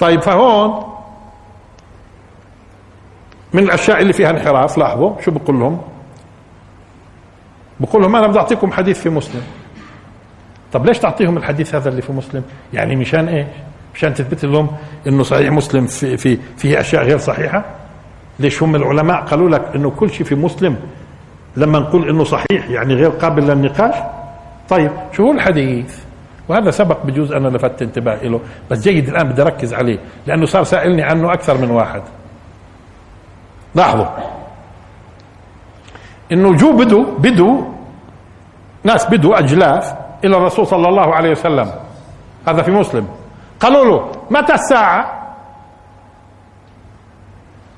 طيب 0.00 0.22
فهون 0.22 0.91
من 3.52 3.62
الأشياء 3.62 4.02
اللي 4.02 4.12
فيها 4.12 4.30
انحراف 4.30 4.78
لاحظوا 4.78 5.20
شو 5.20 5.30
بقول 5.30 5.60
لهم؟ 5.60 5.80
بقول 7.80 8.02
لهم 8.02 8.16
أنا 8.16 8.26
بدي 8.26 8.38
أعطيكم 8.38 8.72
حديث 8.72 9.00
في 9.00 9.10
مسلم. 9.10 9.42
طب 10.72 10.86
ليش 10.86 10.98
تعطيهم 10.98 11.36
الحديث 11.36 11.74
هذا 11.74 11.88
اللي 11.88 12.02
في 12.02 12.12
مسلم؟ 12.12 12.42
يعني 12.72 12.96
مشان 12.96 13.28
إيش؟ 13.28 13.46
مشان 13.94 14.14
تثبت 14.14 14.44
لهم 14.44 14.68
إنه 15.06 15.22
صحيح 15.22 15.50
مسلم 15.52 15.86
في 15.86 16.16
في 16.16 16.38
فيه 16.56 16.80
أشياء 16.80 17.04
غير 17.04 17.18
صحيحة؟ 17.18 17.64
ليش 18.38 18.62
هم 18.62 18.76
العلماء 18.76 19.20
قالوا 19.20 19.50
لك 19.50 19.62
إنه 19.74 19.90
كل 19.90 20.10
شيء 20.10 20.26
في 20.26 20.34
مسلم 20.34 20.76
لما 21.56 21.78
نقول 21.78 22.08
إنه 22.08 22.24
صحيح 22.24 22.70
يعني 22.70 22.94
غير 22.94 23.08
قابل 23.10 23.42
للنقاش؟ 23.46 23.94
طيب 24.68 24.90
شو 25.12 25.26
هو 25.26 25.32
الحديث؟ 25.32 25.98
وهذا 26.48 26.70
سبق 26.70 27.06
بجوز 27.06 27.32
أنا 27.32 27.48
لفت 27.48 27.82
انتباه 27.82 28.24
له 28.24 28.40
بس 28.70 28.82
جيد 28.82 29.08
الآن 29.08 29.28
بدي 29.28 29.42
أركز 29.42 29.74
عليه 29.74 29.98
لأنه 30.26 30.46
صار 30.46 30.64
سائلني 30.64 31.02
عنه 31.02 31.32
أكثر 31.32 31.58
من 31.58 31.70
واحد. 31.70 32.02
لاحظوا. 33.74 34.06
إنه 36.32 36.56
جو 36.56 36.72
بدو 36.72 37.04
بدو 37.18 37.64
ناس 38.84 39.06
بدو 39.06 39.34
أجلاف 39.34 39.94
إلى 40.24 40.36
الرسول 40.36 40.66
صلى 40.66 40.88
الله 40.88 41.14
عليه 41.14 41.30
وسلم. 41.30 41.70
هذا 42.48 42.62
في 42.62 42.70
مسلم. 42.70 43.08
قالوا 43.60 43.84
له 43.84 44.08
متى 44.30 44.54
الساعة؟ 44.54 45.22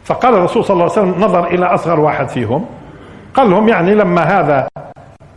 فقال 0.05 0.35
الرسول 0.35 0.65
صلى 0.65 0.75
الله 0.75 0.83
عليه 0.83 0.93
وسلم 0.93 1.15
نظر 1.25 1.47
إلى 1.47 1.67
أصغر 1.67 2.01
واحد 2.01 2.29
فيهم. 2.29 2.65
قال 3.35 3.51
لهم 3.51 3.69
يعني 3.69 3.95
لما 3.95 4.23
هذا 4.23 4.69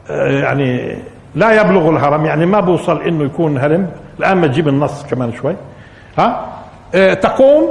آه، 0.09 0.27
يعني 0.27 0.97
لا 1.35 1.61
يبلغ 1.61 1.89
الهرم 1.89 2.25
يعني 2.25 2.45
ما 2.45 2.59
بوصل 2.59 3.01
إنه 3.01 3.23
يكون 3.23 3.57
هرم. 3.57 3.89
الآن 4.19 4.37
ما 4.37 4.47
تجيب 4.47 4.67
النص 4.67 5.05
كمان 5.05 5.33
شوي. 5.33 5.55
ها؟ 6.17 6.45
آه 6.95 7.13
تقوم 7.13 7.69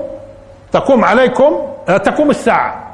تقوم 0.73 1.05
عليكم 1.05 1.53
تقوم 1.87 2.31
الساعة. 2.31 2.87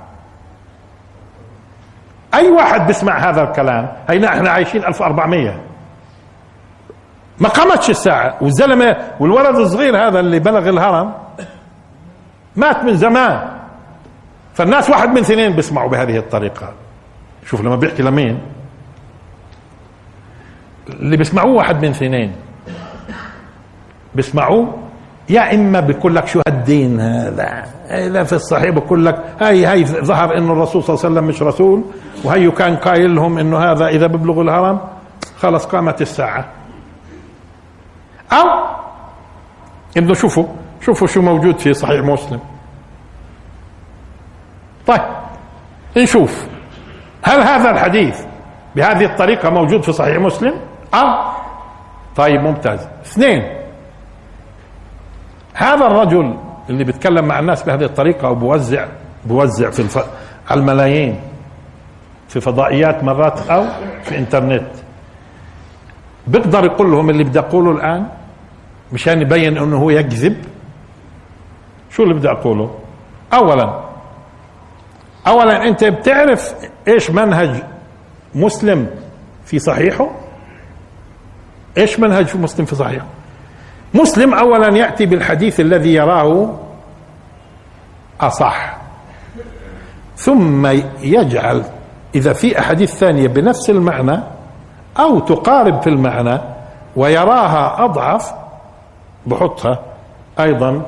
أي 2.35 2.49
واحد 2.51 2.87
بيسمع 2.87 3.19
هذا 3.19 3.43
الكلام 3.43 3.93
هينا 4.09 4.29
إحنا 4.29 4.51
عايشين 4.51 4.85
1400 4.85 5.61
ما 7.39 7.49
قامتش 7.49 7.91
الساعة. 7.91 8.37
والزلمة 8.41 8.97
والولد 9.21 9.57
الصغير 9.57 10.09
هذا 10.09 10.21
اللي 10.21 10.39
بلغ 10.39 10.69
الهرم 10.69 11.15
مات 12.57 12.85
من 12.85 12.97
زمان. 12.97 13.49
فالناس 14.55 14.91
واحد 14.91 15.09
من 15.09 15.19
اثنين 15.19 15.53
بيسمعوا 15.53 15.89
بهذه 15.89 16.17
الطريقة. 16.17 16.73
شوف 17.47 17.61
لما 17.61 17.77
بيحكي 17.77 18.03
لمين. 18.03 18.41
اللي 20.89 21.17
بيسمعوه 21.17 21.53
واحد 21.53 21.77
من 21.85 21.91
اثنين. 21.91 22.37
بيسمعوه 24.15 24.79
يا 25.29 25.55
إما 25.55 25.81
بيقول 25.81 26.15
لك 26.17 26.27
شو 26.27 26.41
هالدين 26.49 27.01
هذا؟ 27.01 27.65
لا 28.09 28.25
في 28.25 28.33
الصحيح 28.33 28.71
بقول 28.71 29.07
لك 29.07 29.25
هاي 29.41 29.67
هاي 29.67 29.85
ظهر 29.85 30.39
إنه 30.39 30.53
الرسول 30.53 30.83
صلى 30.83 30.95
الله 30.95 31.05
عليه 31.05 31.15
وسلم 31.15 31.29
مش 31.29 31.43
رسول 31.43 31.85
وهي 32.25 32.51
كان 32.51 32.77
قايل 32.77 33.15
لهم 33.15 33.39
إنه 33.39 33.59
هذا 33.59 33.87
إذا 33.87 34.07
ببلغ 34.07 34.41
الهرم 34.41 34.81
خلص 35.39 35.67
قامت 35.67 36.03
الساعة. 36.03 36.45
أو 38.33 38.47
إنه 39.97 40.15
شوفوا 40.15 40.47
شوفوا 40.81 41.07
شو 41.07 41.23
موجود 41.23 41.59
في 41.59 41.75
صحيح 41.75 42.01
مسلم. 42.01 42.41
طيب 44.87 45.01
نشوف. 45.97 46.47
هل 47.23 47.41
هذا 47.41 47.71
الحديث 47.71 48.21
بهذه 48.77 49.05
الطريقة 49.05 49.51
موجود 49.51 49.83
في 49.83 49.93
صحيح 49.93 50.19
مسلم؟ 50.19 50.55
آه 50.95 51.33
طيب 52.17 52.41
ممتاز. 52.41 52.89
اثنين 53.07 53.62
هذا 55.55 55.87
الرجل 55.87 56.37
اللي 56.71 56.85
بيتكلم 56.85 57.25
مع 57.25 57.39
الناس 57.39 57.63
بهذه 57.63 57.85
الطريقة 57.85 58.31
وبوزع 58.31 58.87
بوزع 59.25 59.71
في 59.71 59.81
الف... 59.83 59.99
على 60.51 60.61
الملايين 60.61 61.21
في 62.29 62.41
فضائيات 62.41 63.05
مرات 63.05 63.51
أو 63.51 63.65
في 64.03 64.19
إنترنت. 64.19 64.67
بيقدر 66.27 66.65
يقول 66.65 66.91
لهم 66.91 67.11
اللي 67.11 67.25
بدي 67.25 67.39
أقوله 67.39 67.71
الآن 67.71 68.07
مشان 68.93 69.21
يبين 69.23 69.59
إنه 69.59 69.77
هو 69.77 69.91
يكذب؟ 69.91 70.37
شو 71.91 72.03
اللي 72.03 72.15
بدي 72.15 72.31
أقوله؟ 72.31 72.75
اولا 73.33 73.81
اولا 75.27 75.69
أنت 75.69 75.85
بتعرف 75.85 76.55
إيش 76.89 77.11
منهج 77.11 77.63
مسلم 78.35 78.91
في 79.45 79.59
صحيحه؟ 79.59 80.11
إيش 81.79 82.01
منهج 82.01 82.37
مسلم 82.37 82.67
في 82.67 82.75
صحيحه؟ 82.75 83.07
مسلم 83.95 84.35
اولا 84.35 84.77
يأتي 84.77 85.07
بالحديث 85.07 85.61
الذي 85.61 85.95
يراه 85.95 86.59
أصح. 88.21 88.77
ثم 90.17 90.67
يجعل 91.03 91.65
إذا 92.15 92.33
في 92.33 92.59
أحاديث 92.59 92.95
ثانية 92.95 93.29
بنفس 93.29 93.71
المعنى 93.71 94.21
أو 94.99 95.21
تقارب 95.21 95.83
في 95.83 95.87
المعنى 95.91 96.39
ويراها 96.97 97.85
أضعف 97.85 98.33
بحطها 99.27 99.79
أيضا 100.41 100.83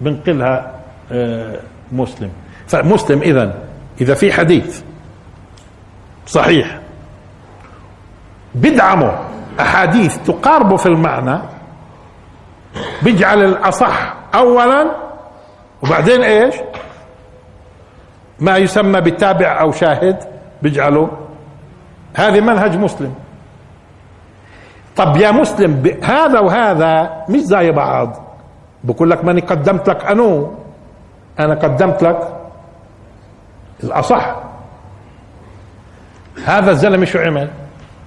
بنقلها 0.00 0.72
آه، 1.12 1.60
مسلم. 1.92 2.30
فمسلم 2.66 3.22
اذا 3.22 3.54
إذا 4.00 4.14
في 4.14 4.32
حديث 4.32 4.82
صحيح 6.26 6.78
بدعمه 8.54 9.12
أحاديث 9.60 10.18
تقاربه 10.18 10.76
في 10.76 10.86
المعنى 10.86 11.38
بيجعل 13.02 13.44
الأصح 13.44 14.14
اولا 14.34 14.96
وبعدين 15.82 16.22
إيش؟ 16.22 16.54
ما 18.40 18.56
يسمى 18.56 19.00
بالتابع 19.00 19.60
أو 19.60 19.72
شاهد 19.72 20.16
بيجعله 20.62 21.10
هذه 22.14 22.40
منهج 22.40 22.76
مسلم. 22.76 23.14
طب 24.96 25.16
يا 25.16 25.30
مسلم 25.30 25.98
هذا 26.02 26.40
وهذا 26.40 27.24
مش 27.28 27.40
زي 27.40 27.70
بعض. 27.70 28.16
بقول 28.84 29.10
لك 29.10 29.24
ماني 29.24 29.40
قدمت 29.40 29.88
لك 29.88 30.04
أنو؟ 30.04 30.54
أنا 31.38 31.54
قدمت 31.54 32.02
لك 32.02 32.36
الأصح. 33.84 34.36
هذا 36.44 36.70
الزلمة 36.70 37.04
شو 37.04 37.18
عمل؟ 37.18 37.50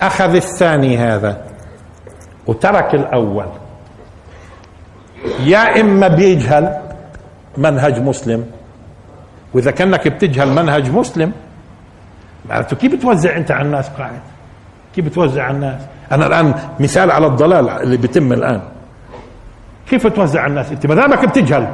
أخذ 0.02 0.36
الثاني 0.36 0.98
هذا 0.98 1.46
وترك 2.48 2.96
الأول. 2.96 3.46
يا 5.40 5.82
إما 5.82 6.08
بيجهل 6.08 6.78
منهج 7.58 8.00
مسلم 8.00 8.46
وإذا 9.54 9.72
كأنك 9.72 10.08
بتجهل 10.08 10.50
منهج 10.50 10.92
مسلم 10.92 11.32
معناته 12.50 12.76
كيف 12.76 12.96
بتوزع 12.96 13.38
أنت 13.38 13.52
على 13.52 13.66
الناس 13.66 13.90
قاعد؟ 13.90 14.20
كيف 14.96 15.06
بتوزع 15.06 15.44
على 15.44 15.56
الناس؟ 15.56 15.82
أنا 16.12 16.28
الآن 16.28 16.54
مثال 16.80 17.12
على 17.12 17.28
الضلال 17.28 17.70
اللي 17.70 17.98
بيتم 17.98 18.34
الآن. 18.34 18.62
كيف 19.90 20.08
توزع 20.08 20.42
على 20.42 20.50
الناس؟ 20.50 20.72
أنت 20.72 20.86
ما 20.86 20.96
دامك 20.96 21.26
بتجهل 21.26 21.68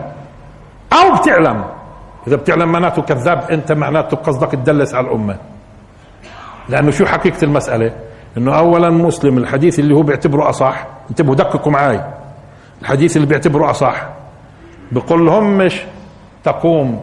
أو 0.93 1.15
بتعلم. 1.15 1.65
إذا 2.27 2.35
بتعلم 2.35 2.71
معناته 2.71 3.01
كذاب 3.01 3.51
أنت 3.51 3.71
معناته 3.71 4.17
قصدك 4.17 4.51
تدلس 4.51 4.95
على 4.95 5.07
الأمة. 5.07 5.37
لأنه 6.69 6.91
شو 6.91 7.05
حقيقة 7.05 7.43
المسألة؟ 7.43 7.91
إنه 8.37 8.57
اولا 8.57 8.89
مسلم 8.89 9.37
الحديث 9.37 9.79
اللي 9.79 9.95
هو 9.95 10.01
بيعتبره 10.01 10.49
أصح. 10.49 10.87
انتبهوا 11.09 11.35
دققوا 11.35 11.71
معي 11.71 12.03
الحديث 12.81 13.15
اللي 13.17 13.27
بيعتبره 13.27 13.71
أصح. 13.71 14.07
بقول 14.91 15.25
لهم 15.25 15.57
مش 15.57 15.81
تقوم 16.43 17.01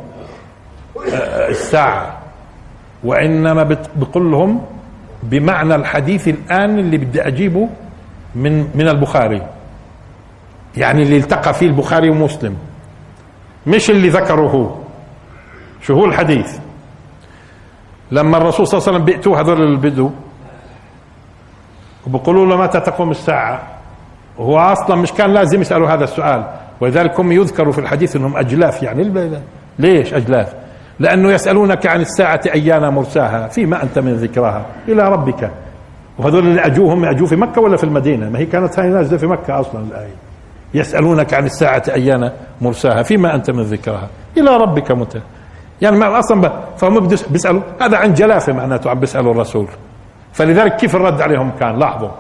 آه، 1.12 1.48
الساعة 1.48 2.18
وإنما 3.04 3.62
بقول 3.96 4.30
لهم 4.30 4.66
بمعنى 5.22 5.74
الحديث 5.74 6.28
الآن 6.28 6.78
اللي 6.78 6.98
بدي 6.98 7.22
أجيبه 7.26 7.68
من 8.34 8.58
من 8.74 8.88
البخاري. 8.88 9.42
يعني 10.76 11.02
اللي 11.02 11.16
التقى 11.16 11.54
فيه 11.54 11.66
البخاري 11.66 12.10
ومسلم. 12.10 12.56
مش 13.66 13.90
اللي 13.90 14.08
ذكره 14.08 14.48
هو 14.48 14.74
شو 15.82 15.94
هو 15.94 16.04
الحديث؟ 16.04 16.58
لما 18.10 18.36
الرسول 18.36 18.66
صلى 18.66 18.78
الله 18.78 18.88
عليه 18.88 18.96
وسلم 18.98 19.04
بيأتوا 19.06 19.36
هذول 19.40 19.62
البدو 19.62 20.10
وبقولوا 22.06 22.46
له 22.46 22.56
متى 22.56 22.80
تقوم 22.80 23.10
الساعة؟ 23.10 23.62
وهو 24.38 24.58
أصلا 24.58 24.96
مش 24.96 25.12
كان 25.12 25.30
لازم 25.30 25.60
يسألوا 25.60 25.88
هذا 25.88 26.04
السؤال. 26.04 26.44
ولذلك 26.80 27.20
هم 27.20 27.32
يذكروا 27.32 27.72
في 27.72 27.78
الحديث 27.78 28.16
أنهم 28.16 28.36
أجلاف 28.36 28.82
يعني. 28.82 29.30
ليش 29.78 30.14
أجلاف؟ 30.14 30.54
لأنه 30.98 31.32
يسألونك 31.32 31.86
عن 31.86 32.00
الساعة 32.00 32.40
أيان 32.54 32.88
مرساها. 32.88 33.48
فيما 33.48 33.82
أنت 33.82 33.98
من 33.98 34.14
ذكراها 34.14 34.62
إلى 34.88 35.08
ربك. 35.08 35.50
وهذول 36.18 36.46
اللي 36.46 36.60
أجوهم 36.60 37.04
أجوا 37.04 37.26
في 37.26 37.36
مكة 37.36 37.60
ولا 37.60 37.76
في 37.76 37.84
المدينة؟ 37.84 38.28
ما 38.30 38.38
هي 38.38 38.46
كانت 38.46 38.78
هاي 38.78 38.88
نازلة 38.88 39.18
في 39.18 39.26
مكة 39.26 39.60
أصلا 39.60 39.82
الآية. 39.82 40.14
يسألونك 40.74 41.34
عن 41.34 41.44
الساعة 41.44 41.82
أيان 41.88 42.30
مرساها. 42.60 43.02
فيما 43.02 43.34
أنت 43.34 43.50
من 43.50 43.62
ذكرها. 43.62 44.08
إلى 44.36 44.56
ربك 44.56 44.92
متى؟ 44.92 45.20
يعني 45.80 45.96
ما 45.96 46.18
أصلا 46.18 46.52
فهم 46.76 47.08
بيسألوا. 47.30 47.62
هذا 47.80 47.96
عن 47.96 48.14
جلافة 48.14 48.52
معناته 48.52 48.90
عم 48.90 49.00
بيسألوا 49.00 49.32
الرسول. 49.32 49.66
فلذلك 50.32 50.76
كيف 50.76 50.96
الرد 50.96 51.20
عليهم 51.20 51.50
كان؟ 51.60 51.78
لاحظوا. 51.78 52.10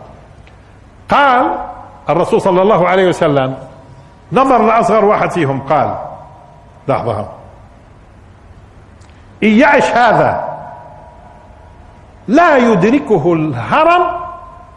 قال 1.08 1.73
الرسول 2.10 2.40
صلى 2.40 2.62
الله 2.62 2.88
عليه 2.88 3.08
وسلم 3.08 3.56
نظر 4.32 4.66
لأصغر 4.66 5.04
واحد 5.04 5.30
فيهم 5.30 5.60
قال 5.60 5.98
لحظة. 6.88 7.28
إن 9.42 9.48
يعش 9.48 9.90
هذا 9.90 10.54
لا 12.28 12.56
يدركه 12.56 13.32
الهرم 13.32 14.02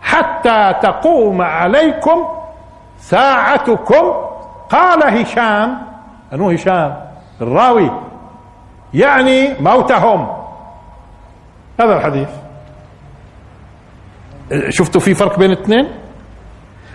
حتى 0.01 0.73
تقوم 0.82 1.41
عليكم 1.41 2.28
ساعتكم. 2.99 4.13
قال 4.69 5.03
هشام 5.03 5.78
أنو 6.34 6.49
هشام؟ 6.49 7.07
الراوي. 7.41 7.91
يعني 8.93 9.53
موتهم. 9.59 10.28
هذا 11.80 11.97
الحديث. 11.97 12.30
شفتوا 14.69 15.01
في 15.01 15.13
فرق 15.13 15.39
بين 15.39 15.51
الاثنين 15.51 15.88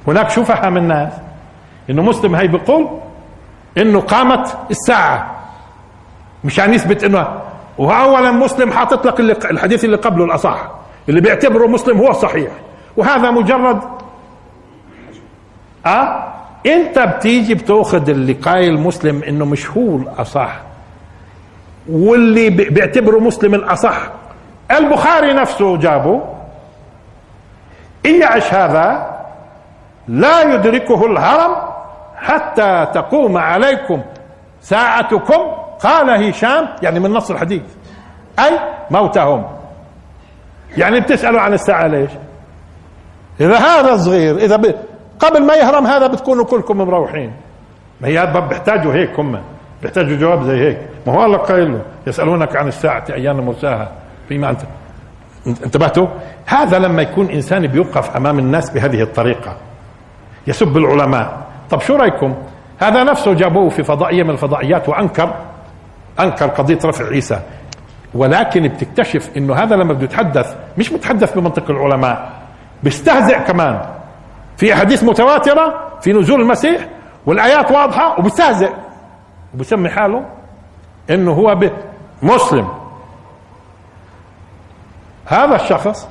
هناك 0.09 0.31
شو 0.31 0.45
فهم 0.45 0.77
الناس 0.77 1.13
إنه 1.91 2.03
مسلم 2.03 2.35
هي 2.35 2.47
بيقول 2.47 2.89
إنه 3.79 4.01
قامت 4.01 4.57
الساعة. 4.71 5.37
مشان 6.45 6.75
يثبت 6.75 7.05
إنه 7.05 7.29
واولا 7.79 8.31
مسلم 8.31 8.73
حاطط 8.73 9.07
لك 9.07 9.51
الحديث 9.51 9.85
اللي 9.85 9.97
قبله 9.97 10.25
الأصح 10.25 10.71
اللي 11.09 11.21
بيعتبره 11.21 11.67
مسلم 11.67 11.99
هو 11.99 12.11
الصحيح. 12.11 12.51
وهذا 12.97 13.31
مجرد 13.31 13.81
آه؟ 15.87 16.33
أنت 16.67 16.99
بتيجي 16.99 17.55
بتأخذ 17.55 18.11
اللي 18.11 18.33
قايل 18.33 18.81
مسلم 18.81 19.23
إنه 19.23 19.45
مش 19.45 19.71
هو 19.71 19.97
الأصح. 19.97 20.53
واللي 21.91 22.51
بيعتبره 22.51 23.19
مسلم 23.19 23.55
الأصح. 23.55 23.99
البخاري 24.71 25.33
نفسه 25.33 25.77
جابه. 25.77 26.23
ان 28.07 28.21
يعش 28.21 28.55
هذا؟ 28.55 29.12
لا 30.09 30.55
يدركه 30.55 31.07
الهرم 31.07 31.57
حتى 32.17 32.87
تقوم 32.95 33.37
عليكم 33.37 34.03
ساعتكم 34.61 35.41
قال 35.81 36.11
هشام 36.11 36.69
يعني 36.83 37.01
من 37.01 37.11
نص 37.11 37.31
الحديث 37.31 37.63
أي 38.39 38.59
موتهم. 38.91 39.45
يعني 40.77 41.01
بتسألوا 41.01 41.41
عن 41.41 41.53
الساعة 41.53 41.87
ليش؟ 41.87 42.11
إذا 43.41 43.57
هذا 43.57 43.97
صغير 43.97 44.37
إذا 44.37 44.57
ب... 44.57 44.75
قبل 45.19 45.47
ما 45.47 45.55
يهرم 45.55 45.87
هذا 45.87 46.07
بتكونوا 46.07 46.45
كلكم 46.45 46.77
مروحين. 46.77 47.33
ما 48.01 48.09
هي 48.09 48.27
بيحتاجوا 48.49 48.95
هيك 48.95 49.21
هم. 49.21 49.43
بيحتاجوا 49.83 50.17
جواب 50.17 50.43
زي 50.43 50.69
هيك. 50.69 50.79
ما 51.07 51.13
هو 51.13 51.25
الله 51.25 51.39
قايل 51.39 51.73
له؟ 51.73 51.83
يسألونك 52.07 52.57
عن 52.57 52.69
الساعة 52.69 53.05
أيام 53.11 53.41
مرساها 53.41 53.93
فيما 54.29 54.51
انت 54.51 54.61
انتبهتوا؟ 55.47 56.07
هذا 56.47 56.79
لما 56.79 57.03
يكون 57.03 57.31
إنسان 57.31 57.67
بيوقف 57.67 58.17
أمام 58.17 58.39
الناس 58.39 58.71
بهذه 58.71 59.03
الطريقة. 59.03 59.57
يسب 60.47 60.77
العلماء. 60.77 61.47
طب 61.71 61.81
شو 61.81 61.97
رأيكم؟ 61.97 62.35
هذا 62.79 63.05
نفسه 63.05 63.33
جابوه 63.35 63.69
في 63.69 63.83
فضائية 63.83 64.23
من 64.23 64.31
الفضائيات 64.31 64.89
وأنكر 64.89 65.35
أنكر 66.21 66.47
قضية 66.47 66.79
رفع 66.85 67.07
عيسى. 67.07 67.41
ولكن 68.15 68.69
بتكتشف 68.69 69.31
إنه 69.37 69.55
هذا 69.55 69.77
لما 69.77 69.93
بده 69.93 70.05
يتحدث 70.05 70.57
مش 70.79 70.93
متحدث 70.93 71.39
بمنطق 71.39 71.71
العلماء 71.71 72.33
بيستهزئ 72.83 73.39
كمان. 73.39 73.81
في 74.57 74.75
أحاديث 74.75 75.05
متواترة 75.05 75.75
في 76.01 76.13
نزول 76.13 76.41
المسيح 76.41 76.89
والآيات 77.27 77.71
واضحة 77.71 78.19
وبيستهزئ. 78.19 78.71
وبسمي 79.55 79.89
حاله 79.89 80.25
إنه 81.11 81.33
هو 81.33 81.71
مسلم. 82.23 82.69
هذا 85.27 85.57
الشخص 85.57 86.09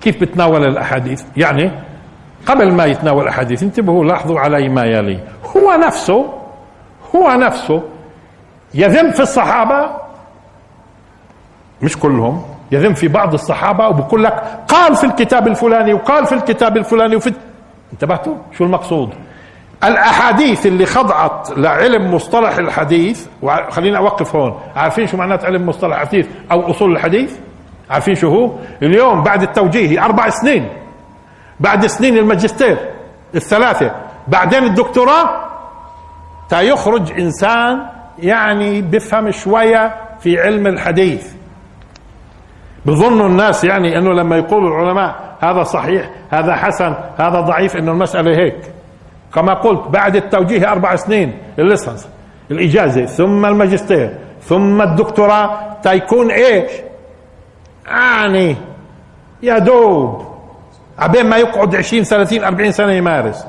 كيف 0.00 0.20
بتناول 0.20 0.64
الأحاديث؟ 0.64 1.22
يعني 1.36 1.70
قبل 2.46 2.72
ما 2.72 2.84
يتناول 2.84 3.22
الأحاديث 3.22 3.62
انتبهوا 3.62 4.04
لاحظوا 4.04 4.40
علي 4.40 4.68
ما 4.68 4.84
يلي. 4.84 5.18
هو 5.56 5.72
نفسه 5.86 6.32
هو 7.16 7.30
نفسه 7.30 7.82
يذم 8.74 9.10
في 9.10 9.20
الصحابة. 9.20 9.90
مش 11.82 11.96
كلهم 11.98 12.42
يذم 12.72 12.94
في 12.94 13.08
بعض 13.08 13.34
الصحابة 13.34 13.88
وبقول 13.88 14.24
لك 14.24 14.44
قال 14.68 14.96
في 14.96 15.04
الكتاب 15.04 15.48
الفلاني 15.48 15.94
وقال 15.94 16.26
في 16.26 16.34
الكتاب 16.34 16.76
الفلاني 16.76 17.16
وفي 17.16 17.32
انتبهتوا؟ 17.92 18.34
شو 18.58 18.64
المقصود؟ 18.64 19.10
الأحاديث 19.84 20.66
اللي 20.66 20.86
خضعت 20.86 21.50
لعلم 21.56 22.14
مصطلح 22.14 22.56
الحديث 22.56 23.26
وخليني 23.42 23.96
أوقف 23.96 24.36
هون. 24.36 24.60
عارفين 24.76 25.06
شو 25.06 25.16
معنات 25.16 25.44
علم 25.44 25.66
مصطلح 25.66 26.00
الحديث 26.00 26.26
أو 26.52 26.70
أصول 26.70 26.92
الحديث؟ 26.92 27.36
عارفين 27.90 28.14
شو 28.14 28.28
هو؟ 28.28 28.52
اليوم 28.82 29.22
بعد 29.22 29.42
التوجيهي 29.42 29.98
أربع 30.00 30.28
سنين. 30.28 30.68
بعد 31.60 31.86
سنين 31.86 32.18
الماجستير 32.18 32.78
الثلاثة. 33.34 33.90
بعدين 34.28 34.64
الدكتوراه 34.64 35.50
تا 36.48 36.60
يخرج 36.60 37.20
إنسان 37.20 37.86
يعني 38.18 38.82
بفهم 38.82 39.30
شوية 39.30 39.94
في 40.20 40.40
علم 40.40 40.66
الحديث. 40.66 41.32
بظنوا 42.86 43.26
الناس 43.26 43.64
يعني 43.64 43.98
إنه 43.98 44.12
لما 44.12 44.36
يقولوا 44.36 44.68
العلماء 44.68 45.36
هذا 45.40 45.62
صحيح 45.62 46.10
هذا 46.30 46.54
حسن 46.54 46.94
هذا 47.18 47.40
ضعيف 47.40 47.76
إنه 47.76 47.92
المسألة 47.92 48.36
هيك. 48.36 48.60
كما 49.34 49.54
قلت 49.54 49.88
بعد 49.88 50.16
التوجيه 50.16 50.72
أربع 50.72 50.96
سنين 50.96 51.38
الليسنس 51.58 52.08
الإجازة 52.50 53.06
ثم 53.06 53.46
الماجستير 53.46 54.14
ثم 54.42 54.82
الدكتوراه. 54.82 55.76
تيكون 55.82 56.30
إيش؟ 56.30 56.70
يعني 57.90 58.56
يا 59.42 59.58
دوب 59.58 60.26
عبين 60.98 61.26
ما 61.26 61.36
يقعد 61.36 61.76
20 61.76 62.04
30 62.04 62.44
40 62.44 62.72
سنة 62.72 62.92
يمارس. 62.92 63.46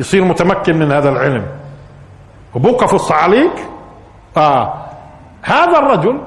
يصير 0.00 0.24
متمكن 0.24 0.76
من 0.76 0.92
هذا 0.92 1.08
العلم. 1.08 1.46
وبوقفوا 2.54 2.96
الصعاليك 2.96 3.52
آه. 4.36 4.74
هذا 5.42 5.78
الرجل 5.78 6.20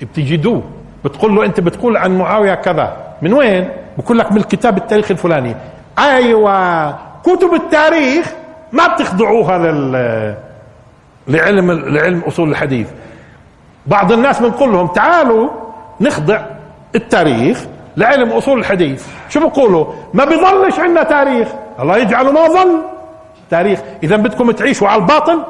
بتجدوه 0.00 0.62
بتقول 1.04 1.36
له 1.36 1.44
أنت 1.44 1.60
بتقول 1.60 1.96
عن 1.96 2.18
معاوية 2.18 2.54
كذا. 2.54 2.96
من 3.22 3.32
وين؟ 3.32 3.68
بقول 3.98 4.18
لك 4.18 4.32
من 4.32 4.38
الكتاب 4.38 4.76
التاريخي 4.76 5.14
الفلاني. 5.14 5.56
أيوه. 5.98 6.90
كتب 7.22 7.54
التاريخ 7.54 8.32
ما 8.72 8.94
بتخضعوها 8.94 9.58
لل 9.58 10.36
لعلم 11.28 11.70
لعلم 11.70 12.20
أصول 12.20 12.50
الحديث. 12.50 12.88
بعض 13.86 14.12
الناس 14.12 14.40
بنقول 14.40 14.72
لهم 14.72 14.86
تعالوا 14.86 15.50
نخضع 16.00 16.40
التاريخ 16.94 17.64
لعلم 17.96 18.32
أصول 18.32 18.58
الحديث. 18.58 19.06
شو 19.28 19.48
بقولوا؟ 19.48 19.86
ما 20.14 20.24
بيظلش 20.24 20.78
عندنا 20.78 21.02
تاريخ. 21.02 21.48
الله 21.80 21.96
يجعله 21.96 22.32
ما 22.32 22.48
ظل. 22.48 22.82
تاريخ. 23.50 23.80
إذا 24.02 24.16
بدكم 24.16 24.50
تعيشوا 24.50 24.88
على 24.88 25.02
الباطل 25.02 25.44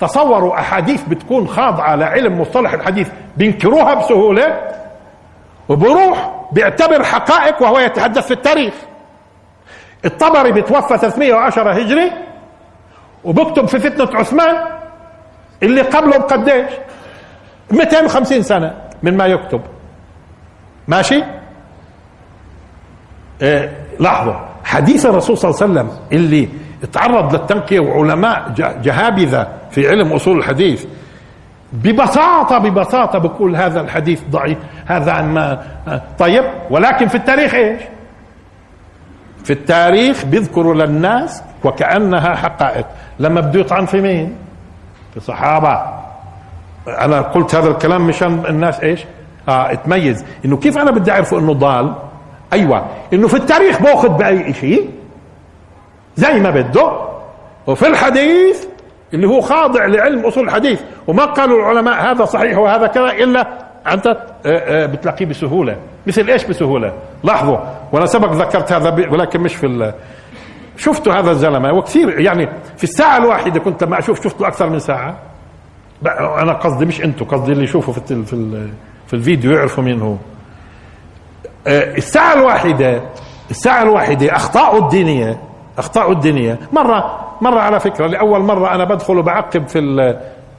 تصوروا 0.00 0.54
أحاديث 0.54 1.02
بتكون 1.02 1.48
خاضعة 1.48 1.94
لعلم 1.94 2.40
مصطلح 2.40 2.72
الحديث. 2.72 3.08
بينكروها 3.36 3.94
بسهولة 3.94 4.60
وبروح 5.68 6.30
بيعتبر 6.52 7.04
حقائق 7.04 7.62
وهو 7.62 7.78
يتحدث 7.78 8.26
في 8.26 8.30
التاريخ. 8.30 8.74
الطبري 10.04 10.52
بتوفى 10.52 10.98
310 10.98 11.72
هجري 11.72 12.12
وبكتب 13.24 13.68
في 13.68 13.78
فتنة 13.78 14.18
عثمان 14.18 14.56
اللي 15.62 15.80
قبله 15.80 16.18
بقديش؟ 16.18 16.70
250 17.70 18.42
سنة 18.42 18.74
من 19.02 19.16
ما 19.16 19.26
يكتب. 19.26 19.60
ماشي؟ 20.90 21.22
إيه 23.42 23.72
لاحظوا 24.00 24.34
حديث 24.64 25.06
الرسول 25.06 25.38
صلى 25.38 25.50
الله 25.50 25.62
عليه 25.62 25.72
وسلم 25.72 25.98
اللي 26.12 26.48
تعرض 26.92 27.34
للتنقية 27.34 27.80
وعلماء 27.80 28.52
جهابذة 28.56 29.48
في 29.70 29.88
علم 29.88 30.12
أصول 30.12 30.38
الحديث 30.38 30.84
ببساطة 31.72 32.58
ببساطة 32.58 33.18
بقول 33.18 33.56
هذا 33.56 33.80
الحديث 33.80 34.22
ضعيف 34.30 34.58
هذا 34.86 35.12
عن 35.12 35.34
ما 35.34 35.62
طيب 36.18 36.44
ولكن 36.70 37.08
في 37.08 37.14
التاريخ 37.14 37.54
إيش؟ 37.54 37.82
في 39.44 39.52
التاريخ 39.52 40.24
بيذكروا 40.24 40.74
للناس 40.74 41.42
وكأنها 41.64 42.34
حقائق. 42.34 42.86
لما 43.18 43.40
بده 43.40 43.60
يطعن 43.60 43.86
في 43.86 44.00
مين؟ 44.00 44.36
في 45.14 45.20
صحابة. 45.20 45.82
أنا 46.88 47.20
قلت 47.20 47.54
هذا 47.54 47.68
الكلام 47.68 48.06
مشان 48.06 48.42
الناس 48.48 48.80
إيش؟ 48.80 49.04
آه 49.48 49.74
تميز 49.74 50.24
إنه 50.44 50.56
كيف 50.56 50.78
أنا 50.78 50.90
بدي 50.90 51.10
أعرفه 51.10 51.38
إنه 51.38 51.52
ضال؟ 51.52 51.94
أيوه. 52.52 52.86
إنه 53.12 53.28
في 53.28 53.34
التاريخ 53.34 53.82
بأخذ 53.82 54.08
بأي 54.08 54.52
شيء 54.52 54.90
زي 56.16 56.40
ما 56.40 56.50
بده. 56.50 56.92
وفي 57.66 57.86
الحديث 57.86 58.66
اللي 59.14 59.28
هو 59.28 59.40
خاضع 59.40 59.86
لعلم 59.86 60.26
أصول 60.26 60.44
الحديث. 60.44 60.80
وما 61.06 61.24
قالوا 61.24 61.58
العلماء 61.58 62.10
هذا 62.10 62.24
صحيح 62.24 62.58
وهذا 62.58 62.86
كذا 62.86 63.10
إلا 63.10 63.40
أنت 63.92 64.06
آه، 64.06 64.16
آه، 64.46 64.86
بتلاقيه 64.86 65.26
بسهولة. 65.26 65.76
مثل 66.06 66.28
إيش 66.30 66.44
بسهولة؟ 66.44 66.92
لاحظوا. 67.24 67.58
وأنا 67.92 68.06
سبق 68.06 68.32
ذكرت 68.32 68.72
هذا 68.72 69.08
ولكن 69.10 69.40
مش 69.40 69.54
في 69.54 69.92
شفتوا 70.76 71.12
هذا 71.12 71.30
الزلمة. 71.30 71.72
وكثير 71.72 72.20
يعني 72.20 72.48
في 72.76 72.84
الساعة 72.84 73.16
الواحدة 73.16 73.60
كنت 73.60 73.84
لما 73.84 73.98
أشوف 73.98 74.24
شفته 74.24 74.48
أكثر 74.48 74.68
من 74.68 74.78
ساعة؟ 74.78 75.16
أنا 76.18 76.52
قصدي 76.52 76.84
مش 76.84 77.04
أنتم 77.04 77.24
قصدي 77.24 77.52
اللي 77.52 77.64
يشوفوا 77.64 77.94
في 77.94 78.24
في 78.24 78.68
في 79.10 79.16
الفيديو 79.16 79.52
يعرفوا 79.52 79.84
مين 79.84 80.00
هو. 80.02 80.14
آه، 81.66 81.96
الساعة 81.96 82.34
الواحدة 82.34 83.00
الساعة 83.50 83.82
الواحدة 83.82 84.36
اخطاءه 84.36 84.78
الدينية 84.78 85.38
اخطاءه 85.78 86.12
الدينية. 86.12 86.58
مرة 86.72 87.20
مرة 87.40 87.60
على 87.60 87.80
فكرة 87.80 88.06
لأول 88.06 88.40
مرة 88.40 88.74
أنا 88.74 88.84
بدخل 88.84 89.18
وبعقب 89.18 89.68
في 89.68 89.80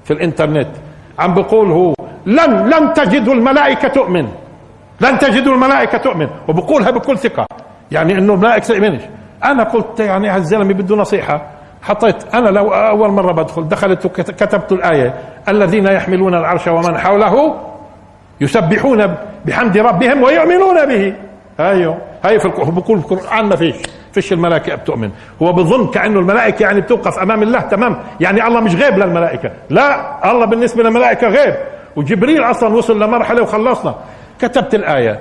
في 0.03 0.11
الإنترنت. 0.13 0.67
عم 1.19 1.33
بقول 1.33 1.71
هو 1.71 1.93
لن 2.25 2.69
لن 2.69 2.93
تجدوا 2.93 3.33
الملائكة 3.33 3.87
تؤمن. 3.87 4.27
لن 5.01 5.19
تجدوا 5.19 5.53
الملائكة 5.53 5.97
تؤمن. 5.97 6.27
وبقولها 6.47 6.91
بكل 6.91 7.17
ثقة. 7.17 7.45
يعني 7.91 8.13
إنه 8.17 8.33
الملائكة 8.33 8.67
تؤمنش 8.67 9.01
أنا 9.43 9.63
قلت 9.63 9.99
يعني 9.99 10.29
هالزلمه 10.29 10.73
بده 10.73 10.95
نصيحة 10.95 11.41
حطيت 11.81 12.35
أنا 12.35 12.49
لو 12.49 12.69
أول 12.73 13.09
مرة 13.09 13.31
بدخل 13.31 13.67
دخلت 13.67 14.05
وكتبت 14.05 14.71
الآية 14.71 15.13
الذين 15.47 15.85
يحملون 15.85 16.35
العرش 16.35 16.67
ومن 16.67 16.97
حوله 16.97 17.55
يسبحون 18.41 19.15
بحمد 19.45 19.77
ربهم 19.77 20.23
ويؤمنون 20.23 20.85
به. 20.85 21.15
أيوه. 21.59 21.97
هي 22.25 22.39
في 22.39 22.47
هو 22.47 22.71
بقول 22.71 23.01
في 23.01 23.11
القرآن 23.11 23.45
ما 23.45 23.55
فيش 23.55 23.75
فيش 24.13 24.33
الملائكة 24.33 24.75
بتؤمن. 24.75 25.11
هو 25.41 25.53
بظن 25.53 25.87
كأنه 25.87 26.19
الملائكة 26.19 26.63
يعني 26.63 26.81
بتوقف 26.81 27.19
أمام 27.19 27.43
الله 27.43 27.59
تمام. 27.59 27.97
يعني 28.19 28.47
الله 28.47 28.59
مش 28.59 28.75
غيب 28.75 28.97
للملائكة. 28.97 29.51
لا 29.69 30.31
الله 30.31 30.45
بالنسبة 30.45 30.83
للملائكة 30.83 31.27
غيب. 31.27 31.55
وجبريل 31.95 32.43
أصلا 32.43 32.73
وصل 32.73 33.03
لمرحلة 33.03 33.41
وخلصنا. 33.41 33.95
كتبت 34.39 34.75
الآية. 34.75 35.19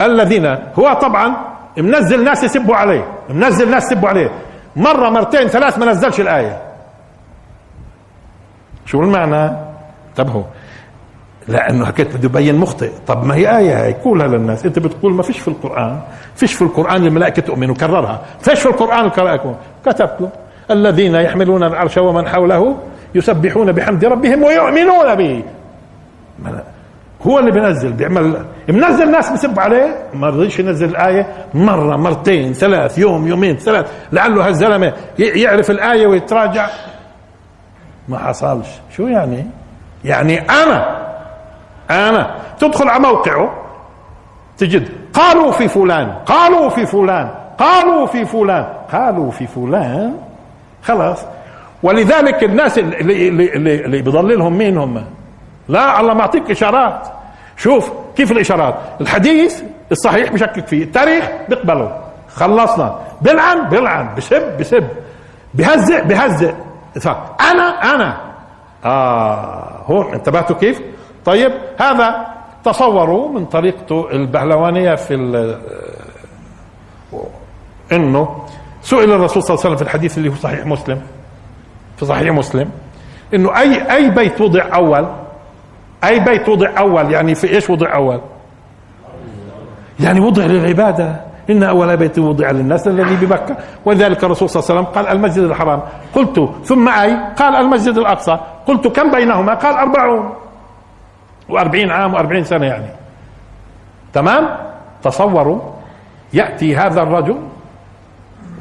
الذين 0.00 0.46
هو 0.78 0.92
طبعا 0.92 1.36
منزل 1.76 2.24
ناس 2.24 2.44
يسبوا 2.44 2.76
عليه 2.76 3.04
منزل 3.28 3.70
ناس 3.70 3.92
يسبوا 3.92 4.08
عليه. 4.08 4.30
مرة 4.76 5.10
مرتين 5.10 5.48
ثلاث 5.48 5.78
ما 5.78 5.86
نزلش 5.86 6.20
الآية. 6.20 6.62
شو 8.86 9.00
المعنى؟ 9.00 9.50
انتبهوا. 10.08 10.42
لأنه 11.48 11.86
حكيت 11.86 12.16
بده 12.16 12.24
يبين 12.24 12.56
مخطئ. 12.56 12.90
طب 13.06 13.24
ما 13.24 13.34
هي 13.34 13.58
آية 13.58 13.84
هي 13.84 13.92
قولها 13.92 14.26
للناس 14.26 14.66
أنت 14.66 14.78
بتقول 14.78 15.12
ما 15.12 15.22
فيش 15.22 15.38
في 15.38 15.48
القرآن. 15.48 16.00
فيش 16.34 16.54
في 16.54 16.62
القرآن 16.62 17.06
الملائكة 17.06 17.42
تؤمن 17.42 17.70
وكررها. 17.70 18.20
فيش 18.40 18.60
في 18.60 18.66
القرآن 18.66 19.10
الملائكه 19.18 19.54
كتبت 19.86 20.16
له. 20.20 20.30
الذين 20.70 21.14
يحملون 21.14 21.62
العرش 21.62 21.98
ومن 21.98 22.28
حوله 22.28 22.76
يسبحون 23.14 23.72
بحمد 23.72 24.04
ربهم 24.04 24.42
ويؤمنون 24.42 25.14
به. 25.14 25.44
هو 27.26 27.38
اللي 27.38 27.50
بينزل 27.50 27.92
بيعمل. 27.92 28.44
منزل 28.68 29.10
ناس 29.10 29.30
بسب 29.30 29.58
عليه؟ 29.58 29.96
ما 30.14 30.26
رضيش 30.26 30.58
ينزل 30.58 30.88
الآية. 30.88 31.26
مرة 31.54 31.96
مرتين 31.96 32.52
ثلاث 32.52 32.98
يوم 32.98 33.26
يومين 33.26 33.56
ثلاث. 33.56 33.92
لعله 34.12 34.46
هالزلمة 34.46 34.92
يعرف 35.18 35.70
الآية 35.70 36.06
ويتراجع. 36.06 36.66
ما 38.08 38.18
حصلش. 38.18 38.68
شو 38.96 39.06
يعني؟ 39.06 39.46
يعني 40.04 40.40
أنا 40.40 41.01
أنا 41.92 42.34
تدخل 42.58 42.88
على 42.88 43.02
موقعه. 43.02 43.54
تجد 44.58 44.88
قالوا 45.14 45.52
في 45.52 45.68
فلان 45.68 46.12
قالوا 46.26 46.68
في 46.68 46.86
فلان 46.86 47.28
قالوا 47.58 48.06
في 48.06 48.24
فلان 48.24 48.66
قالوا 48.92 49.30
في 49.30 49.46
فلان. 49.46 50.16
خلاص. 50.82 51.18
ولذلك 51.82 52.44
الناس 52.44 52.78
اللي, 52.78 53.28
اللي, 53.28 53.84
اللي 53.84 54.02
بيضللهم 54.02 54.58
مين 54.58 54.78
هم؟ 54.78 55.04
لا 55.68 56.00
الله 56.00 56.14
معطيك 56.14 56.50
إشارات. 56.50 57.08
شوف 57.56 57.92
كيف 58.16 58.32
الإشارات. 58.32 58.74
الحديث 59.00 59.62
الصحيح 59.92 60.32
بشكك 60.32 60.66
فيه 60.66 60.84
التاريخ 60.84 61.28
بيقبله. 61.48 61.96
خلصنا. 62.34 62.96
بلعن 63.20 63.68
بلعن 63.68 64.14
بسب 64.16 64.58
بسب 64.60 64.88
بهزئ 65.54 66.04
بهزئ. 66.04 66.54
أنا 67.40 67.94
أنا. 67.94 68.16
آه 68.84 69.82
هون 69.86 70.14
انتبهتوا 70.14 70.56
كيف؟ 70.56 70.80
طيب 71.24 71.52
هذا 71.80 72.26
تصوروا 72.64 73.28
من 73.28 73.44
طريقته 73.46 74.10
البهلوانية 74.10 74.94
في 74.94 75.14
إنه 77.92 78.46
سئل 78.82 79.12
الرسول 79.12 79.42
صلى 79.42 79.54
الله 79.54 79.64
عليه 79.64 79.74
وسلم 79.74 79.76
في 79.76 79.82
الحديث 79.82 80.18
اللي 80.18 80.28
هو 80.28 80.34
صحيح 80.34 80.66
مسلم 80.66 81.02
في 81.96 82.04
صحيح 82.06 82.32
مسلم 82.32 82.70
إنه 83.34 83.58
أي 83.58 83.96
أي 83.96 84.10
بيت 84.10 84.40
وضع 84.40 84.64
أول؟ 84.74 85.06
أي 86.04 86.20
بيت 86.20 86.48
وضع 86.48 86.70
أول؟ 86.78 87.12
يعني 87.12 87.34
في 87.34 87.54
إيش 87.54 87.70
وضع 87.70 87.94
أول؟ 87.94 88.20
يعني 90.00 90.20
وضع 90.20 90.44
للعبادة. 90.44 91.20
إن 91.50 91.62
أول 91.62 91.96
بيت 91.96 92.18
وضع 92.18 92.50
للناس 92.50 92.88
الذي 92.88 93.26
بمكة. 93.26 93.56
ولذلك 93.84 94.24
الرسول 94.24 94.50
صلى 94.50 94.60
الله 94.60 94.70
عليه 94.70 94.80
وسلم 94.80 94.94
قال 94.94 95.16
المسجد 95.16 95.42
الحرام. 95.42 95.82
قلت 96.14 96.50
ثم 96.64 96.88
أي؟ 96.88 97.16
قال 97.36 97.56
المسجد 97.56 97.98
الأقصى. 97.98 98.38
قلت 98.66 98.86
كم 98.88 99.10
بينهما؟ 99.10 99.54
قال 99.54 99.74
أربعون. 99.74 100.34
و40 101.50 101.90
عام 101.90 102.16
و40 102.16 102.42
سنة 102.42 102.66
يعني. 102.66 102.86
تمام؟ 104.12 104.56
تصوروا 105.02 105.60
يأتي 106.32 106.76
هذا 106.76 107.02
الرجل 107.02 107.38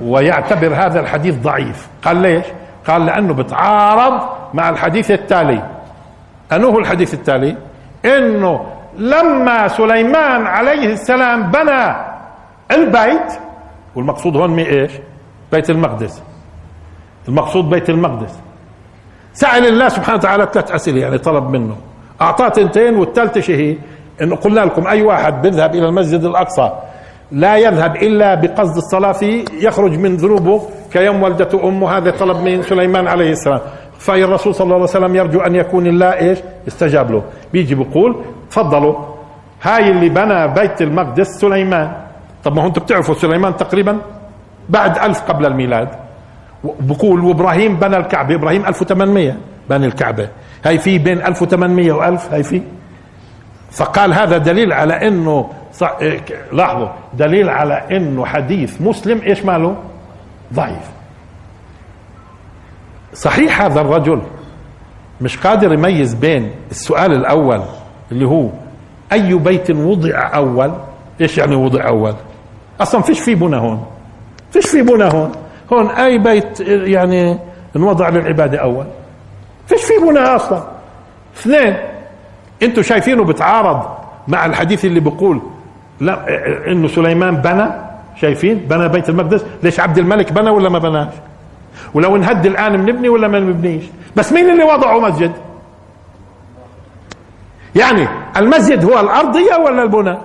ويعتبر 0.01 0.73
هذا 0.75 0.99
الحديث 0.99 1.35
ضعيف. 1.35 1.87
قال 2.03 2.17
ليش؟ 2.17 2.45
قال 2.87 3.05
لأنه 3.05 3.33
بتعارض 3.33 4.29
مع 4.53 4.69
الحديث 4.69 5.11
التالي. 5.11 5.63
أنه 6.51 6.77
الحديث 6.77 7.13
التالي؟ 7.13 7.57
أنه 8.05 8.65
لما 8.97 9.67
سليمان 9.67 10.45
عليه 10.47 10.93
السلام 10.93 11.51
بنى 11.51 11.95
البيت 12.71 13.33
والمقصود 13.95 14.37
هون 14.37 14.49
مي 14.49 14.65
إيش؟ 14.65 14.91
بيت 15.51 15.69
المقدس. 15.69 16.23
المقصود 17.27 17.69
بيت 17.69 17.89
المقدس. 17.89 18.39
سأل 19.33 19.67
الله 19.67 19.89
سبحانه 19.89 20.17
وتعالى 20.17 20.47
ثلاث 20.53 20.71
أسئلة 20.71 21.01
يعني 21.01 21.17
طلب 21.17 21.49
منه. 21.49 21.77
أعطاه 22.21 22.49
تنتين 22.49 22.95
والثالثة 22.95 23.41
شهي 23.41 23.77
إنه 24.21 24.35
قلنا 24.35 24.59
لكم 24.59 24.87
أي 24.87 25.01
واحد 25.01 25.41
بيذهب 25.41 25.75
إلى 25.75 25.85
المسجد 25.85 26.23
الأقصى 26.23 26.71
لا 27.31 27.57
يذهب 27.57 27.95
إلا 27.95 28.35
بقصد 28.35 28.77
الصلاة 28.77 29.11
فيه 29.11 29.45
يخرج 29.53 29.97
من 29.97 30.15
ذنوبه 30.15 30.61
كيوم 30.93 31.23
ولدته 31.23 31.67
أمه 31.67 31.97
هذا 31.97 32.11
طلب 32.11 32.37
من 32.37 32.61
سليمان 32.63 33.07
عليه 33.07 33.31
السلام. 33.31 33.59
فالرسول 33.99 34.55
صلى 34.55 34.65
الله 34.65 34.75
عليه 34.75 34.83
وسلم 34.83 35.15
يرجو 35.15 35.39
أن 35.39 35.55
يكون 35.55 35.87
الله 35.87 36.13
إيش؟ 36.13 36.39
استجاب 36.67 37.11
له. 37.11 37.23
بيجي 37.53 37.75
بيقول 37.75 38.15
تفضلوا 38.49 38.95
هاي 39.61 39.91
اللي 39.91 40.09
بنى 40.09 40.47
بيت 40.47 40.81
المقدس 40.81 41.27
سليمان. 41.27 41.91
طب 42.43 42.55
ما 42.55 42.61
هو 42.61 42.67
أنتم 42.67 42.81
بتعرفوا 42.81 43.15
سليمان 43.15 43.55
تقريبا 43.55 43.97
بعد 44.69 44.97
ألف 44.97 45.21
قبل 45.21 45.45
الميلاد. 45.45 45.89
بقول 46.63 47.19
وإبراهيم 47.25 47.75
بنى 47.75 47.97
الكعبة 47.97 48.35
إبراهيم 48.35 48.65
1800 48.65 49.35
بنى 49.69 49.85
الكعبة. 49.85 50.27
هاي 50.65 50.77
في 50.77 50.97
بين 50.97 51.21
1800 51.21 51.93
و1000 51.93 52.33
هاي 52.33 52.43
في. 52.43 52.61
فقال 53.71 54.13
هذا 54.13 54.37
دليل 54.37 54.73
على 54.73 55.07
إنه. 55.07 55.49
إيه، 56.01 56.21
لاحظوا 56.51 56.87
دليل 57.13 57.49
على 57.49 57.97
إنه 57.97 58.25
حديث 58.25 58.81
مسلم 58.81 59.21
إيش 59.21 59.45
ماله؟ 59.45 59.75
ضعيف. 60.53 60.91
صحيح 63.13 63.61
هذا 63.61 63.81
الرجل 63.81 64.21
مش 65.21 65.37
قادر 65.37 65.73
يميز 65.73 66.13
بين 66.13 66.51
السؤال 66.71 67.11
الأول 67.11 67.61
اللي 68.11 68.27
هو 68.27 68.49
أي 69.11 69.33
بيت 69.33 69.71
وضع 69.71 70.31
أول؟ 70.35 70.71
إيش 71.21 71.37
يعني 71.37 71.55
وضع 71.55 71.87
أول؟ 71.87 72.15
أصلا 72.81 73.01
فيش 73.01 73.19
في 73.19 73.35
بنى 73.35 73.57
هون. 73.57 73.85
فيش 74.51 74.67
في 74.67 74.81
بنى 74.81 75.03
هون. 75.03 75.31
هون 75.73 75.87
أي 75.87 76.17
بيت 76.17 76.59
يعني 76.67 77.39
انوضع 77.75 78.09
للعبادة 78.09 78.57
أول. 78.57 78.85
فيش 79.71 79.83
في 79.83 79.93
بنى 80.05 80.19
أصلا؟ 80.19 80.63
اثنين 81.37 81.75
أنتم 82.63 82.81
شايفينه 82.81 83.23
بتعارض 83.23 83.81
مع 84.27 84.45
الحديث 84.45 84.85
اللي 84.85 84.99
بيقول 84.99 85.41
لا 85.99 86.25
إنه 86.71 86.87
سليمان 86.87 87.35
بنى 87.35 87.65
شايفين؟ 88.21 88.55
بنى 88.57 88.87
بيت 88.89 89.09
المقدس. 89.09 89.45
ليش 89.63 89.79
عبد 89.79 89.97
الملك 89.97 90.31
بنى 90.33 90.49
ولا 90.49 90.69
ما 90.69 90.79
بناش؟ 90.79 91.13
ولو 91.93 92.15
انهد 92.15 92.45
الآن 92.45 92.77
بنبني 92.85 93.09
ولا 93.09 93.27
ما 93.27 93.39
بنبنيش؟ 93.39 93.83
بس 94.15 94.33
مين 94.33 94.49
اللي 94.49 94.63
وضعوا 94.63 95.09
مسجد؟ 95.09 95.31
يعني 97.75 98.07
المسجد 98.37 98.85
هو 98.85 98.99
الأرضية 98.99 99.55
ولا 99.55 99.83
البنى؟ 99.83 100.17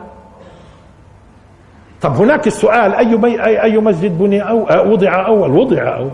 طب 2.03 2.16
هناك 2.16 2.47
السؤال 2.47 2.94
أي 2.94 3.14
اي, 3.44 3.62
أي 3.62 3.78
مسجد 3.78 4.18
بني 4.18 4.49
أو 4.49 4.92
وضع 4.92 5.26
أول؟ 5.26 5.51
وضع 5.51 5.97
أول. 5.97 6.11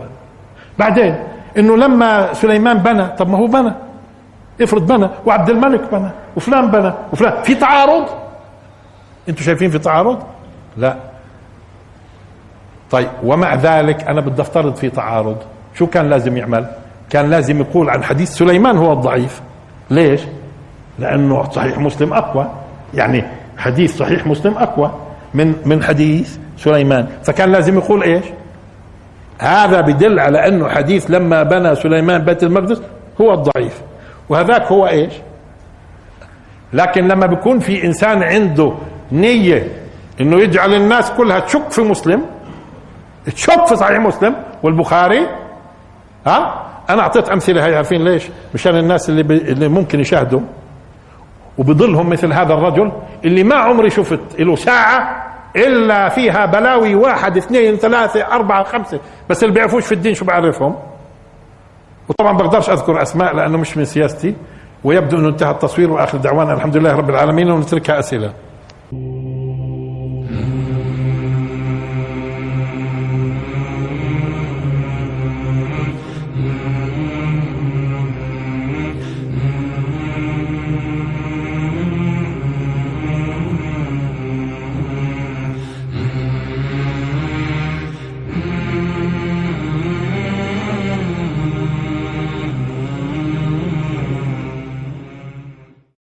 بعدين 0.79 1.15
إنه 1.57 1.77
لما 1.77 2.33
سليمان 2.33 2.77
بنى 2.77 3.05
طب 3.05 3.29
ما 3.29 3.37
هو 3.37 3.47
بنى. 3.47 3.71
افرض 4.61 4.87
بنى 4.87 5.09
وعبد 5.25 5.49
الملك 5.49 5.81
بنى 5.91 6.09
وفلان 6.35 6.71
بنى 6.71 6.93
وفلان. 7.13 7.43
في 7.43 7.55
تعارض؟ 7.55 8.05
أنتم 9.29 9.43
شايفين 9.43 9.69
في 9.69 9.79
تعارض؟ 9.79 10.19
لا. 10.77 10.95
طيب 12.91 13.07
ومع 13.23 13.55
ذلك 13.55 14.03
أنا 14.03 14.21
بدي 14.21 14.41
أفترض 14.41 14.75
في 14.75 14.89
تعارض. 14.89 15.37
شو 15.75 15.87
كان 15.87 16.09
لازم 16.09 16.37
يعمل؟ 16.37 16.65
كان 17.09 17.29
لازم 17.29 17.61
يقول 17.61 17.89
عن 17.89 18.03
حديث 18.03 18.29
سليمان 18.29 18.77
هو 18.77 18.93
الضعيف. 18.93 19.41
ليش؟ 19.89 20.21
لأنه 20.99 21.49
صحيح 21.49 21.77
مسلم 21.77 22.13
أقوى. 22.13 22.49
يعني 22.93 23.23
حديث 23.57 23.97
صحيح 23.97 24.27
مسلم 24.27 24.57
أقوى 24.57 24.91
من 25.33 25.55
من 25.65 25.83
حديث 25.83 26.37
سليمان. 26.57 27.07
فكان 27.23 27.51
لازم 27.51 27.77
يقول 27.77 28.03
إيش؟ 28.03 28.25
هذا 29.43 29.81
بدل 29.81 30.19
على 30.19 30.47
أنه 30.47 30.69
حديث 30.69 31.11
لما 31.11 31.43
بنى 31.43 31.75
سليمان 31.75 32.21
بيت 32.21 32.43
المقدس 32.43 32.81
هو 33.21 33.33
الضعيف. 33.33 33.81
وهذاك 34.29 34.61
هو 34.71 34.87
إيش؟ 34.87 35.13
لكن 36.73 37.07
لما 37.07 37.25
بيكون 37.25 37.59
في 37.59 37.83
إنسان 37.83 38.23
عنده 38.23 38.73
نية 39.11 39.67
إنه 40.21 40.37
يجعل 40.39 40.73
الناس 40.73 41.11
كلها 41.11 41.39
تشك 41.39 41.71
في 41.71 41.81
مسلم 41.81 42.25
تشك 43.25 43.65
في 43.67 43.75
صحيح 43.75 43.99
مسلم 43.99 44.35
والبخاري 44.63 45.27
ها؟ 46.27 46.63
أنا 46.89 47.01
أعطيت 47.01 47.29
أمثلة 47.29 47.65
هي 47.65 47.75
عارفين 47.75 48.03
ليش؟ 48.03 48.23
مشان 48.53 48.77
الناس 48.77 49.09
اللي, 49.09 49.23
بي 49.23 49.37
اللي 49.37 49.67
ممكن 49.67 49.99
يشاهدوا. 49.99 50.41
وبضلهم 51.57 52.09
مثل 52.09 52.33
هذا 52.33 52.53
الرجل 52.53 52.91
اللي 53.25 53.43
ما 53.43 53.55
عمري 53.55 53.89
شفت 53.89 54.19
له 54.39 54.55
ساعة 54.55 55.23
إلا 55.55 56.09
فيها 56.09 56.45
بلاوي 56.45 56.95
واحد 56.95 57.37
اثنين 57.37 57.75
ثلاثة 57.75 58.27
أربعة 58.27 58.63
خمسة. 58.63 58.99
بس 59.29 59.43
اللي 59.43 59.55
بيعرفوش 59.55 59.85
في 59.85 59.91
الدين 59.91 60.13
شو 60.13 60.25
بعرفهم؟ 60.25 60.75
وطبعا 62.09 62.37
بقدرش 62.37 62.69
أذكر 62.69 63.01
أسماء 63.01 63.35
لأنه 63.35 63.57
مش 63.57 63.77
من 63.77 63.85
سياستي 63.85 64.35
ويبدو 64.83 65.17
أنه 65.17 65.29
انتهى 65.29 65.51
التصوير 65.51 65.91
وآخر 65.91 66.17
دعوانا. 66.17 66.53
الحمد 66.53 66.77
لله 66.77 66.95
رب 66.95 67.09
العالمين 67.09 67.51
ونتركها 67.51 67.99
أسئلة. 67.99 68.33